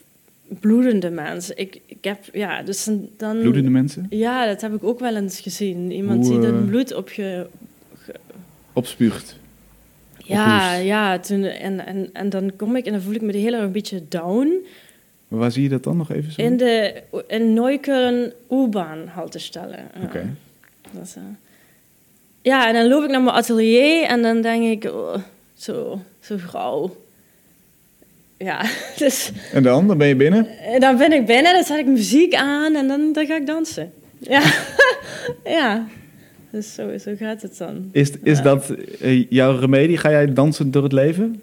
bloedende 0.60 1.10
mensen. 1.10 1.58
Ik, 1.58 1.80
ik 1.86 2.04
heb, 2.04 2.18
ja, 2.32 2.62
dus 2.62 2.88
dan... 3.16 3.40
Bloedende 3.40 3.70
mensen? 3.70 4.06
Ja, 4.10 4.46
dat 4.46 4.60
heb 4.60 4.74
ik 4.74 4.84
ook 4.84 5.00
wel 5.00 5.16
eens 5.16 5.40
gezien. 5.40 5.92
Iemand 5.92 6.26
Hoe, 6.26 6.38
die 6.38 6.46
eh, 6.46 6.52
dan 6.52 6.66
bloed 6.68 6.94
op 6.94 7.10
je... 7.10 7.46
Opspuugt. 8.72 9.38
Ja, 10.16 10.74
ja, 10.74 11.18
toen, 11.18 11.44
en, 11.44 11.86
en, 11.86 12.10
en 12.12 12.28
dan 12.28 12.52
kom 12.56 12.76
ik 12.76 12.86
en 12.86 12.92
dan 12.92 13.00
voel 13.00 13.14
ik 13.14 13.22
me 13.22 13.32
de 13.32 13.38
hele 13.38 13.56
dag 13.56 13.66
een 13.66 13.72
beetje 13.72 14.02
down. 14.08 14.66
Waar 15.28 15.50
zie 15.50 15.62
je 15.62 15.68
dat 15.68 15.82
dan 15.82 15.96
nog 15.96 16.10
even 16.10 16.32
zo? 16.32 16.42
In 16.42 16.56
de 16.56 17.02
in 17.26 17.52
Neukölln 17.52 18.32
U-Bahn 18.50 19.06
haltestelle. 19.06 19.76
Ja. 19.76 20.02
Oké. 20.02 20.36
Is, 21.02 21.16
eh, 21.16 21.22
ja, 22.42 22.68
en 22.68 22.74
dan 22.74 22.88
loop 22.88 23.04
ik 23.04 23.10
naar 23.10 23.22
mijn 23.22 23.36
atelier 23.36 24.02
en 24.02 24.22
dan 24.22 24.40
denk 24.40 24.84
ik, 24.84 24.92
oh, 24.92 25.14
zo, 25.54 26.00
zo 26.20 26.36
grauw. 26.36 26.96
Ja, 28.44 28.64
dus 28.98 29.32
En 29.52 29.62
dan? 29.62 29.86
Dan 29.86 29.98
ben 29.98 30.08
je 30.08 30.16
binnen? 30.16 30.46
dan 30.78 30.96
ben 30.96 31.12
ik 31.12 31.26
binnen, 31.26 31.52
dan 31.54 31.64
zet 31.64 31.78
ik 31.78 31.86
muziek 31.86 32.34
aan 32.34 32.74
en 32.74 32.88
dan, 32.88 33.12
dan 33.12 33.26
ga 33.26 33.36
ik 33.36 33.46
dansen. 33.46 33.92
Ja, 34.18 34.42
ja. 35.44 35.86
Dus 36.50 36.74
zo, 36.74 36.98
zo 36.98 37.12
gaat 37.18 37.42
het 37.42 37.58
dan. 37.58 37.88
Is, 37.92 38.10
is 38.22 38.38
Ja. 38.38 38.44
dat 38.44 38.70
eh, 39.00 39.30
jouw 39.30 39.58
remedie? 39.58 39.96
Ga 39.96 40.10
jij 40.10 40.32
dansend 40.32 40.72
door 40.72 40.82
het 40.82 40.92
leven? 40.92 41.42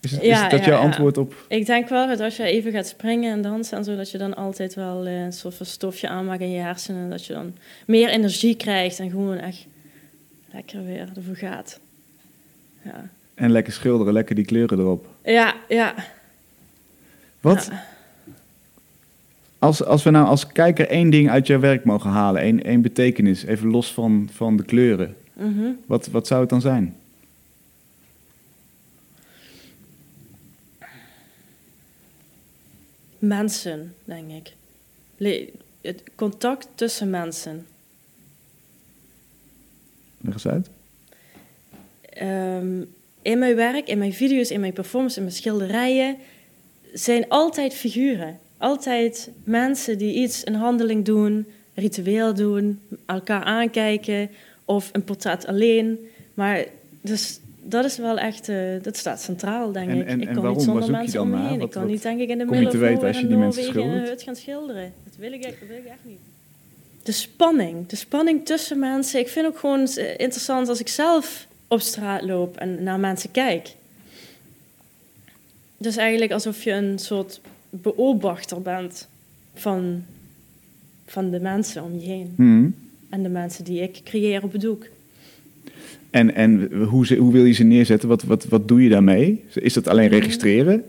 Is, 0.00 0.10
het, 0.10 0.22
is 0.22 0.40
dat 0.50 0.50
ja, 0.64 0.66
jouw 0.70 0.78
antwoord 0.80 1.18
op... 1.18 1.44
Ik 1.48 1.66
denk 1.66 1.88
wel 1.88 2.06
dat 2.06 2.20
als 2.20 2.36
je 2.36 2.42
even 2.42 2.72
gaat 2.72 2.86
springen 2.86 3.32
en 3.32 3.42
dansen 3.42 3.78
en 3.78 3.84
zo, 3.84 3.96
dat 3.96 4.10
je 4.10 4.18
dan 4.18 4.34
altijd 4.34 4.74
wel 4.74 5.06
eh, 5.06 5.22
een 5.22 5.32
soort 5.32 5.54
van 5.54 5.66
stofje 5.66 6.08
aanmaakt 6.08 6.40
in 6.40 6.50
je 6.50 6.60
hersenen. 6.60 7.10
Dat 7.10 7.24
je 7.26 7.32
dan 7.32 7.54
meer 7.86 8.08
energie 8.08 8.54
krijgt 8.56 8.98
en 8.98 9.10
gewoon 9.10 9.36
echt 9.36 9.66
lekker 10.52 10.84
weer 10.84 11.08
ervoor 11.16 11.36
gaat. 11.36 11.80
Ja, 12.82 13.08
En 13.34 13.50
lekker 13.50 13.72
schilderen, 13.72 14.12
lekker 14.12 14.34
die 14.34 14.44
kleuren 14.44 14.78
erop. 14.78 15.06
ja. 15.24 15.54
ja. 15.68 15.94
Wat? 17.44 17.70
Als, 19.58 19.84
als 19.84 20.02
we 20.02 20.10
nou 20.10 20.26
als 20.26 20.46
kijker 20.46 20.88
één 20.88 21.10
ding 21.10 21.30
uit 21.30 21.46
jouw 21.46 21.60
werk 21.60 21.84
mogen 21.84 22.10
halen, 22.10 22.42
één, 22.42 22.62
één 22.64 22.82
betekenis, 22.82 23.44
even 23.44 23.68
los 23.70 23.92
van, 23.92 24.28
van 24.32 24.56
de 24.56 24.64
kleuren, 24.64 25.16
Mhm. 25.32 25.66
wat, 25.86 26.06
wat 26.06 26.26
zou 26.26 26.40
het 26.40 26.50
dan 26.50 26.60
zijn? 26.60 26.96
Mensen, 33.18 33.94
denk 34.04 34.30
ik. 34.30 34.52
Le- 35.16 35.48
het 35.80 36.02
contact 36.14 36.68
tussen 36.74 37.10
mensen. 37.10 37.66
Leg 40.20 40.32
eens 40.34 40.46
uit. 40.48 40.68
Ehm, 42.10 42.82
in 43.22 43.38
mijn 43.38 43.54
werk, 43.56 43.88
in 43.88 43.98
mijn 43.98 44.12
video's, 44.12 44.50
in 44.50 44.60
mijn 44.60 44.72
performances, 44.72 45.16
in 45.18 45.22
mijn 45.24 45.36
schilderijen 45.36 46.16
zijn 46.94 47.28
altijd 47.28 47.74
figuren. 47.74 48.38
Altijd 48.58 49.30
mensen 49.44 49.98
die 49.98 50.14
iets, 50.14 50.46
een 50.46 50.54
handeling 50.54 51.04
doen, 51.04 51.46
ritueel 51.74 52.34
doen, 52.34 52.80
elkaar 53.06 53.42
aankijken 53.42 54.30
of 54.64 54.90
een 54.92 55.04
portret 55.04 55.46
alleen. 55.46 55.98
Maar 56.34 56.64
dus 57.00 57.40
dat 57.62 57.84
is 57.84 57.96
wel 57.96 58.18
echt, 58.18 58.48
eh, 58.48 58.56
dat 58.82 58.96
staat 58.96 59.20
centraal, 59.20 59.72
denk 59.72 59.90
En- 59.90 59.96
ik. 60.00 60.06
en- 60.06 60.20
ik 60.20 60.26
kan 60.26 60.34
waarom? 60.36 60.54
niet 60.56 60.62
zonder 60.64 60.90
mensen 60.90 61.20
om 61.20 61.30
me 61.30 61.36
heen. 61.48 61.58
Wat- 61.58 61.66
ik 61.66 61.70
kan 61.70 61.86
niet 61.86 62.02
denk 62.02 62.20
ik 62.20 62.28
in 62.28 62.38
de 62.38 62.44
of 62.44 62.72
weten 62.72 63.06
als 63.06 63.20
je 63.20 63.26
die 63.26 63.36
mensen 63.36 63.62
schildert? 63.64 64.08
hut 64.08 64.22
gaan 64.22 64.36
schilderen. 64.36 64.92
Dat 65.04 65.14
wil 65.18 65.32
ik, 65.32 65.42
echt- 65.44 65.60
dat 65.60 65.68
wil 65.68 65.76
ik 65.78 65.84
echt 65.86 65.98
niet. 66.04 66.18
De 67.02 67.12
spanning. 67.12 67.86
De 67.86 67.96
spanning 67.96 68.46
tussen 68.46 68.78
mensen. 68.78 69.20
Ik 69.20 69.28
vind 69.28 69.46
ook 69.46 69.58
gewoon 69.58 69.86
eh, 69.86 70.10
interessant 70.10 70.68
als 70.68 70.80
ik 70.80 70.88
zelf 70.88 71.46
op 71.68 71.80
straat 71.80 72.22
loop 72.22 72.56
en 72.56 72.82
naar 72.82 73.00
mensen 73.00 73.30
kijk. 73.30 73.74
Dus 75.84 75.96
eigenlijk 75.96 76.32
alsof 76.32 76.64
je 76.64 76.72
een 76.72 76.98
soort 76.98 77.40
beobachter 77.70 78.62
bent 78.62 79.08
van, 79.54 80.02
van 81.06 81.30
de 81.30 81.40
mensen 81.40 81.82
om 81.82 81.98
je 81.98 82.06
heen. 82.06 82.32
Hmm. 82.36 82.74
En 83.08 83.22
de 83.22 83.28
mensen 83.28 83.64
die 83.64 83.80
ik 83.82 84.00
creëer 84.04 84.42
op 84.42 84.52
het 84.52 84.60
doek. 84.60 84.86
En, 86.10 86.34
en 86.34 86.72
hoe, 86.72 87.06
ze, 87.06 87.16
hoe 87.16 87.32
wil 87.32 87.44
je 87.44 87.52
ze 87.52 87.64
neerzetten? 87.64 88.08
Wat, 88.08 88.22
wat, 88.22 88.44
wat 88.44 88.68
doe 88.68 88.82
je 88.82 88.88
daarmee? 88.88 89.44
Is 89.54 89.72
dat 89.72 89.88
alleen 89.88 90.10
Mhm. 90.10 90.18
registreren? 90.18 90.84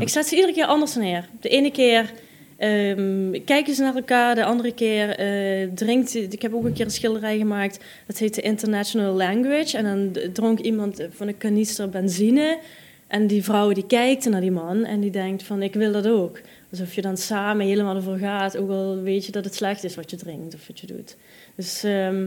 Ik 0.00 0.08
zet 0.08 0.26
ze 0.26 0.34
iedere 0.34 0.52
keer 0.52 0.64
anders 0.66 0.94
neer. 0.94 1.28
De 1.40 1.48
ene 1.48 1.70
keer 1.70 2.12
ehm, 2.56 3.30
kijken 3.44 3.74
ze 3.74 3.82
naar 3.82 3.94
elkaar, 3.94 4.34
de 4.34 4.44
andere 4.44 4.74
keer 4.74 5.08
eh, 5.10 5.68
drinkt... 5.74 6.14
Ik 6.14 6.42
heb 6.42 6.54
ook 6.54 6.64
een 6.64 6.72
keer 6.72 6.84
een 6.84 6.90
schilderij 6.90 7.38
gemaakt, 7.38 7.84
dat 8.06 8.18
heet 8.18 8.34
de 8.34 8.40
International 8.42 9.14
Language. 9.14 9.76
En 9.76 9.84
dan 9.84 10.22
dronk 10.32 10.58
iemand 10.58 11.06
van 11.10 11.28
een 11.28 11.38
kanister 11.38 11.88
benzine. 11.88 12.58
En 13.06 13.26
die 13.26 13.44
vrouw 13.44 13.72
die 13.72 13.86
kijkt 13.86 14.28
naar 14.28 14.40
die 14.40 14.50
man 14.50 14.84
en 14.84 15.00
die 15.00 15.10
denkt 15.10 15.42
van 15.42 15.62
ik 15.62 15.74
wil 15.74 15.92
dat 15.92 16.06
ook. 16.06 16.40
Alsof 16.70 16.94
je 16.94 17.02
dan 17.02 17.16
samen 17.16 17.66
helemaal 17.66 17.96
ervoor 17.96 18.18
gaat, 18.18 18.56
ook 18.56 18.70
al 18.70 19.00
weet 19.02 19.26
je 19.26 19.32
dat 19.32 19.44
het 19.44 19.54
slecht 19.54 19.84
is 19.84 19.94
wat 19.94 20.10
je 20.10 20.16
drinkt 20.16 20.54
of 20.54 20.66
wat 20.66 20.80
je 20.80 20.86
doet. 20.86 21.16
Dus 21.54 21.84
ehm, 21.84 22.26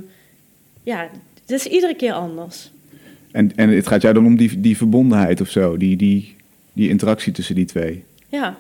ja, 0.84 1.09
het 1.41 1.51
is 1.51 1.65
iedere 1.65 1.95
keer 1.95 2.13
anders. 2.13 2.71
En, 3.32 3.55
en 3.55 3.69
het 3.69 3.88
gaat 3.88 4.01
jou 4.01 4.13
dan 4.13 4.25
om 4.25 4.38
die, 4.38 4.59
die 4.59 4.77
verbondenheid 4.77 5.41
of 5.41 5.49
zo, 5.49 5.77
die, 5.77 5.95
die, 5.97 6.36
die 6.73 6.89
interactie 6.89 7.34
tussen 7.34 7.55
die 7.55 7.65
twee. 7.65 8.03
Ja. 8.30 8.57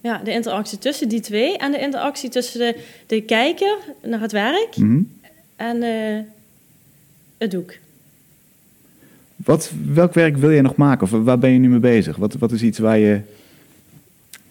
ja, 0.00 0.18
de 0.24 0.30
interactie 0.32 0.78
tussen 0.78 1.08
die 1.08 1.20
twee 1.20 1.56
en 1.58 1.72
de 1.72 1.78
interactie 1.78 2.30
tussen 2.30 2.58
de, 2.58 2.76
de 3.06 3.20
kijker 3.20 3.76
naar 4.02 4.20
het 4.20 4.32
werk 4.32 4.76
Mhm. 4.76 5.02
en 5.56 5.82
eh, 5.82 6.20
het 7.38 7.50
doek. 7.50 7.74
Wat, 9.46 9.70
welk 9.92 10.14
werk 10.14 10.36
wil 10.36 10.50
jij 10.52 10.60
nog 10.60 10.76
maken? 10.76 11.02
Of 11.02 11.10
waar 11.24 11.38
ben 11.38 11.50
je 11.50 11.58
nu 11.58 11.68
mee 11.68 11.78
bezig? 11.78 12.16
Wat, 12.16 12.34
wat 12.34 12.52
is 12.52 12.62
iets 12.62 12.78
waar 12.78 12.98
je... 12.98 13.20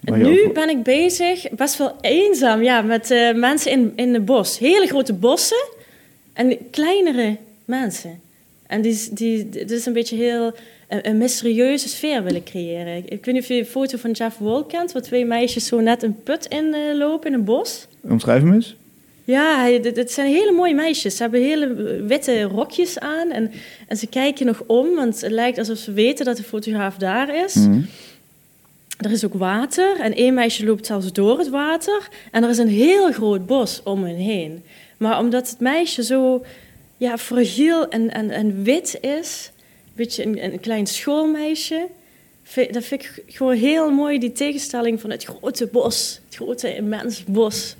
waar 0.00 0.18
je 0.18 0.24
nu 0.24 0.40
over- 0.40 0.52
ben 0.52 0.68
ik 0.68 0.82
bezig, 0.82 1.50
best 1.50 1.78
wel 1.78 1.96
eenzaam, 2.00 2.62
ja, 2.62 2.82
met 2.82 3.10
eh, 3.10 3.34
mensen 3.34 3.70
in, 3.70 3.92
in 3.96 4.14
het 4.14 4.24
bos. 4.24 4.58
Hele 4.58 4.86
grote 4.86 5.12
bossen 5.12 5.64
en 6.32 6.56
kleinere 6.70 7.36
mensen. 7.64 8.20
En 8.66 8.80
die, 8.82 9.08
die, 9.12 9.48
dit 9.48 9.70
is 9.70 9.86
een 9.86 9.92
beetje 9.92 10.16
heel 10.16 10.54
een, 10.88 11.08
een 11.08 11.18
mysterieuze 11.18 11.88
sfeer 11.88 12.22
willen 12.22 12.44
creëren. 12.44 12.96
Ik, 12.96 13.04
ik 13.04 13.24
weet 13.24 13.34
niet 13.34 13.42
of 13.42 13.48
je 13.48 13.58
een 13.58 13.66
foto 13.66 13.98
van 13.98 14.10
Jeff 14.10 14.38
Wall 14.38 14.64
kent, 14.68 14.92
waar 14.92 15.02
twee 15.02 15.24
meisjes 15.24 15.66
zo 15.66 15.80
net 15.80 16.02
een 16.02 16.22
put 16.22 16.46
in 16.46 16.74
eh, 16.74 16.96
lopen 16.98 17.28
in 17.28 17.34
een 17.34 17.44
bos. 17.44 17.86
Omschrijf 18.00 18.42
hem 18.42 18.52
eens. 18.52 18.76
Ja, 19.26 19.78
dit 19.78 20.12
zijn 20.12 20.32
hele 20.32 20.52
mooie 20.52 20.74
meisjes. 20.74 21.16
Ze 21.16 21.22
hebben 21.22 21.40
hele 21.40 21.74
witte 22.06 22.42
rokjes 22.42 22.98
aan 22.98 23.30
en, 23.30 23.52
en 23.88 23.96
ze 23.96 24.06
kijken 24.06 24.46
nog 24.46 24.62
om, 24.66 24.94
want 24.94 25.20
het 25.20 25.30
lijkt 25.30 25.58
alsof 25.58 25.78
ze 25.78 25.92
weten 25.92 26.24
dat 26.24 26.36
de 26.36 26.42
fotograaf 26.42 26.96
daar 26.96 27.44
is. 27.44 27.54
Mhm. 27.54 27.80
Er 28.96 29.10
is 29.10 29.24
ook 29.24 29.34
water 29.34 30.00
en 30.00 30.14
één 30.14 30.34
meisje 30.34 30.64
loopt 30.64 30.86
zelfs 30.86 31.12
door 31.12 31.38
het 31.38 31.48
water. 31.48 32.08
En 32.30 32.42
er 32.44 32.50
is 32.50 32.58
een 32.58 32.68
heel 32.68 33.12
groot 33.12 33.46
bos 33.46 33.80
om 33.84 34.04
hen 34.04 34.16
heen. 34.16 34.64
Maar 34.96 35.18
omdat 35.18 35.50
het 35.50 35.60
meisje 35.60 36.02
zo 36.02 36.44
ja, 36.96 37.18
fragiel 37.18 37.88
en, 37.88 38.12
en, 38.12 38.30
en 38.30 38.62
wit 38.62 38.98
is, 39.00 39.50
een 39.84 39.92
beetje 39.94 40.24
een, 40.24 40.44
een 40.44 40.60
klein 40.60 40.86
schoolmeisje, 40.86 41.86
dat 42.70 42.84
vind 42.84 43.02
ik 43.02 43.22
gewoon 43.26 43.56
heel 43.56 43.90
mooi, 43.90 44.18
die 44.18 44.32
tegenstelling 44.32 45.00
van 45.00 45.10
het 45.10 45.24
grote 45.24 45.66
bos, 45.66 46.20
het 46.24 46.34
grote 46.34 46.76
immens 46.76 47.24
bos. 47.24 47.76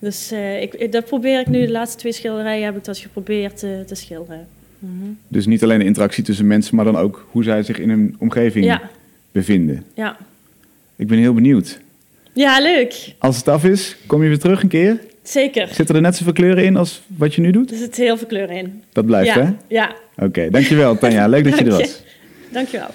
Dus 0.00 0.30
eh, 0.30 0.62
ik, 0.62 0.92
dat 0.92 1.04
probeer 1.04 1.40
ik 1.40 1.46
nu, 1.46 1.60
de 1.66 1.70
laatste 1.72 1.98
twee 1.98 2.12
schilderijen 2.12 2.64
heb 2.64 2.76
ik 2.76 2.84
dat 2.84 2.98
geprobeerd 2.98 3.58
te, 3.58 3.82
te 3.86 3.94
schilderen. 3.94 4.46
Mhm. 4.78 5.10
Dus 5.28 5.46
niet 5.46 5.62
alleen 5.62 5.78
de 5.78 5.84
interactie 5.84 6.24
tussen 6.24 6.46
mensen, 6.46 6.76
maar 6.76 6.84
dan 6.84 6.96
ook 6.96 7.26
hoe 7.30 7.42
zij 7.44 7.62
zich 7.62 7.78
in 7.78 7.88
hun 7.90 8.16
omgeving 8.18 8.64
Ja, 8.64 8.80
bevinden. 9.32 9.84
ja. 9.94 10.16
Ik 10.96 11.06
ben 11.06 11.18
heel 11.18 11.34
benieuwd. 11.34 11.80
ja, 12.32 12.60
leuk. 12.60 13.14
Als 13.18 13.36
het 13.36 13.48
af 13.48 13.64
is, 13.64 13.96
kom 14.06 14.22
je 14.22 14.28
weer 14.28 14.38
terug 14.38 14.62
een 14.62 14.68
keer? 14.68 15.00
Zeker. 15.22 15.68
Zitten 15.68 15.94
er 15.94 16.00
net 16.00 16.16
zoveel 16.16 16.32
kleuren 16.32 16.64
in 16.64 16.76
als 16.76 17.00
wat 17.06 17.34
je 17.34 17.40
nu 17.40 17.50
doet? 17.50 17.70
Er 17.70 17.76
zit 17.76 17.96
heel 17.96 18.16
veel 18.16 18.26
kleur 18.26 18.50
in. 18.50 18.82
Dat 18.92 19.06
blijft, 19.06 19.34
ja, 19.34 19.42
hè? 19.44 19.52
Ja, 19.68 19.94
Oké, 20.16 20.50
dankjewel 20.50 20.98
Tanja. 20.98 21.26
Leuk 21.28 21.44
dat 21.44 21.58
je 21.58 21.64
er 21.64 21.70
was. 21.78 22.02
dankjewel. 22.52 22.88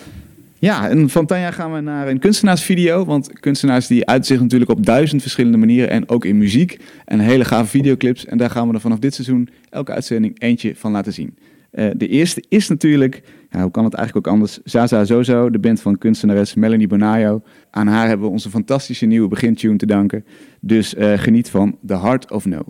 Ja, 0.66 0.89
en 0.89 1.09
van 1.09 1.26
Tanja 1.26 1.51
gaan 1.51 1.74
we 1.74 1.80
naar 1.80 2.07
een 2.07 2.20
kunstenaarsvideo. 2.20 3.05
Want 3.05 3.39
kunstenaars 3.39 3.88
die 3.88 4.05
uiten 4.05 4.39
natuurlijk 4.39 4.72
op 4.72 4.86
duizend 4.86 5.22
verschillende 5.22 5.57
manieren. 5.57 5.89
En 5.89 6.09
ook 6.09 6.26
in 6.26 6.38
muziek. 6.38 6.80
En 7.05 7.20
hele 7.20 7.45
gave 7.45 7.70
videoclips. 7.70 8.26
En 8.26 8.38
daar 8.38 8.49
gaan 8.49 8.68
we 8.68 8.74
er 8.74 8.80
vanaf 8.80 8.99
dit 8.99 9.13
seizoen 9.13 9.49
elke 9.70 9.91
uitzending 9.91 10.41
eentje 10.41 10.76
van 10.76 10.91
laten 10.91 11.13
zien. 11.13 11.38
Eh, 11.72 11.88
de 11.97 12.07
eerste 12.07 12.43
is 12.49 12.68
natuurlijk, 12.68 13.24
ja, 13.49 13.61
hoe 13.61 13.72
kan 13.72 13.84
het 13.84 13.93
eigenlijk 13.93 14.28
ook 14.28 14.34
anders? 14.34 14.59
Zaza 14.63 15.03
Zozo, 15.03 15.49
de 15.49 15.59
band 15.59 15.82
van 15.82 15.97
kunstenares 15.97 16.53
Melanie 16.53 16.88
Bonayo. 16.88 17.41
Aan 17.70 17.88
haar 17.88 18.07
hebben 18.07 18.26
we 18.26 18.32
onze 18.32 18.49
fantastische 18.49 19.05
nieuwe 19.05 19.28
begintune 19.28 19.78
te 19.78 19.86
danken. 19.86 20.26
Dus 20.61 20.95
eh, 20.95 21.13
geniet 21.18 21.49
van 21.49 21.78
The 21.86 21.97
Heart 21.97 22.32
of 22.32 22.45
No. 22.45 22.63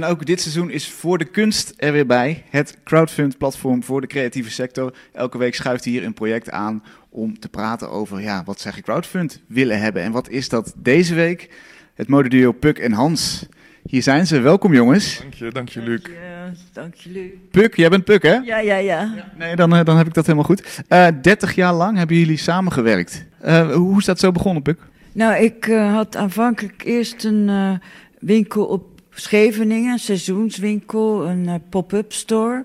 En 0.00 0.06
ook 0.06 0.26
dit 0.26 0.40
seizoen 0.40 0.70
is 0.70 0.90
Voor 0.90 1.18
de 1.18 1.24
Kunst 1.24 1.74
er 1.76 1.92
weer 1.92 2.06
bij. 2.06 2.44
Het 2.50 2.78
crowdfund-platform 2.84 3.82
voor 3.82 4.00
de 4.00 4.06
creatieve 4.06 4.50
sector. 4.50 4.94
Elke 5.12 5.38
week 5.38 5.54
schuift 5.54 5.84
hier 5.84 6.04
een 6.04 6.14
project 6.14 6.50
aan 6.50 6.82
om 7.08 7.38
te 7.38 7.48
praten 7.48 7.90
over 7.90 8.20
ja, 8.20 8.42
wat 8.44 8.60
zij 8.60 8.72
crowdfund 8.82 9.40
willen 9.46 9.80
hebben. 9.80 10.02
En 10.02 10.12
wat 10.12 10.28
is 10.28 10.48
dat 10.48 10.74
deze 10.76 11.14
week? 11.14 11.50
Het 11.94 12.08
modeduo 12.08 12.52
Puk 12.52 12.78
en 12.78 12.92
Hans. 12.92 13.46
Hier 13.82 14.02
zijn 14.02 14.26
ze. 14.26 14.40
Welkom 14.40 14.74
jongens. 14.74 15.18
Dank 15.18 15.34
je, 15.34 15.50
dank 15.50 15.68
je, 15.68 15.80
Luc. 15.80 16.00
Ja, 16.02 16.52
dank 16.72 16.94
jullie. 16.94 17.40
Puk, 17.50 17.76
jij 17.76 17.88
bent 17.88 18.04
Puk 18.04 18.22
hè? 18.22 18.34
Ja, 18.34 18.58
ja, 18.58 18.76
ja. 18.76 19.14
Nee, 19.38 19.56
dan, 19.56 19.74
eh, 19.74 19.84
dan 19.84 19.96
heb 19.96 20.06
ik 20.06 20.14
dat 20.14 20.26
helemaal 20.26 20.46
goed. 20.46 20.82
Eh 20.88 21.06
30 21.22 21.54
jaar 21.54 21.74
lang 21.74 21.96
hebben 21.96 22.16
jullie 22.16 22.36
samengewerkt. 22.36 23.26
Eh, 23.40 23.72
hoe 23.72 23.98
is 23.98 24.04
dat 24.04 24.18
zo 24.18 24.32
begonnen, 24.32 24.62
Puk? 24.62 24.80
Nou, 25.12 25.42
ik 25.42 25.66
eh, 25.66 25.94
had 25.94 26.16
aanvankelijk 26.16 26.84
eerst 26.84 27.24
een 27.24 27.48
eh, 27.48 27.72
winkel 28.20 28.64
op 28.64 28.89
Scheveningen, 29.10 29.92
een 29.92 29.98
seizoenswinkel, 29.98 31.26
een 31.26 31.48
eh, 31.48 31.54
pop-up 31.68 32.12
store. 32.12 32.64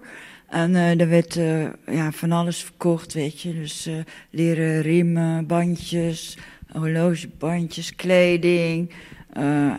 En 0.50 0.76
eh 0.76 1.00
er 1.00 1.10
werd 1.10 1.36
eh, 1.36 1.64
ja, 1.86 2.12
van 2.12 2.32
alles 2.32 2.64
verkocht, 2.64 3.14
weet 3.14 3.42
je. 3.42 3.54
Dus 3.54 3.90
leren 4.30 4.82
riemen, 4.82 5.48
bandjes, 5.48 6.38
horlogebandjes, 6.72 7.96
kleding. 7.96 8.94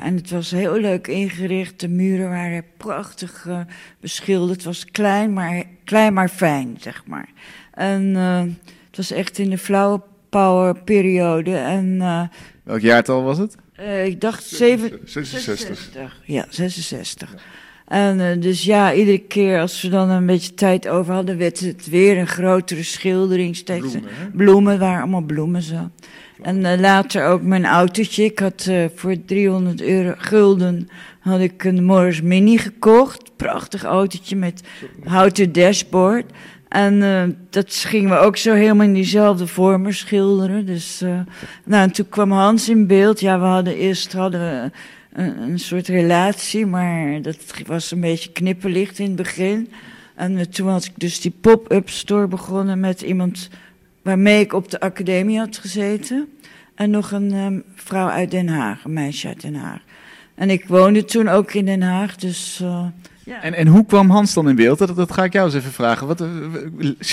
En 0.00 0.16
het 0.16 0.30
was 0.30 0.50
heel 0.50 0.80
leuk 0.80 1.06
ingericht. 1.06 1.80
De 1.80 1.88
muren 1.88 2.28
waren 2.28 2.64
prachtig 2.76 3.48
beschilderd. 4.00 4.56
Het 4.56 4.64
was 4.64 4.84
klein 4.84 5.32
maar, 5.32 5.62
klein, 5.84 6.12
maar 6.12 6.28
fijn, 6.28 6.76
zeg 6.80 7.02
maar. 7.06 7.28
En 7.72 8.14
het 8.14 8.96
was 8.96 9.10
echt 9.10 9.38
in 9.38 9.50
de 9.50 9.58
flower 9.58 10.00
power 10.28 10.82
periode. 10.82 11.56
En 11.56 11.98
Welk 12.62 12.80
jaartal 12.80 13.22
was 13.22 13.38
het? 13.38 13.56
Eh, 13.76 14.06
ik 14.06 14.20
dacht 14.20 14.44
zeven, 14.44 15.00
66. 15.04 16.20
Ja, 16.24 16.46
66. 16.50 17.34
En 17.86 18.20
eh, 18.20 18.40
dus 18.40 18.64
ja, 18.64 18.92
iedere 18.92 19.18
keer 19.18 19.60
als 19.60 19.82
we 19.82 19.88
dan 19.88 20.08
een 20.10 20.26
beetje 20.26 20.54
tijd 20.54 20.88
over 20.88 21.14
hadden, 21.14 21.38
werd 21.38 21.60
het 21.60 21.88
weer 21.88 22.18
een 22.18 22.26
grotere 22.26 22.82
schildering. 22.82 23.56
Steeds 23.56 23.90
Bloemen, 23.90 24.10
hè? 24.14 24.26
bloemen, 24.30 24.78
waren 24.78 25.00
allemaal 25.00 25.20
bloemen 25.20 25.62
zo. 25.62 25.90
En 26.42 26.64
eh, 26.64 26.80
later 26.80 27.26
ook 27.26 27.42
mijn 27.42 27.66
autootje. 27.66 28.24
Ik 28.24 28.38
had 28.38 28.70
voor 28.94 29.24
300 29.24 29.82
euro 29.82 30.14
gulden 30.18 30.88
had 31.30 31.40
ik 31.40 31.64
een 31.64 31.84
Morris 31.84 32.22
Mini 32.22 32.58
gekocht. 32.58 33.36
Prachtig 33.36 33.84
autootje 33.84 34.36
met 34.36 34.62
houten 35.04 35.52
dashboard. 35.52 36.24
En 36.76 37.02
eh, 37.02 37.22
dat 37.50 37.74
gingen 37.74 38.10
we 38.10 38.16
ook 38.16 38.36
zo 38.36 38.52
helemaal 38.52 38.86
in 38.86 38.92
diezelfde 38.92 39.46
vormen 39.46 39.94
schilderen. 39.94 40.66
Dus, 40.66 41.00
eh, 41.00 41.20
nou, 41.64 41.82
en 41.82 41.92
toen 41.92 42.08
kwam 42.08 42.32
Hans 42.32 42.68
in 42.68 42.86
beeld. 42.86 43.20
Ja, 43.20 43.38
we 43.38 43.44
hadden 43.44 43.76
eerst 43.76 44.12
hadden 44.12 44.40
we 44.40 44.70
een, 45.22 45.58
soort 45.58 45.88
relatie, 45.88 46.66
maar 46.66 47.22
dat 47.22 47.36
was 47.66 47.90
een 47.90 48.00
beetje 48.00 48.32
knipperlicht 48.32 48.98
in 48.98 49.06
het 49.06 49.16
begin. 49.16 49.70
En 50.14 50.38
eh, 50.38 50.44
toen 50.44 50.68
had 50.68 50.84
ik 50.84 50.92
dus 50.96 51.20
die 51.20 51.34
pop-up 51.40 51.90
store 51.90 52.26
begonnen 52.26 52.80
met 52.80 53.02
iemand 53.02 53.48
waarmee 54.02 54.40
ik 54.40 54.52
op 54.52 54.70
de 54.70 54.80
academie 54.80 55.38
had 55.38 55.58
gezeten. 55.58 56.28
En 56.74 56.90
nog 56.90 57.10
een 57.10 57.64
vrouw 57.74 58.08
uit 58.08 58.30
Den 58.30 58.48
Haag, 58.48 58.84
een 58.84 58.92
meisje 58.92 59.28
uit 59.28 59.40
Den 59.40 59.54
Haag. 59.54 59.80
En 60.34 60.50
ik 60.50 60.66
woonde 60.66 61.04
toen 61.04 61.28
ook 61.28 61.52
in 61.52 61.64
Den 61.64 61.82
Haag, 61.82 62.16
dus... 62.16 62.62
ja. 63.26 63.42
En, 63.42 63.54
en 63.54 63.66
hoe 63.66 63.86
kwam 63.86 64.10
Hans 64.10 64.34
dan 64.34 64.48
in 64.48 64.56
beeld? 64.56 64.78
Dat, 64.78 64.96
dat 64.96 65.12
ga 65.12 65.24
ik 65.24 65.32
jou 65.32 65.46
eens 65.46 65.54
even 65.54 65.72
vragen. 65.72 66.06
Wat, 66.06 66.24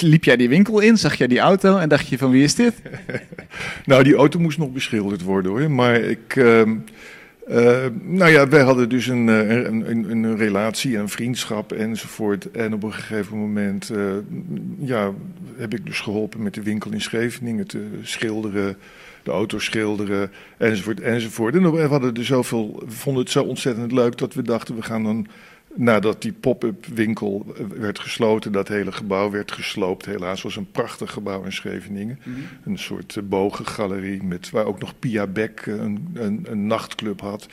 liep 0.01 0.23
jij 0.23 0.37
die 0.37 0.49
winkel 0.49 0.79
in? 0.79 0.97
Zag 0.97 1.15
jij 1.15 1.27
die 1.27 1.39
auto 1.39 1.77
en 1.77 1.89
dacht 1.89 2.07
je 2.07 2.17
van 2.17 2.31
wie 2.31 2.43
is 2.43 2.55
dit? 2.55 2.73
Nou, 3.85 4.03
die 4.03 4.15
auto 4.15 4.39
moest 4.39 4.57
nog 4.57 4.71
beschilderd 4.71 5.21
worden 5.21 5.51
hoor. 5.51 5.71
Maar 5.71 5.95
ik. 5.95 6.35
ehm, 6.35 6.75
eh, 7.47 7.85
nou 8.01 8.31
ja, 8.31 8.47
wij 8.47 8.61
hadden 8.61 8.89
dus 8.89 9.07
een, 9.07 9.29
eh, 9.29 9.63
een, 9.63 9.89
een, 9.89 10.23
een 10.23 10.37
relatie, 10.37 10.97
een 10.97 11.09
vriendschap 11.09 11.71
enzovoort. 11.71 12.51
En 12.51 12.73
op 12.73 12.83
een 12.83 12.93
gegeven 12.93 13.37
moment 13.37 13.89
eh, 13.89 14.13
ja, 14.77 15.11
heb 15.55 15.73
ik 15.73 15.85
dus 15.85 15.99
geholpen 15.99 16.43
met 16.43 16.53
de 16.53 16.63
winkel 16.63 16.91
in 16.91 17.01
Scheveningen 17.01 17.67
te 17.67 17.87
schilderen, 18.01 18.77
de 19.23 19.31
auto 19.31 19.59
schilderen 19.59 20.31
enzovoort 20.57 20.99
enzovoort. 20.99 21.55
En 21.55 21.71
we 21.71 21.81
hadden 21.81 22.13
er 22.13 22.25
zoveel, 22.25 22.83
we 22.85 22.91
vonden 22.91 23.23
het 23.23 23.31
zo 23.31 23.43
ontzettend 23.43 23.91
leuk 23.91 24.17
dat 24.17 24.33
we 24.33 24.41
dachten 24.41 24.75
we 24.75 24.81
gaan 24.81 25.03
dan 25.03 25.27
Nadat 25.75 26.21
die 26.21 26.33
pop-up 26.33 26.85
winkel 26.85 27.45
eh, 27.57 27.65
werd 27.79 27.99
gesloten, 27.99 28.51
dat 28.51 28.67
hele 28.67 28.91
gebouw 28.91 29.29
werd 29.31 29.51
gesloopt. 29.51 30.05
Helaas 30.05 30.41
was 30.41 30.55
een 30.55 30.71
prachtig 30.71 31.11
gebouw 31.11 31.43
in 31.43 31.51
Scheveningen. 31.53 32.19
Een 32.65 32.77
soort 32.77 33.15
eh, 33.17 33.23
bogengalerie 33.23 34.23
met, 34.23 34.49
waar 34.49 34.65
ook 34.65 34.79
nog 34.79 34.99
Pia 34.99 35.27
Beck 35.27 35.59
eh, 35.59 35.73
een, 35.75 36.07
een, 36.13 36.45
een 36.49 36.67
nachtclub 36.67 37.21
had. 37.21 37.47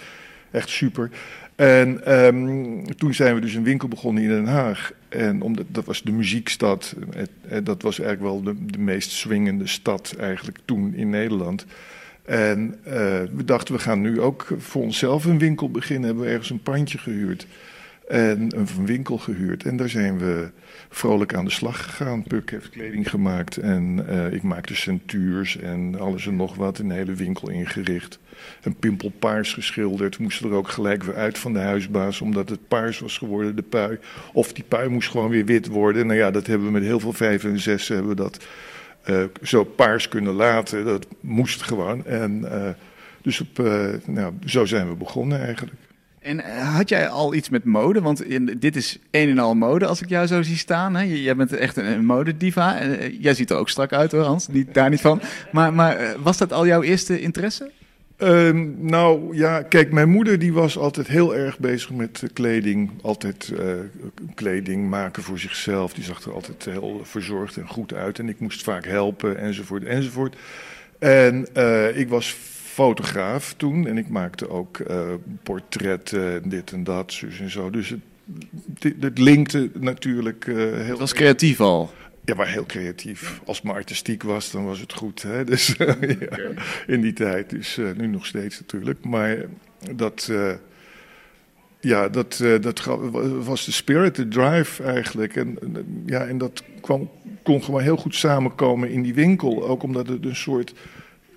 Echt 0.51 0.69
super. 0.69 1.11
En 1.55 2.05
ehm, 2.05 2.85
toen 2.97 3.15
zijn 3.15 3.35
we 3.35 3.41
dus 3.41 3.55
een 3.55 3.63
winkel 3.65 3.89
begonnen 3.89 4.23
in 4.23 4.29
Den 4.29 4.47
Haag. 4.47 4.93
En 5.09 5.43
omdat, 5.43 5.65
dat 5.69 5.85
was 5.85 6.03
de 6.03 6.13
muziekstad. 6.13 6.95
Het- 7.17 7.67
dat 7.67 7.83
was 7.83 8.01
eigenlijk 8.01 8.33
wel 8.33 8.43
de, 8.43 8.67
de 8.67 8.79
meest 8.79 9.11
swingende 9.11 9.67
stad 9.67 10.15
eigenlijk 10.19 10.59
toen 10.65 10.95
in 10.95 11.11
Nederland. 11.11 11.67
En 12.25 12.75
eh, 12.83 12.93
we 13.35 13.45
dachten, 13.45 13.75
we 13.75 13.81
gaan 13.81 14.01
nu 14.01 14.21
ook 14.21 14.47
voor 14.59 14.83
onszelf 14.83 15.25
een 15.25 15.39
winkel 15.39 15.71
beginnen. 15.71 16.05
Hebben 16.07 16.25
we 16.25 16.31
ergens 16.31 16.51
een 16.51 16.63
pandje 16.63 16.99
gehuurd. 16.99 17.47
En 18.11 18.49
een 18.57 18.87
winkel 18.87 19.19
gehuurd. 19.19 19.65
En 19.65 19.77
daar 19.77 19.89
zijn 19.89 20.19
we 20.19 20.51
vrolijk 20.89 21.35
aan 21.35 21.45
de 21.45 21.51
slag 21.51 21.85
gegaan. 21.85 22.23
Puk 22.23 22.51
heeft 22.51 22.71
kleding 22.71 23.11
gemaakt. 23.11 23.57
En 23.57 24.05
eh, 24.09 24.33
ik 24.33 24.43
maakte 24.43 24.75
centuurs 24.75 25.57
en 25.57 25.99
alles 25.99 26.27
en 26.27 26.37
nog 26.37 26.55
wat. 26.55 26.79
Een 26.79 26.91
hele 26.91 27.15
winkel 27.15 27.51
ingericht. 27.51 28.19
Een 28.63 28.75
pimpelpaars 28.75 29.53
geschilderd. 29.53 30.19
Moest 30.19 30.43
er 30.43 30.53
ook 30.53 30.69
gelijk 30.69 31.03
weer 31.03 31.15
uit 31.15 31.39
van 31.39 31.53
de 31.53 31.59
huisbaas. 31.59 32.21
Omdat 32.21 32.49
het 32.49 32.69
paars 32.69 32.99
was 32.99 33.19
geworden, 33.19 33.57
de 33.57 33.63
pui. 33.63 33.99
Of 34.33 34.53
die 34.53 34.65
pui 34.69 34.89
moest 34.89 35.11
gewoon 35.11 35.31
weer 35.31 35.45
wit 35.45 35.67
worden. 35.67 36.07
Nou 36.07 36.19
ja, 36.19 36.31
dat 36.31 36.47
hebben 36.47 36.67
we 36.67 36.73
met 36.73 36.83
heel 36.83 37.01
veel 37.01 37.13
vijf 37.13 37.45
en 37.45 37.59
zes 37.59 37.89
hebben 37.89 38.09
we 38.09 38.15
dat 38.15 38.47
eh, 39.03 39.25
zo 39.43 39.65
paars 39.65 40.09
kunnen 40.09 40.33
laten. 40.33 40.85
Dat 40.85 41.07
moest 41.21 41.63
gewoon. 41.63 42.07
En 42.07 42.53
eh, 42.53 42.71
dus 43.23 43.41
op, 43.41 43.59
nou, 44.05 44.33
zo 44.45 44.65
zijn 44.65 44.89
we 44.89 44.95
begonnen 44.95 45.41
eigenlijk. 45.41 45.75
En 46.21 46.45
eh, 46.45 46.75
had 46.77 46.89
jij 46.89 47.09
al 47.09 47.35
iets 47.35 47.49
met 47.49 47.65
mode? 47.65 48.01
Want 48.01 48.25
dit 48.61 48.77
is 48.77 48.99
een 49.11 49.29
en 49.29 49.39
al 49.39 49.55
mode 49.55 49.87
als 49.87 50.03
ik 50.03 50.09
jou 50.09 50.27
zo 50.27 50.43
zie 50.43 50.57
staan. 50.57 50.97
Hè? 50.97 51.03
Jij 51.03 51.37
bent 51.37 51.53
echt 51.53 51.77
een, 51.77 52.05
modediva. 52.05 52.79
Eh, 52.79 53.23
jij 53.23 53.35
ziet 53.35 53.51
er 53.51 53.57
ook 53.57 53.69
strak 53.69 53.93
uit 53.93 54.13
hoor, 54.13 54.23
Hans. 54.23 54.49
Niet, 54.49 54.75
daar 54.75 54.91
niet 54.91 55.01
van. 55.01 55.21
Maar, 55.53 55.75
maar 55.75 55.97
eh, 55.97 56.11
was 56.23 56.39
dat 56.39 56.53
al 56.53 56.67
jouw 56.67 56.83
eerste 56.83 57.21
interesse? 57.21 57.71
Ehm, 58.17 58.87
nou 58.87 59.37
ja, 59.37 59.63
kijk, 59.63 59.93
mijn 59.93 60.09
moeder 60.09 60.39
die 60.39 60.53
was 60.53 60.79
altijd 60.79 61.07
heel 61.07 61.37
erg 61.37 61.59
bezig 61.59 61.91
met 61.91 62.23
kleding. 62.33 62.91
Altijd 63.03 63.53
kleding 64.35 64.89
maken 64.89 65.23
voor 65.23 65.39
zichzelf. 65.39 65.93
Die 65.93 66.05
zag 66.05 66.23
er 66.23 66.33
altijd 66.33 66.65
heel 66.65 67.01
verzorgd 67.05 67.57
en 67.57 67.69
goed 67.69 67.95
uit. 67.95 68.19
En 68.19 68.29
ik 68.29 68.41
moest 68.41 68.63
vaak 68.63 68.85
helpen 68.85 69.39
enzovoort 69.39 69.85
enzovoort. 69.85 70.37
En 70.99 71.47
ik 71.95 72.09
was 72.09 72.37
fotograaf 72.81 73.55
toen. 73.57 73.87
En 73.87 73.99
ik 73.99 74.09
maakte 74.09 74.51
ook 74.51 74.79
eh, 74.79 75.09
portretten, 75.43 76.49
dit 76.49 76.73
en 76.73 76.85
dat, 76.85 77.13
zus 77.13 77.41
en 77.41 77.51
zo. 77.51 77.71
Dus 77.71 77.89
het, 77.89 78.01
het, 78.79 78.95
het 79.01 79.19
linkte 79.19 79.71
natuurlijk 79.75 80.47
eh, 80.47 80.55
heel 80.55 80.75
Het 80.75 80.99
was 80.99 81.13
creatief 81.13 81.61
al. 81.61 81.91
ja, 82.25 82.35
maar 82.35 82.49
heel 82.49 82.67
creatief. 82.67 83.41
Als 83.45 83.57
het 83.57 83.67
maar 83.67 83.75
artistiek 83.75 84.23
was, 84.23 84.51
dan 84.51 84.65
was 84.65 84.81
het 84.81 84.93
goed. 84.93 85.23
Hè? 85.23 85.45
Dus, 85.51 85.75
ja, 85.79 85.97
in 86.87 87.01
die 87.01 87.13
tijd. 87.13 87.51
Dus 87.51 87.79
eh, 87.79 87.87
nu 87.97 88.07
nog 88.07 88.27
steeds 88.27 88.61
natuurlijk. 88.61 89.05
Maar 89.05 89.37
dat, 89.95 90.29
eh, 90.31 90.53
ja, 91.81 92.09
dat, 92.09 92.41
eh, 92.43 92.61
dat 92.61 92.85
was 93.45 93.65
de 93.65 93.73
spirit, 93.73 94.15
de 94.15 94.29
drive 94.29 94.83
eigenlijk. 94.83 95.37
En, 95.37 95.59
eh, 95.61 95.81
ja, 96.07 96.27
en 96.27 96.39
dat 96.39 96.63
kwam, 96.81 97.11
kon 97.43 97.63
gewoon 97.63 97.81
heel 97.81 97.97
goed 97.97 98.15
samenkomen 98.15 98.91
in 98.91 99.03
die 99.03 99.15
winkel. 99.15 99.69
Ook 99.69 99.83
omdat 99.83 100.09
het 100.09 100.25
een 100.25 100.37
soort 100.37 100.75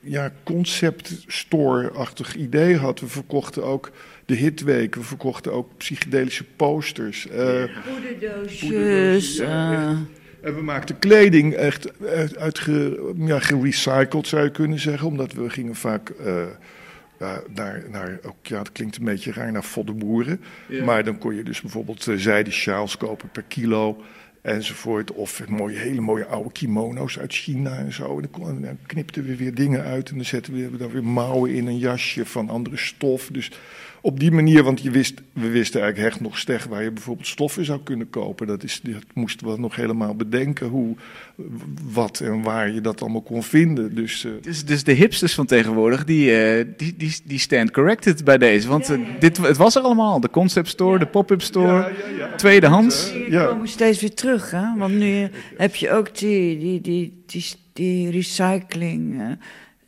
ja, 0.04 0.32
concept 0.44 1.24
store-achtig 1.28 2.36
idee 2.36 2.78
had. 2.78 3.00
We 3.00 3.08
verkochten 3.08 3.64
ook 3.64 3.92
de 4.26 4.36
hitweek. 4.36 4.96
We 4.96 5.02
verkochten 5.04 5.54
ook 5.54 5.78
psychedelische 5.78 6.44
posters. 6.56 7.28
eh, 7.28 7.64
Poederdoosjes. 7.94 9.38
ja, 9.38 9.72
eh, 9.74 9.90
en 10.42 10.56
we 10.56 10.62
maakten 10.62 11.00
kleding 11.00 11.54
echt 11.54 12.02
uit, 12.06 12.38
uit 12.38 12.60
ge, 12.60 13.12
ja, 13.18 13.40
gerecycled, 13.40 14.28
zou 14.28 14.44
je 14.44 14.52
kunnen 14.52 14.80
zeggen. 14.80 15.08
Omdat 15.08 15.34
we 15.34 15.50
gingen 15.50 15.76
vaak 15.76 16.10
eh, 16.10 16.44
naar, 17.54 17.84
naar, 17.90 18.20
ook, 18.24 18.36
ja, 18.42 18.58
dat 18.58 18.72
klinkt 18.72 18.98
een 18.98 19.06
beetje 19.06 19.32
raar, 19.32 19.52
naar 19.52 19.64
voddenboeren. 19.64 20.42
Maar 20.86 21.04
dan 21.04 21.18
kon 21.18 21.36
je 21.36 21.44
dus 21.44 21.62
bijvoorbeeld 21.62 22.08
eh, 22.08 22.16
zijden 22.18 22.54
sjaals 22.54 22.98
kopen 22.98 23.30
per 23.32 23.44
kilo. 23.48 24.04
Enzovoort. 24.44 25.12
Of 25.12 25.48
mooie, 25.48 25.78
hele 25.78 26.02
mooie 26.02 26.26
oude 26.26 26.52
kimono's 26.52 27.20
uit 27.20 27.34
China 27.34 27.78
en 27.78 27.94
zo. 27.94 28.20
En 28.20 28.62
dan, 28.62 28.78
knipten 28.86 29.26
we 29.26 29.36
weer 29.36 29.54
dingen 29.54 29.84
uit 29.84 30.10
en 30.10 30.16
dan 30.16 30.26
zetten 30.26 30.54
we 30.54 30.78
dan 30.78 30.92
weer 30.92 31.04
mouwen 31.04 31.54
in 31.54 31.68
een 31.68 31.78
jasje 31.78 32.26
van 32.26 32.50
andere 32.50 32.78
stof. 32.78 33.30
Dus 33.32 33.52
op 34.06 34.20
die 34.20 34.32
manier, 34.32 34.64
want 34.64 34.82
je 34.82 34.92
wist, 34.92 35.22
we 35.34 35.50
wisten 35.50 35.82
eigenlijk 35.82 36.12
hecht 36.12 36.24
nog 36.24 36.38
steg 36.38 36.66
waar 36.66 36.84
je 36.84 36.92
bijvoorbeeld 36.92 37.28
stoffen 37.28 37.66
zou 37.66 37.80
kunnen 37.84 38.10
kopen. 38.10 38.48
Dat, 38.48 38.64
is, 38.64 38.80
dat 38.84 39.04
moesten 39.14 39.48
we 39.48 39.60
nog 39.60 39.76
helemaal 39.76 40.16
bedenken 40.16 40.68
hoe, 40.68 40.96
wat 41.92 42.20
en 42.20 42.42
waar 42.42 42.72
je 42.72 42.82
dat 42.82 43.02
allemaal 43.02 43.22
kon 43.22 43.44
vinden. 43.44 43.96
Dus, 43.96 44.26
eh, 44.26 44.32
Dus, 44.42 44.66
dus 44.66 44.84
de 44.84 44.92
hipsters 44.92 45.34
van 45.34 45.46
tegenwoordig, 45.46 46.04
die, 46.06 46.32
eh, 46.36 46.66
die, 46.78 46.94
die, 46.98 47.16
die 47.24 47.40
stand 47.40 47.72
corrected 47.72 48.24
bij 48.24 48.38
deze. 48.38 48.68
Want 48.68 48.90
eh, 48.90 48.98
dit, 49.20 49.38
het 49.38 49.58
was 49.58 49.76
er 49.76 49.82
allemaal. 49.82 50.20
De 50.20 50.30
concept 50.30 50.68
store, 50.68 51.00
de 51.00 51.06
pop-up 51.08 51.42
store, 51.42 51.92
tweedehands. 52.38 53.12
Die 53.12 53.32
Ja. 53.32 53.46
komen 53.46 53.68
steeds 53.68 54.02
weer 54.02 54.14
terug, 54.14 54.52
hè? 54.52 54.78
Want 54.78 54.94
nu 54.94 55.28
heb 55.58 55.76
je 55.76 55.92
ook 55.92 56.18
die, 56.18 56.60
die, 56.60 56.82
die, 56.82 57.24
die, 57.26 57.46
die 57.74 58.12
recycling 58.12 59.22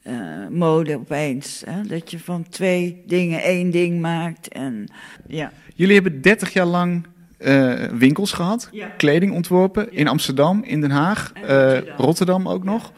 eh, 0.06 0.48
mode 0.50 0.96
opeens. 0.96 1.64
Hè? 1.66 1.82
Dat 1.82 2.12
je 2.12 2.20
van 2.20 2.46
twee 2.50 3.04
dingen 3.08 3.42
één 3.42 3.70
ding 3.72 4.02
maakt. 4.02 4.48
En 4.48 4.86
ja. 5.28 5.52
Jullie 5.76 5.94
hebben 5.94 6.22
30 6.22 6.54
jaar 6.54 6.66
lang 6.66 7.06
eh, 7.38 7.74
winkels 7.84 8.32
gehad, 8.32 8.70
Ja. 8.72 8.88
kleding 8.98 9.34
ontworpen 9.34 9.92
in 9.92 10.08
Amsterdam, 10.08 10.64
in 10.64 10.82
Den 10.82 10.92
Haag, 10.92 11.32
eh, 11.34 11.42
Rotterdam. 11.42 11.96
Rotterdam 11.98 12.48
ook 12.48 12.64
nog. 12.64 12.92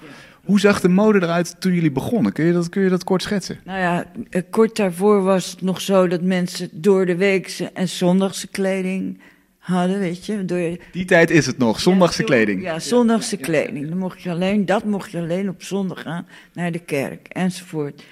Hoe 0.44 0.60
zag 0.60 0.82
de 0.82 0.90
mode 0.90 1.22
eruit 1.22 1.56
toen 1.62 1.74
jullie 1.74 1.92
begonnen? 1.92 2.32
Kun 2.32 2.46
je 2.46 2.54
dat, 2.54 2.70
kun 2.70 2.84
je 2.84 2.90
dat 2.90 3.04
kort 3.04 3.22
schetsen? 3.22 3.60
Nou 3.66 3.80
ja, 3.80 4.06
kort 4.50 4.76
daarvoor 4.76 5.24
was 5.24 5.52
het 5.52 5.62
nog 5.62 5.82
zo 5.82 6.08
dat 6.08 6.22
mensen 6.22 6.70
door 6.72 7.06
de 7.06 7.16
weekse 7.16 7.70
en 7.74 7.90
zondagse 7.90 8.48
kleding 8.48 9.20
hadden, 9.68 10.00
weet 10.00 10.26
je. 10.26 10.46
Door, 10.46 10.78
Die 10.92 11.06
tijd 11.06 11.30
is 11.30 11.46
het 11.46 11.58
nog, 11.58 11.80
zondagse 11.80 12.22
Ja, 12.22 12.28
kleding. 12.28 12.62
Ja, 12.62 12.80
zondagse 12.80 13.38
kleding. 13.38 13.90
Dan 13.90 13.98
mocht 13.98 14.22
je 14.22 14.30
alleen, 14.30 14.66
dat 14.66 14.84
mocht 14.84 15.12
je 15.12 15.18
alleen 15.18 15.50
op 15.50 15.64
zondag 15.64 16.02
gaan 16.02 16.28
naar 16.54 16.72
de 16.72 16.80
kerk 16.80 17.28
enzovoort. 17.28 18.04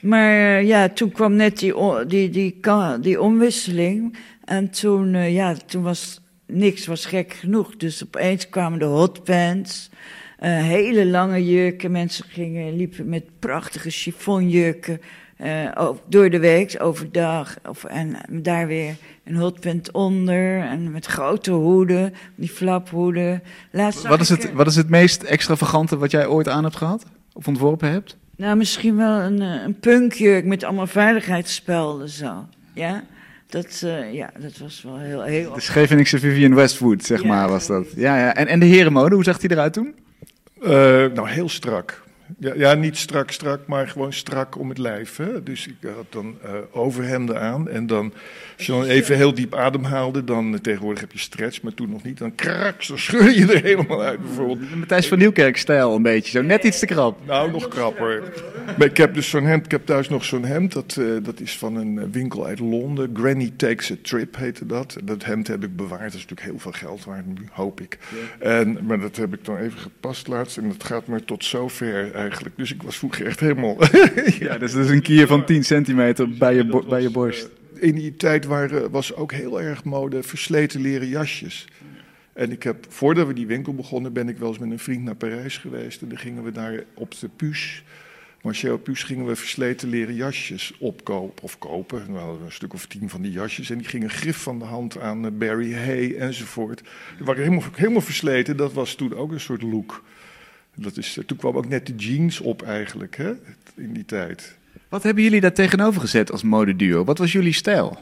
Maar 0.00 0.58
eh, 0.58 0.66
ja, 0.66 0.88
toen 0.88 1.10
kwam 1.12 1.36
net 1.36 1.58
die, 1.58 2.30
die, 2.30 2.60
die 3.00 3.20
omwisseling. 3.20 4.16
En 4.44 4.70
toen, 4.70 5.14
eh, 5.14 5.34
ja, 5.34 5.54
toen 5.66 5.82
was 5.82 6.20
niks 6.46 6.86
was 6.86 7.06
gek 7.06 7.32
genoeg. 7.32 7.76
Dus 7.76 8.04
opeens 8.04 8.48
kwamen 8.48 8.78
de 8.78 8.84
hotpants. 8.84 9.90
eh 10.38 10.62
hele 10.62 11.06
lange 11.06 11.44
jurken. 11.44 11.90
Mensen 11.90 12.24
gingen, 12.28 12.76
liepen 12.76 13.08
met 13.08 13.24
prachtige 13.38 13.90
chiffonjurken. 13.90 15.00
Eh, 15.44 15.90
door 16.08 16.30
de 16.30 16.38
week, 16.38 16.76
overdag. 16.78 17.56
Of, 17.68 17.84
en 17.84 18.16
daar 18.28 18.66
weer 18.66 18.96
een 19.24 19.36
hotpant 19.36 19.90
onder. 19.92 20.60
En 20.60 20.90
met 20.90 21.06
grote 21.06 21.50
hoeden, 21.50 22.14
die 22.34 22.48
flaphoeden. 22.48 23.42
Laatst 23.70 24.06
Wat 24.06 24.20
is, 24.20 24.28
het, 24.28 24.52
wat 24.52 24.66
is 24.66 24.76
het 24.76 24.88
meest 24.88 25.22
extravagante 25.22 25.96
wat 25.96 26.10
jij 26.10 26.26
ooit 26.26 26.48
aan 26.48 26.62
hebt 26.64 26.76
gehad? 26.76 27.04
Of 27.32 27.48
ontworpen 27.48 27.90
hebt? 27.90 28.16
Nou, 28.36 28.56
misschien 28.56 28.96
wel 28.96 29.20
een, 29.20 29.42
eh, 29.42 29.62
een 29.64 29.78
punkjurk 29.78 30.44
met 30.44 30.64
allemaal 30.64 30.86
veiligheidsspelden 30.86 32.08
zo. 32.08 32.46
Ja, 32.74 33.04
dat, 33.46 33.82
eh, 33.84 34.12
ja, 34.12 34.30
dat 34.38 34.58
was 34.58 34.82
wel 34.82 34.98
heel... 34.98 35.22
heel 35.22 35.52
De 35.52 35.60
Scheveningse 35.60 36.18
Vivian 36.18 36.54
Westwood, 36.54 37.04
zeg 37.04 37.22
Ja. 37.22 37.28
maar, 37.28 37.48
was 37.48 37.66
dat. 37.66 37.86
Ja, 37.96 38.18
ja. 38.18 38.34
En, 38.34 38.46
en 38.46 38.60
de 38.60 38.66
herenmode, 38.66 39.14
hoe 39.14 39.24
zag 39.24 39.38
die 39.38 39.50
eruit 39.50 39.72
toen? 39.72 39.94
Eh, 40.62 40.70
nou, 41.14 41.28
heel 41.28 41.48
strak. 41.48 42.02
Ja, 42.38 42.52
ja, 42.56 42.74
niet 42.74 42.96
strak, 42.96 43.30
strak, 43.30 43.66
maar 43.66 43.88
gewoon 43.88 44.12
strak 44.12 44.58
om 44.58 44.68
het 44.68 44.78
lijf. 44.78 45.16
Hè? 45.16 45.42
Dus 45.42 45.66
ik 45.66 45.76
had 45.94 46.06
dan 46.08 46.36
eh, 46.42 46.50
overhemden 46.70 47.40
aan. 47.40 47.68
En 47.68 47.86
dan, 47.86 48.12
als 48.56 48.66
je 48.66 48.72
dan 48.72 48.84
even 48.84 49.16
heel 49.16 49.34
diep 49.34 49.54
ademhaalde, 49.54 50.24
dan 50.24 50.54
eh, 50.54 50.60
tegenwoordig 50.60 51.00
heb 51.00 51.12
je 51.12 51.18
stretch, 51.18 51.62
maar 51.62 51.74
toen 51.74 51.90
nog 51.90 52.02
niet. 52.02 52.18
Dan 52.18 52.34
kraks, 52.34 52.86
dan 52.88 52.98
scheur 52.98 53.30
je 53.38 53.52
er 53.52 53.62
helemaal 53.62 54.02
uit 54.02 54.20
bijvoorbeeld. 54.20 54.74
Matthijs 54.74 55.08
van 55.08 55.18
Nieuwkerk-stijl 55.18 55.94
een 55.94 56.02
beetje, 56.02 56.30
zo 56.30 56.42
net 56.42 56.64
iets 56.64 56.78
te 56.78 56.86
krap. 56.86 57.26
Nou, 57.26 57.50
nog 57.50 57.68
krapper. 57.68 58.22
Maar 58.78 58.86
ik 58.86 58.96
heb 58.96 59.14
dus 59.14 59.30
zo'n 59.30 59.44
hemd, 59.44 59.64
ik 59.64 59.70
heb 59.70 59.86
thuis 59.86 60.08
nog 60.08 60.24
zo'n 60.24 60.44
hemd. 60.44 60.72
Dat, 60.72 60.96
eh, 60.96 61.06
dat 61.22 61.40
is 61.40 61.58
van 61.58 61.76
een 61.76 62.12
winkel 62.12 62.46
uit 62.46 62.58
Londen. 62.58 63.10
Granny 63.14 63.52
Takes 63.56 63.90
a 63.90 63.94
Trip 64.02 64.36
heette 64.36 64.66
dat. 64.66 64.96
Dat 65.04 65.24
hemd 65.24 65.46
heb 65.46 65.64
ik 65.64 65.76
bewaard. 65.76 66.02
Dat 66.02 66.14
is 66.14 66.26
natuurlijk 66.28 66.48
heel 66.48 66.58
veel 66.58 66.72
geld 66.72 67.04
waard 67.04 67.26
nu, 67.26 67.48
hoop 67.50 67.80
ik. 67.80 67.98
En, 68.38 68.78
maar 68.82 69.00
dat 69.00 69.16
heb 69.16 69.34
ik 69.34 69.44
dan 69.44 69.56
even 69.56 69.78
gepast 69.78 70.28
laatst. 70.28 70.56
En 70.56 70.68
dat 70.68 70.84
gaat 70.84 71.06
maar 71.06 71.24
tot 71.24 71.44
zover 71.44 72.13
eigenlijk. 72.14 72.56
Dus 72.56 72.72
ik 72.72 72.82
was 72.82 72.96
vroeger 72.96 73.26
echt 73.26 73.40
helemaal... 73.40 73.76
Ja, 74.38 74.58
dus 74.58 74.72
dat 74.72 74.84
is 74.84 74.90
een 74.90 75.02
kier 75.02 75.26
van 75.26 75.44
10 75.44 75.64
centimeter 75.64 76.28
bij 76.30 76.54
je, 76.54 76.66
bo- 76.66 76.86
bij 76.88 77.02
je 77.02 77.10
borst. 77.10 77.48
In 77.74 77.94
die 77.94 78.16
tijd 78.16 78.44
waren, 78.44 78.90
was 78.90 79.14
ook 79.14 79.32
heel 79.32 79.60
erg 79.60 79.84
mode 79.84 80.22
versleten 80.22 80.80
leren 80.80 81.08
jasjes. 81.08 81.66
En 82.32 82.52
ik 82.52 82.62
heb, 82.62 82.86
voordat 82.88 83.26
we 83.26 83.32
die 83.32 83.46
winkel 83.46 83.74
begonnen, 83.74 84.12
ben 84.12 84.28
ik 84.28 84.38
wel 84.38 84.48
eens 84.48 84.58
met 84.58 84.70
een 84.70 84.78
vriend 84.78 85.02
naar 85.04 85.14
Parijs 85.14 85.58
geweest. 85.58 86.02
En 86.02 86.08
dan 86.08 86.18
gingen 86.18 86.44
we 86.44 86.52
daar 86.52 86.84
op 86.94 87.18
de 87.20 87.28
Puce, 87.36 87.82
Marcel 88.42 88.78
Puce, 88.78 89.06
gingen 89.06 89.26
we 89.26 89.36
versleten 89.36 89.88
leren 89.88 90.14
jasjes 90.14 90.72
opkopen 90.78 91.42
of 91.42 91.58
kopen. 91.58 92.12
We 92.12 92.18
hadden 92.18 92.44
een 92.44 92.52
stuk 92.52 92.74
of 92.74 92.86
tien 92.86 93.08
van 93.10 93.22
die 93.22 93.32
jasjes. 93.32 93.70
En 93.70 93.78
die 93.78 93.86
gingen 93.86 94.10
grif 94.10 94.36
van 94.36 94.58
de 94.58 94.64
hand 94.64 94.98
aan 95.00 95.24
eh, 95.24 95.30
Barry 95.32 95.74
Hay 95.74 96.14
enzovoort. 96.18 96.82
Die 97.16 97.26
waren 97.26 97.42
helemaal, 97.42 97.68
helemaal 97.74 98.00
versleten. 98.00 98.56
Dat 98.56 98.72
was 98.72 98.94
toen 98.94 99.14
ook 99.14 99.32
een 99.32 99.40
soort 99.40 99.62
look. 99.62 100.04
Dat 100.74 100.96
is, 100.96 101.18
eh, 101.18 101.24
toen 101.24 101.36
kwam 101.36 101.56
ook 101.56 101.68
net 101.68 101.86
de 101.86 101.94
jeans 101.94 102.40
op 102.40 102.62
eigenlijk, 102.62 103.16
hè, 103.16 103.32
in 103.76 103.92
die 103.92 104.04
tijd. 104.04 104.56
Wat 104.88 105.02
hebben 105.02 105.22
jullie 105.22 105.40
daar 105.40 105.52
tegenover 105.52 106.00
gezet 106.00 106.32
als 106.32 106.42
modeduo? 106.42 107.04
Wat 107.04 107.18
was 107.18 107.32
jullie 107.32 107.52
stijl? 107.52 107.98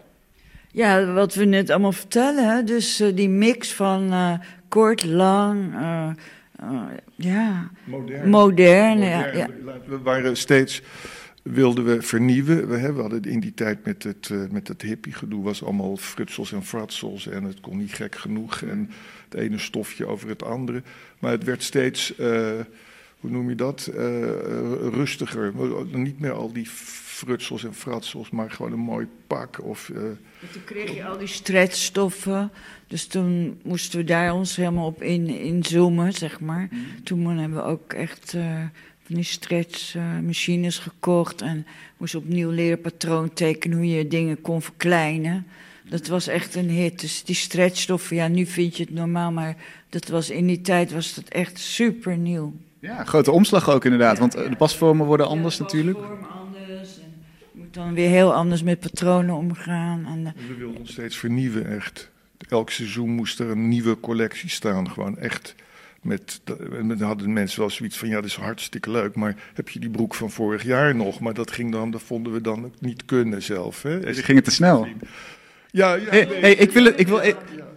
Ja, 0.72 1.12
wat 1.12 1.34
we 1.34 1.44
net 1.44 1.70
allemaal 1.70 1.92
vertellen. 1.92 2.56
Hè? 2.56 2.64
Dus 2.64 3.00
eh, 3.00 3.14
die 3.14 3.28
mix 3.28 3.72
van 3.72 4.12
eh, 4.12 4.32
kort, 4.68 5.04
lang, 5.04 5.74
eh, 5.74 6.08
eh, 6.58 6.80
ja, 7.16 7.70
Modern. 7.84 8.28
modern. 8.28 8.98
Ja, 8.98 9.16
Modern. 9.16 9.36
ja. 9.36 9.48
We 9.86 9.98
waren 9.98 10.36
steeds, 10.36 10.82
wilden 11.42 11.84
we 11.84 12.02
vernieuwen. 12.02 12.68
We, 12.68 12.76
hè, 12.76 12.92
we 12.92 13.00
hadden 13.00 13.22
in 13.22 13.40
die 13.40 13.54
tijd 13.54 13.84
met 13.84 14.02
het, 14.02 14.30
met 14.50 14.68
het 14.68 14.82
hippie-gedoe 14.82 15.42
was 15.42 15.64
allemaal 15.64 15.96
frutsels 15.96 16.52
en 16.52 16.64
fratsels 16.64 17.28
en 17.28 17.44
het 17.44 17.60
kon 17.60 17.76
niet 17.76 17.92
gek 17.92 18.14
genoeg 18.14 18.62
en 18.62 18.90
het 19.32 19.40
ene 19.40 19.58
stofje 19.58 20.06
over 20.06 20.28
het 20.28 20.42
andere. 20.42 20.82
Maar 21.18 21.30
het 21.30 21.44
werd 21.44 21.62
steeds, 21.62 22.16
eh, 22.16 22.50
hoe 23.20 23.30
noem 23.30 23.48
je 23.48 23.54
dat, 23.54 23.86
Eh, 23.86 23.98
rustiger. 24.92 25.52
Niet 25.92 26.20
meer 26.20 26.32
al 26.32 26.52
die 26.52 26.66
frutsels 26.66 27.64
en 27.64 27.74
fratsels, 27.74 28.30
maar 28.30 28.50
gewoon 28.50 28.72
een 28.72 28.78
mooi 28.78 29.06
pak 29.26 29.62
of... 29.64 29.90
eh, 29.90 30.02
Toen 30.52 30.64
kreeg 30.64 30.94
je 30.94 31.04
al 31.04 31.18
die 31.18 31.26
stretchstoffen. 31.26 32.50
Dus 32.86 33.06
toen 33.06 33.58
moesten 33.62 33.98
we 33.98 34.04
daar 34.04 34.32
ons 34.34 34.56
helemaal 34.56 34.86
op 34.86 35.02
in, 35.02 35.26
inzoomen, 35.28 36.12
zeg 36.12 36.40
maar. 36.40 36.68
Toen 37.04 37.38
hebben 37.38 37.58
we 37.58 37.64
ook 37.64 37.92
echt 37.92 38.30
van 39.02 39.14
die 39.14 39.24
stretchmachines 39.24 40.78
gekocht. 40.78 41.42
En 41.42 41.66
moesten 41.96 42.18
opnieuw 42.20 42.50
leren 42.50 42.80
patroon 42.80 43.32
tekenen 43.32 43.76
hoe 43.76 43.88
je 43.88 44.08
dingen 44.08 44.40
kon 44.40 44.62
verkleinen. 44.62 45.46
Dat 45.92 46.06
was 46.06 46.26
echt 46.26 46.54
een 46.54 46.70
hit. 46.70 47.00
Dus 47.00 47.24
die 47.24 47.34
stretchstoffen, 47.34 48.16
ja, 48.16 48.28
nu 48.28 48.46
vind 48.46 48.76
je 48.76 48.82
het 48.84 48.92
normaal. 48.92 49.32
Maar 49.32 49.56
dat 49.88 50.08
was, 50.08 50.30
in 50.30 50.46
die 50.46 50.60
tijd 50.60 50.92
was 50.92 51.14
dat 51.14 51.28
echt 51.28 51.58
super 51.58 52.16
nieuw. 52.16 52.52
Ja, 52.78 53.04
grote 53.04 53.30
omslag 53.30 53.70
ook 53.70 53.84
inderdaad, 53.84 54.18
want 54.18 54.34
eh, 54.34 54.48
de 54.48 54.56
pasvormen 54.56 55.06
worden 55.06 55.26
anders 55.26 55.56
Ja, 55.56 55.62
natuurlijk. 55.62 55.98
pasvorm 55.98 56.24
anders. 56.24 56.98
En 56.98 57.12
je 57.52 57.58
moet 57.60 57.74
dan 57.74 57.94
weer 57.94 58.08
heel 58.08 58.34
anders 58.34 58.62
met 58.62 58.80
patronen 58.80 59.34
omgaan. 59.34 60.06
En, 60.06 60.26
eh, 60.26 60.48
We 60.48 60.54
wilden 60.54 60.80
ons 60.80 60.92
steeds 60.92 61.16
vernieuwen, 61.16 61.66
echt. 61.76 62.10
Elk 62.48 62.70
seizoen 62.70 63.10
moest 63.10 63.38
er 63.40 63.50
een 63.50 63.68
nieuwe 63.68 64.00
collectie 64.00 64.48
staan. 64.48 64.90
Gewoon 64.90 65.18
echt. 65.18 65.54
Met, 66.02 66.40
dan 66.44 67.00
hadden 67.00 67.32
mensen 67.32 67.60
wel 67.60 67.70
zoiets 67.70 67.98
van: 67.98 68.08
ja, 68.08 68.14
dat 68.14 68.24
is 68.24 68.34
hartstikke 68.34 68.90
leuk. 68.90 69.14
Maar 69.14 69.36
heb 69.54 69.68
je 69.68 69.78
die 69.80 69.90
broek 69.90 70.14
van 70.14 70.30
vorig 70.30 70.62
jaar 70.62 70.94
nog? 70.94 71.20
Maar 71.20 71.34
dat 71.34 71.50
ging 71.50 71.72
dan, 71.72 71.90
dat 71.90 72.02
vonden 72.02 72.32
we 72.32 72.40
dan 72.40 72.64
ook 72.64 72.80
niet 72.80 73.04
kunnen 73.04 73.42
zelf. 73.42 73.82
Hè? 73.82 74.12
Ze 74.12 74.22
gingen 74.22 74.42
te 74.42 74.50
snel. 74.50 74.88
Ja, 75.72 75.94
ja, 75.94 76.08
Hey, 76.08 76.24
nee, 76.24 76.40
hey, 76.40 76.54
ik, 76.54 76.70
wil, 76.70 76.86
ik, 76.86 77.08
wil, 77.08 77.20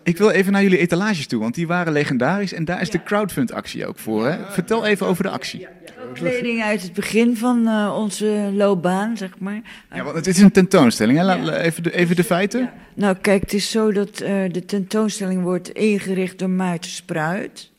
ik 0.03 0.17
wil 0.17 0.29
even 0.29 0.51
naar 0.51 0.61
jullie 0.63 0.77
etalages 0.77 1.27
toe, 1.27 1.39
want 1.39 1.55
die 1.55 1.67
waren 1.67 1.93
legendarisch. 1.93 2.53
En 2.53 2.65
daar 2.65 2.81
is 2.81 2.89
de 2.89 3.03
crowdfund-actie 3.03 3.85
ook 3.87 3.97
voor. 3.99 4.27
Hè? 4.27 4.37
Vertel 4.51 4.85
even 4.85 5.07
over 5.07 5.23
de 5.23 5.29
actie. 5.29 5.67
Kleding 6.13 6.61
uit 6.63 6.81
het 6.81 6.93
begin 6.93 7.37
van 7.37 7.67
eh, 7.67 7.95
onze 7.97 8.49
loopbaan, 8.53 9.17
zeg 9.17 9.39
maar. 9.39 9.61
Ja, 9.93 10.03
want 10.03 10.15
het 10.15 10.27
is 10.27 10.37
een 10.41 10.51
tentoonstelling. 10.51 11.17
Hè? 11.17 11.23
La- 11.23 11.37
la- 11.43 11.57
even, 11.57 11.83
de, 11.83 11.93
even 11.95 12.15
de 12.15 12.23
feiten. 12.23 12.71
Nou, 12.93 13.15
kijk, 13.21 13.41
het 13.41 13.53
is 13.53 13.71
zo 13.71 13.91
dat 13.91 14.19
eh, 14.19 14.43
de 14.51 14.65
tentoonstelling 14.65 15.41
wordt 15.41 15.69
ingericht 15.69 16.39
door 16.39 16.49
Maarten 16.49 16.91
Spruit. 16.91 17.71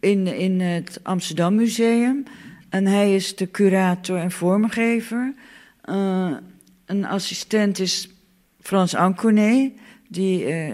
In, 0.00 0.26
in 0.26 0.60
het 0.60 1.00
Amsterdam 1.02 1.54
Museum. 1.54 2.22
En 2.68 2.86
hij 2.86 3.14
is 3.14 3.36
de 3.36 3.50
curator 3.50 4.18
en 4.18 4.30
vormgever. 4.30 5.34
Eh, 5.82 6.30
een 6.86 7.04
assistent 7.06 7.78
is 7.78 8.08
Frans 8.68 8.94
Anconé. 8.94 9.72
Die, 10.08 10.44
eh, 10.44 10.72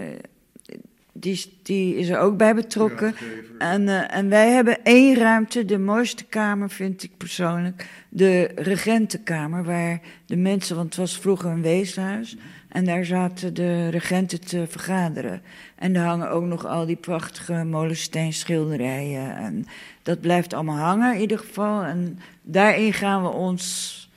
die, 1.13 1.53
die 1.63 1.95
is 1.95 2.09
er 2.09 2.19
ook 2.19 2.37
bij 2.37 2.55
betrokken. 2.55 3.15
En, 3.57 3.87
eh, 3.87 4.17
en 4.17 4.29
wij 4.29 4.51
hebben 4.51 4.83
één 4.83 5.17
ruimte, 5.17 5.65
de 5.65 5.77
mooiste 5.77 6.25
kamer 6.25 6.69
vind 6.69 7.03
ik 7.03 7.17
persoonlijk, 7.17 7.89
de 8.09 8.51
regentenkamer, 8.55 9.63
waar 9.63 9.99
de 10.25 10.35
mensen, 10.35 10.75
want 10.75 10.87
het 10.87 10.97
was 10.97 11.19
vroeger 11.19 11.49
een 11.49 11.61
weeshuis, 11.61 12.37
En 12.69 12.85
daar 12.85 13.05
zaten 13.05 13.53
de 13.53 13.89
regenten 13.89 14.41
te 14.41 14.65
vergaderen. 14.69 15.41
En 15.75 15.93
daar 15.93 16.05
hangen 16.05 16.29
ook 16.29 16.43
nog 16.43 16.65
al 16.65 16.85
die 16.85 16.95
prachtige 16.95 17.63
molensteenschilderijen. 17.63 19.35
En 19.35 19.65
dat 20.03 20.21
blijft 20.21 20.53
allemaal 20.53 20.77
hangen 20.77 21.13
in 21.13 21.21
ieder 21.21 21.39
geval. 21.39 21.83
En 21.83 22.19
daarin 22.41 22.93
gaan 22.93 23.21
we 23.21 23.29
ons 23.29 24.09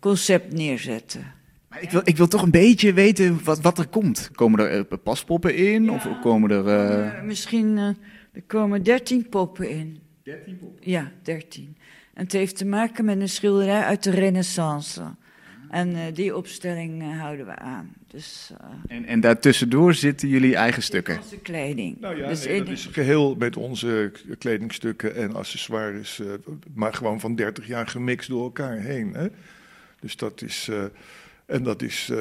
concept 0.00 0.52
neerzetten. 0.52 1.42
Maar 1.74 1.82
ik, 1.82 1.90
wil, 1.90 2.00
ik 2.04 2.16
wil 2.16 2.28
toch 2.28 2.42
een 2.42 2.50
beetje 2.50 2.92
weten 2.92 3.40
wat, 3.44 3.60
wat 3.60 3.78
er 3.78 3.86
komt. 3.88 4.30
Komen 4.34 4.60
er 4.60 4.86
eh, 4.90 4.98
paspoppen 5.02 5.54
in? 5.56 5.90
Of 5.90 6.08
komen 6.22 6.50
er... 6.50 6.66
eh, 6.68 7.22
misschien 7.22 7.78
eh, 7.78 7.86
er 8.32 8.42
komen 8.46 8.82
dertien 8.82 9.28
poppen 9.28 9.70
in. 9.70 9.98
Dertien 10.22 10.58
poppen? 10.58 10.90
Ja, 10.90 11.12
dertien. 11.22 11.76
En 12.14 12.22
het 12.22 12.32
heeft 12.32 12.56
te 12.56 12.64
maken 12.66 13.04
met 13.04 13.20
een 13.20 13.28
schilderij 13.28 13.82
uit 13.82 14.02
de 14.02 14.10
renaissance. 14.10 15.02
En 15.70 15.94
eh, 15.94 16.00
die 16.14 16.36
opstelling 16.36 17.18
houden 17.18 17.46
we 17.46 17.56
aan. 17.56 17.92
Dus 18.10 18.50
eh, 18.60 18.96
En, 18.96 19.04
en 19.06 19.20
daartussendoor 19.20 19.94
zitten 19.94 20.28
jullie 20.28 20.56
eigen 20.56 20.82
stukken. 20.82 21.18
onze 21.18 21.38
kleding. 21.38 22.00
Nou 22.00 22.16
ja, 22.16 22.28
dus 22.28 22.46
nee, 22.46 22.58
dat 22.58 22.68
is 22.68 22.88
geheel 22.92 23.34
met 23.38 23.56
onze 23.56 24.12
kledingstukken 24.38 25.14
en 25.16 25.34
accessoires, 25.34 26.20
eh, 26.20 26.26
maar 26.74 26.94
gewoon 26.94 27.20
van 27.20 27.34
30 27.34 27.66
jaar 27.66 27.86
gemixt 27.86 28.28
door 28.28 28.42
elkaar 28.42 28.78
heen. 28.78 29.14
Hè? 29.14 29.26
Dus 30.00 30.16
dat 30.16 30.42
is, 30.42 30.68
eh, 30.70 30.84
en 31.46 31.62
dat 31.62 31.82
is, 31.82 32.08
eh, 32.12 32.18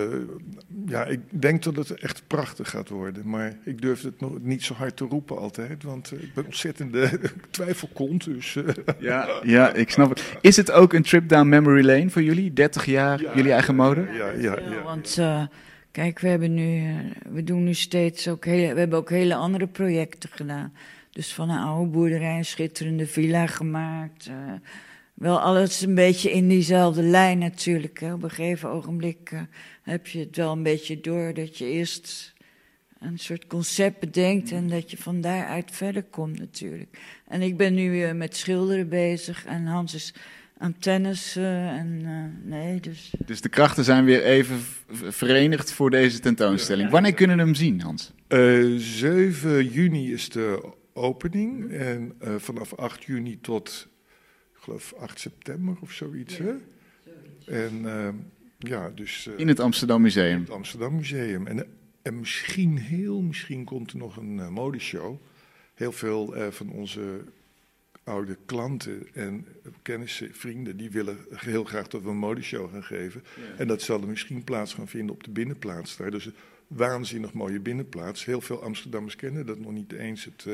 ja, 0.86 1.05
ik 1.05 1.19
denk 1.30 1.63
dat 1.63 1.76
het 1.76 1.91
echt 1.91 2.24
prachtig 2.28 2.69
gaat 2.69 2.89
worden. 2.89 3.30
Maar 3.30 3.57
ik 3.65 3.82
durf 3.82 4.01
het 4.01 4.19
nog 4.19 4.41
niet 4.41 4.63
zo 4.63 4.74
hard 4.74 4.97
te 4.97 5.05
roepen 5.05 5.38
altijd, 5.38 5.84
want 5.84 6.11
eh, 6.11 6.21
ik 6.24 6.34
ben 6.34 6.45
ontzettende 6.45 7.19
twijfelkont. 7.51 8.24
Dus, 8.24 8.55
eh, 8.55 8.63
Ja, 8.99 9.30
ja, 9.43 9.74
ik 9.74 9.89
snap 9.89 10.09
het. 10.09 10.24
Is 10.41 10.57
het 10.57 10.71
ook 10.71 10.93
een 10.93 11.03
trip 11.03 11.30
down 11.30 11.47
memory 11.49 11.86
lane 11.86 12.09
voor 12.09 12.21
jullie? 12.24 12.53
30 12.53 12.86
jaar, 12.86 13.21
Ja. 13.21 13.36
jullie 13.36 13.51
eigen 13.51 13.76
mode? 13.76 14.01
ja, 14.01 14.30
ja, 14.30 14.38
Ja, 14.39 14.59
ja. 14.71 14.82
want 14.82 15.17
eh, 15.17 15.43
kijk, 15.91 16.19
we 16.19 16.28
hebben 16.28 16.53
nu, 16.53 16.78
eh, 16.78 16.95
we 17.30 17.43
doen 17.43 17.63
nu 17.63 17.74
steeds 17.74 18.28
ook 18.28 18.45
hele, 18.45 18.74
we 18.74 18.80
hebben 18.80 18.97
ook 18.97 19.09
hele 19.09 19.36
andere 19.36 19.67
projecten 19.67 20.30
gedaan. 20.34 20.74
Dus 21.11 21.34
van 21.34 21.49
een 21.49 21.59
oude 21.59 21.89
boerderij 21.91 22.38
een 22.38 22.45
schitterende 22.45 23.07
villa 23.07 23.47
gemaakt. 23.47 24.30
Wel 25.24 25.39
alles 25.39 25.82
een 25.82 25.95
beetje 25.95 26.32
in 26.32 26.47
diezelfde 26.47 27.03
lijn 27.03 27.38
natuurlijk. 27.38 27.99
Hè. 27.99 28.13
Op 28.13 28.24
een 28.24 28.30
gegeven 28.30 28.69
ogenblik 28.69 29.32
eh, 29.32 29.41
heb 29.82 30.07
je 30.07 30.19
het 30.19 30.36
wel 30.36 30.51
een 30.51 30.63
beetje 30.63 31.01
door 31.01 31.34
dat 31.34 31.57
je 31.57 31.65
eerst 31.65 32.34
een 32.99 33.19
soort 33.19 33.47
concept 33.47 33.99
bedenkt 33.99 34.51
en 34.51 34.67
dat 34.69 34.91
je 34.91 34.97
van 34.97 35.21
daaruit 35.21 35.71
verder 35.71 36.03
komt 36.03 36.39
natuurlijk. 36.39 36.97
En 37.28 37.41
ik 37.41 37.57
ben 37.57 37.74
nu 37.74 38.03
eh, 38.03 38.13
met 38.13 38.36
schilderen 38.36 38.89
bezig 38.89 39.45
en 39.45 39.65
Hans 39.65 39.93
is 39.93 40.13
aan 40.57 40.76
tennissen 40.80 41.69
en 41.69 42.01
eh, 42.05 42.51
nee, 42.51 42.80
dus... 42.80 43.13
Dus 43.26 43.41
de 43.41 43.49
krachten 43.49 43.84
zijn 43.84 44.05
weer 44.05 44.24
even 44.24 44.59
verenigd 45.09 45.71
voor 45.71 45.89
deze 45.89 46.19
tentoonstelling. 46.19 46.89
Wanneer 46.89 47.13
kunnen 47.13 47.38
we 47.38 47.43
hem 47.43 47.55
zien, 47.55 47.82
Hans? 47.82 48.13
Eh, 48.28 48.63
7 48.78 49.67
juni 49.67 50.13
is 50.13 50.30
de 50.30 50.74
opening 50.93 51.71
en 51.71 52.13
eh, 52.19 52.36
vanaf 52.38 52.74
8 52.76 53.03
juni 53.03 53.39
tot, 53.41 53.88
geloof 54.64 54.93
8 54.97 55.20
september 55.20 55.76
of 55.80 55.91
zoiets. 55.91 56.38
hè? 56.38 56.53
En 57.45 57.86
eh, 57.86 58.09
ja, 58.57 58.89
dus 58.89 59.28
eh, 59.28 59.39
In 59.39 59.47
het 59.47 59.59
Amsterdam 59.59 60.01
Museum. 60.01 60.39
het 60.39 60.49
Amsterdam 60.49 60.95
Museum. 60.95 61.47
En, 61.47 61.66
en 62.01 62.20
misschien, 62.20 62.78
heel 62.78 63.22
misschien 63.22 63.64
komt 63.64 63.91
er 63.91 63.97
nog 63.97 64.18
een 64.18 64.39
eh, 64.39 64.49
modeshow. 64.49 65.16
Heel 65.74 65.91
veel 65.91 66.36
eh, 66.36 66.47
van 66.51 66.70
onze 66.70 67.22
oude 68.03 68.38
klanten 68.45 69.07
en 69.14 69.45
kennissen, 69.82 70.30
vrienden, 70.34 70.78
die 70.78 70.89
willen 70.91 71.18
heel 71.30 71.64
graag 71.64 71.88
dat 71.88 72.01
we 72.01 72.09
een 72.09 72.18
modeshow 72.18 72.72
gaan 72.72 72.84
geven. 72.84 73.24
En 73.57 73.68
dat 73.68 73.82
zal 73.82 74.01
er 74.01 74.07
misschien 74.07 74.43
plaats 74.43 74.74
gaan 74.74 74.88
vinden 74.88 75.16
op 75.16 75.24
de 75.24 75.32
binnenplaats 75.32 75.97
daar. 75.97 76.11
Dus 76.11 76.26
een 76.26 76.34
waanzinnig 76.68 77.34
mooie 77.34 77.59
binnenplaats. 77.59 78.26
Heel 78.26 78.41
veel 78.41 78.64
Amsterdammers 78.64 79.16
kennen 79.16 79.45
dat 79.45 79.59
nog 79.59 79.72
niet 79.72 79.91
eens, 79.91 80.26
het, 80.26 80.45
eh, 80.47 80.53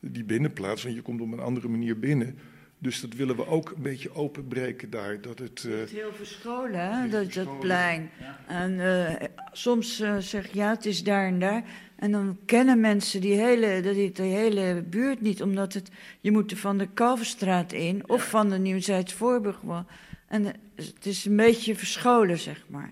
die 0.00 0.24
binnenplaats. 0.24 0.82
Want 0.82 0.94
je 0.94 1.02
komt 1.02 1.20
op 1.20 1.32
een 1.32 1.40
andere 1.40 1.68
manier 1.68 1.98
binnen. 1.98 2.38
Dus 2.78 3.00
dat 3.00 3.14
willen 3.14 3.36
we 3.36 3.46
ook 3.46 3.72
een 3.76 3.82
beetje 3.82 4.14
openbreken 4.14 4.90
daar. 4.90 5.20
Dat 5.20 5.38
het, 5.38 5.64
eh, 5.68 5.78
Het 5.78 5.90
is 5.90 5.92
heel 5.92 6.12
verscholen, 6.12 6.80
hè, 6.80 7.08
dat, 7.08 7.32
dat 7.32 7.60
plein. 7.60 8.10
En 8.46 8.80
eh, 8.80 9.28
soms 9.52 10.00
eh, 10.00 10.16
zeg 10.18 10.46
je, 10.52 10.58
ja, 10.58 10.70
het 10.70 10.86
is 10.86 11.02
daar 11.04 11.26
en 11.26 11.38
daar. 11.38 11.62
En 11.96 12.10
dan 12.12 12.38
kennen 12.44 12.80
mensen 12.80 13.20
die 13.20 13.34
hele, 13.34 13.80
dat 13.82 13.94
die, 13.94 14.12
die 14.12 14.34
hele 14.34 14.82
buurt 14.90 15.20
niet, 15.20 15.42
omdat 15.42 15.72
het, 15.72 15.90
je 16.20 16.32
moet 16.32 16.50
er 16.50 16.56
van 16.56 16.78
de 16.78 16.88
Kalverstraat 16.94 17.72
in 17.72 18.08
of 18.08 18.28
van 18.28 18.50
de 18.50 18.58
Nieuwzijds 18.58 19.12
Voorburg. 19.12 19.60
wel. 19.60 19.84
En 20.28 20.44
eh, 20.46 20.52
het 20.74 21.06
is 21.06 21.24
een 21.24 21.36
beetje 21.36 21.76
verscholen, 21.76 22.38
zeg 22.38 22.64
maar. 22.68 22.90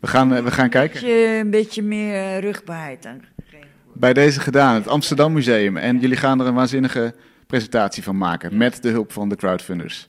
We 0.00 0.06
gaan, 0.06 0.34
eh, 0.34 0.42
we 0.44 0.50
gaan 0.50 0.64
Een 0.64 0.70
kijken. 0.70 1.00
beetje, 1.00 1.38
een 1.40 1.50
beetje 1.50 1.82
meer 1.82 2.14
eh, 2.14 2.38
rugbaarheid 2.38 3.06
aan 3.06 3.24
gegeven. 3.44 3.68
Bij 3.92 4.12
deze 4.12 4.40
gedaan, 4.40 4.74
het 4.74 4.88
Amsterdam 4.88 5.32
Museum. 5.32 5.76
En 5.76 5.98
jullie 5.98 6.16
gaan 6.16 6.40
er 6.40 6.46
een 6.46 6.54
waanzinnige 6.54 7.14
presentatie 7.50 8.02
van 8.02 8.16
maken. 8.16 8.56
Met 8.56 8.82
de 8.82 8.88
hulp 8.88 9.12
van 9.12 9.28
de 9.28 9.36
crowdfunders. 9.36 10.08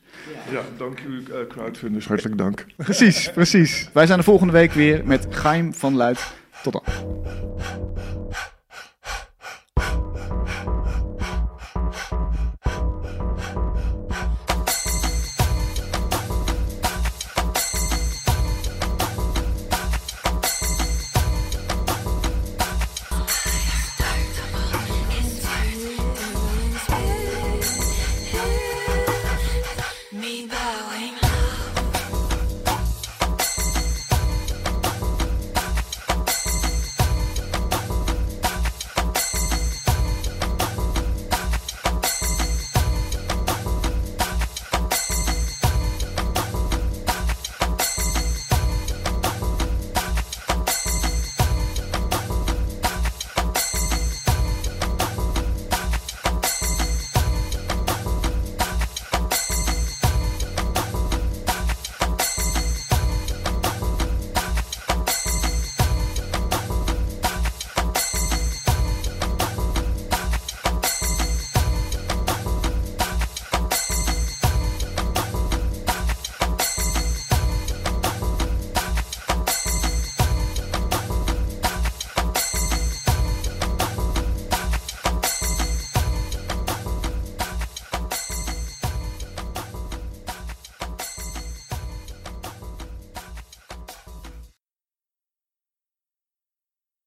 ja, 0.51 0.61
dank 0.77 0.99
u, 0.99 1.23
eh, 1.23 1.47
crowdfunders. 1.47 2.07
Hartelijk 2.07 2.37
dank. 2.37 2.65
Precies, 2.77 3.31
precies. 3.31 3.89
Wij 3.93 4.05
zijn 4.05 4.17
de 4.17 4.23
volgende 4.23 4.53
week 4.53 4.71
weer 4.71 5.05
met 5.05 5.27
Geim 5.29 5.73
van 5.73 5.95
Luid. 5.95 6.33
Tot 6.63 6.73
dan. 6.73 6.83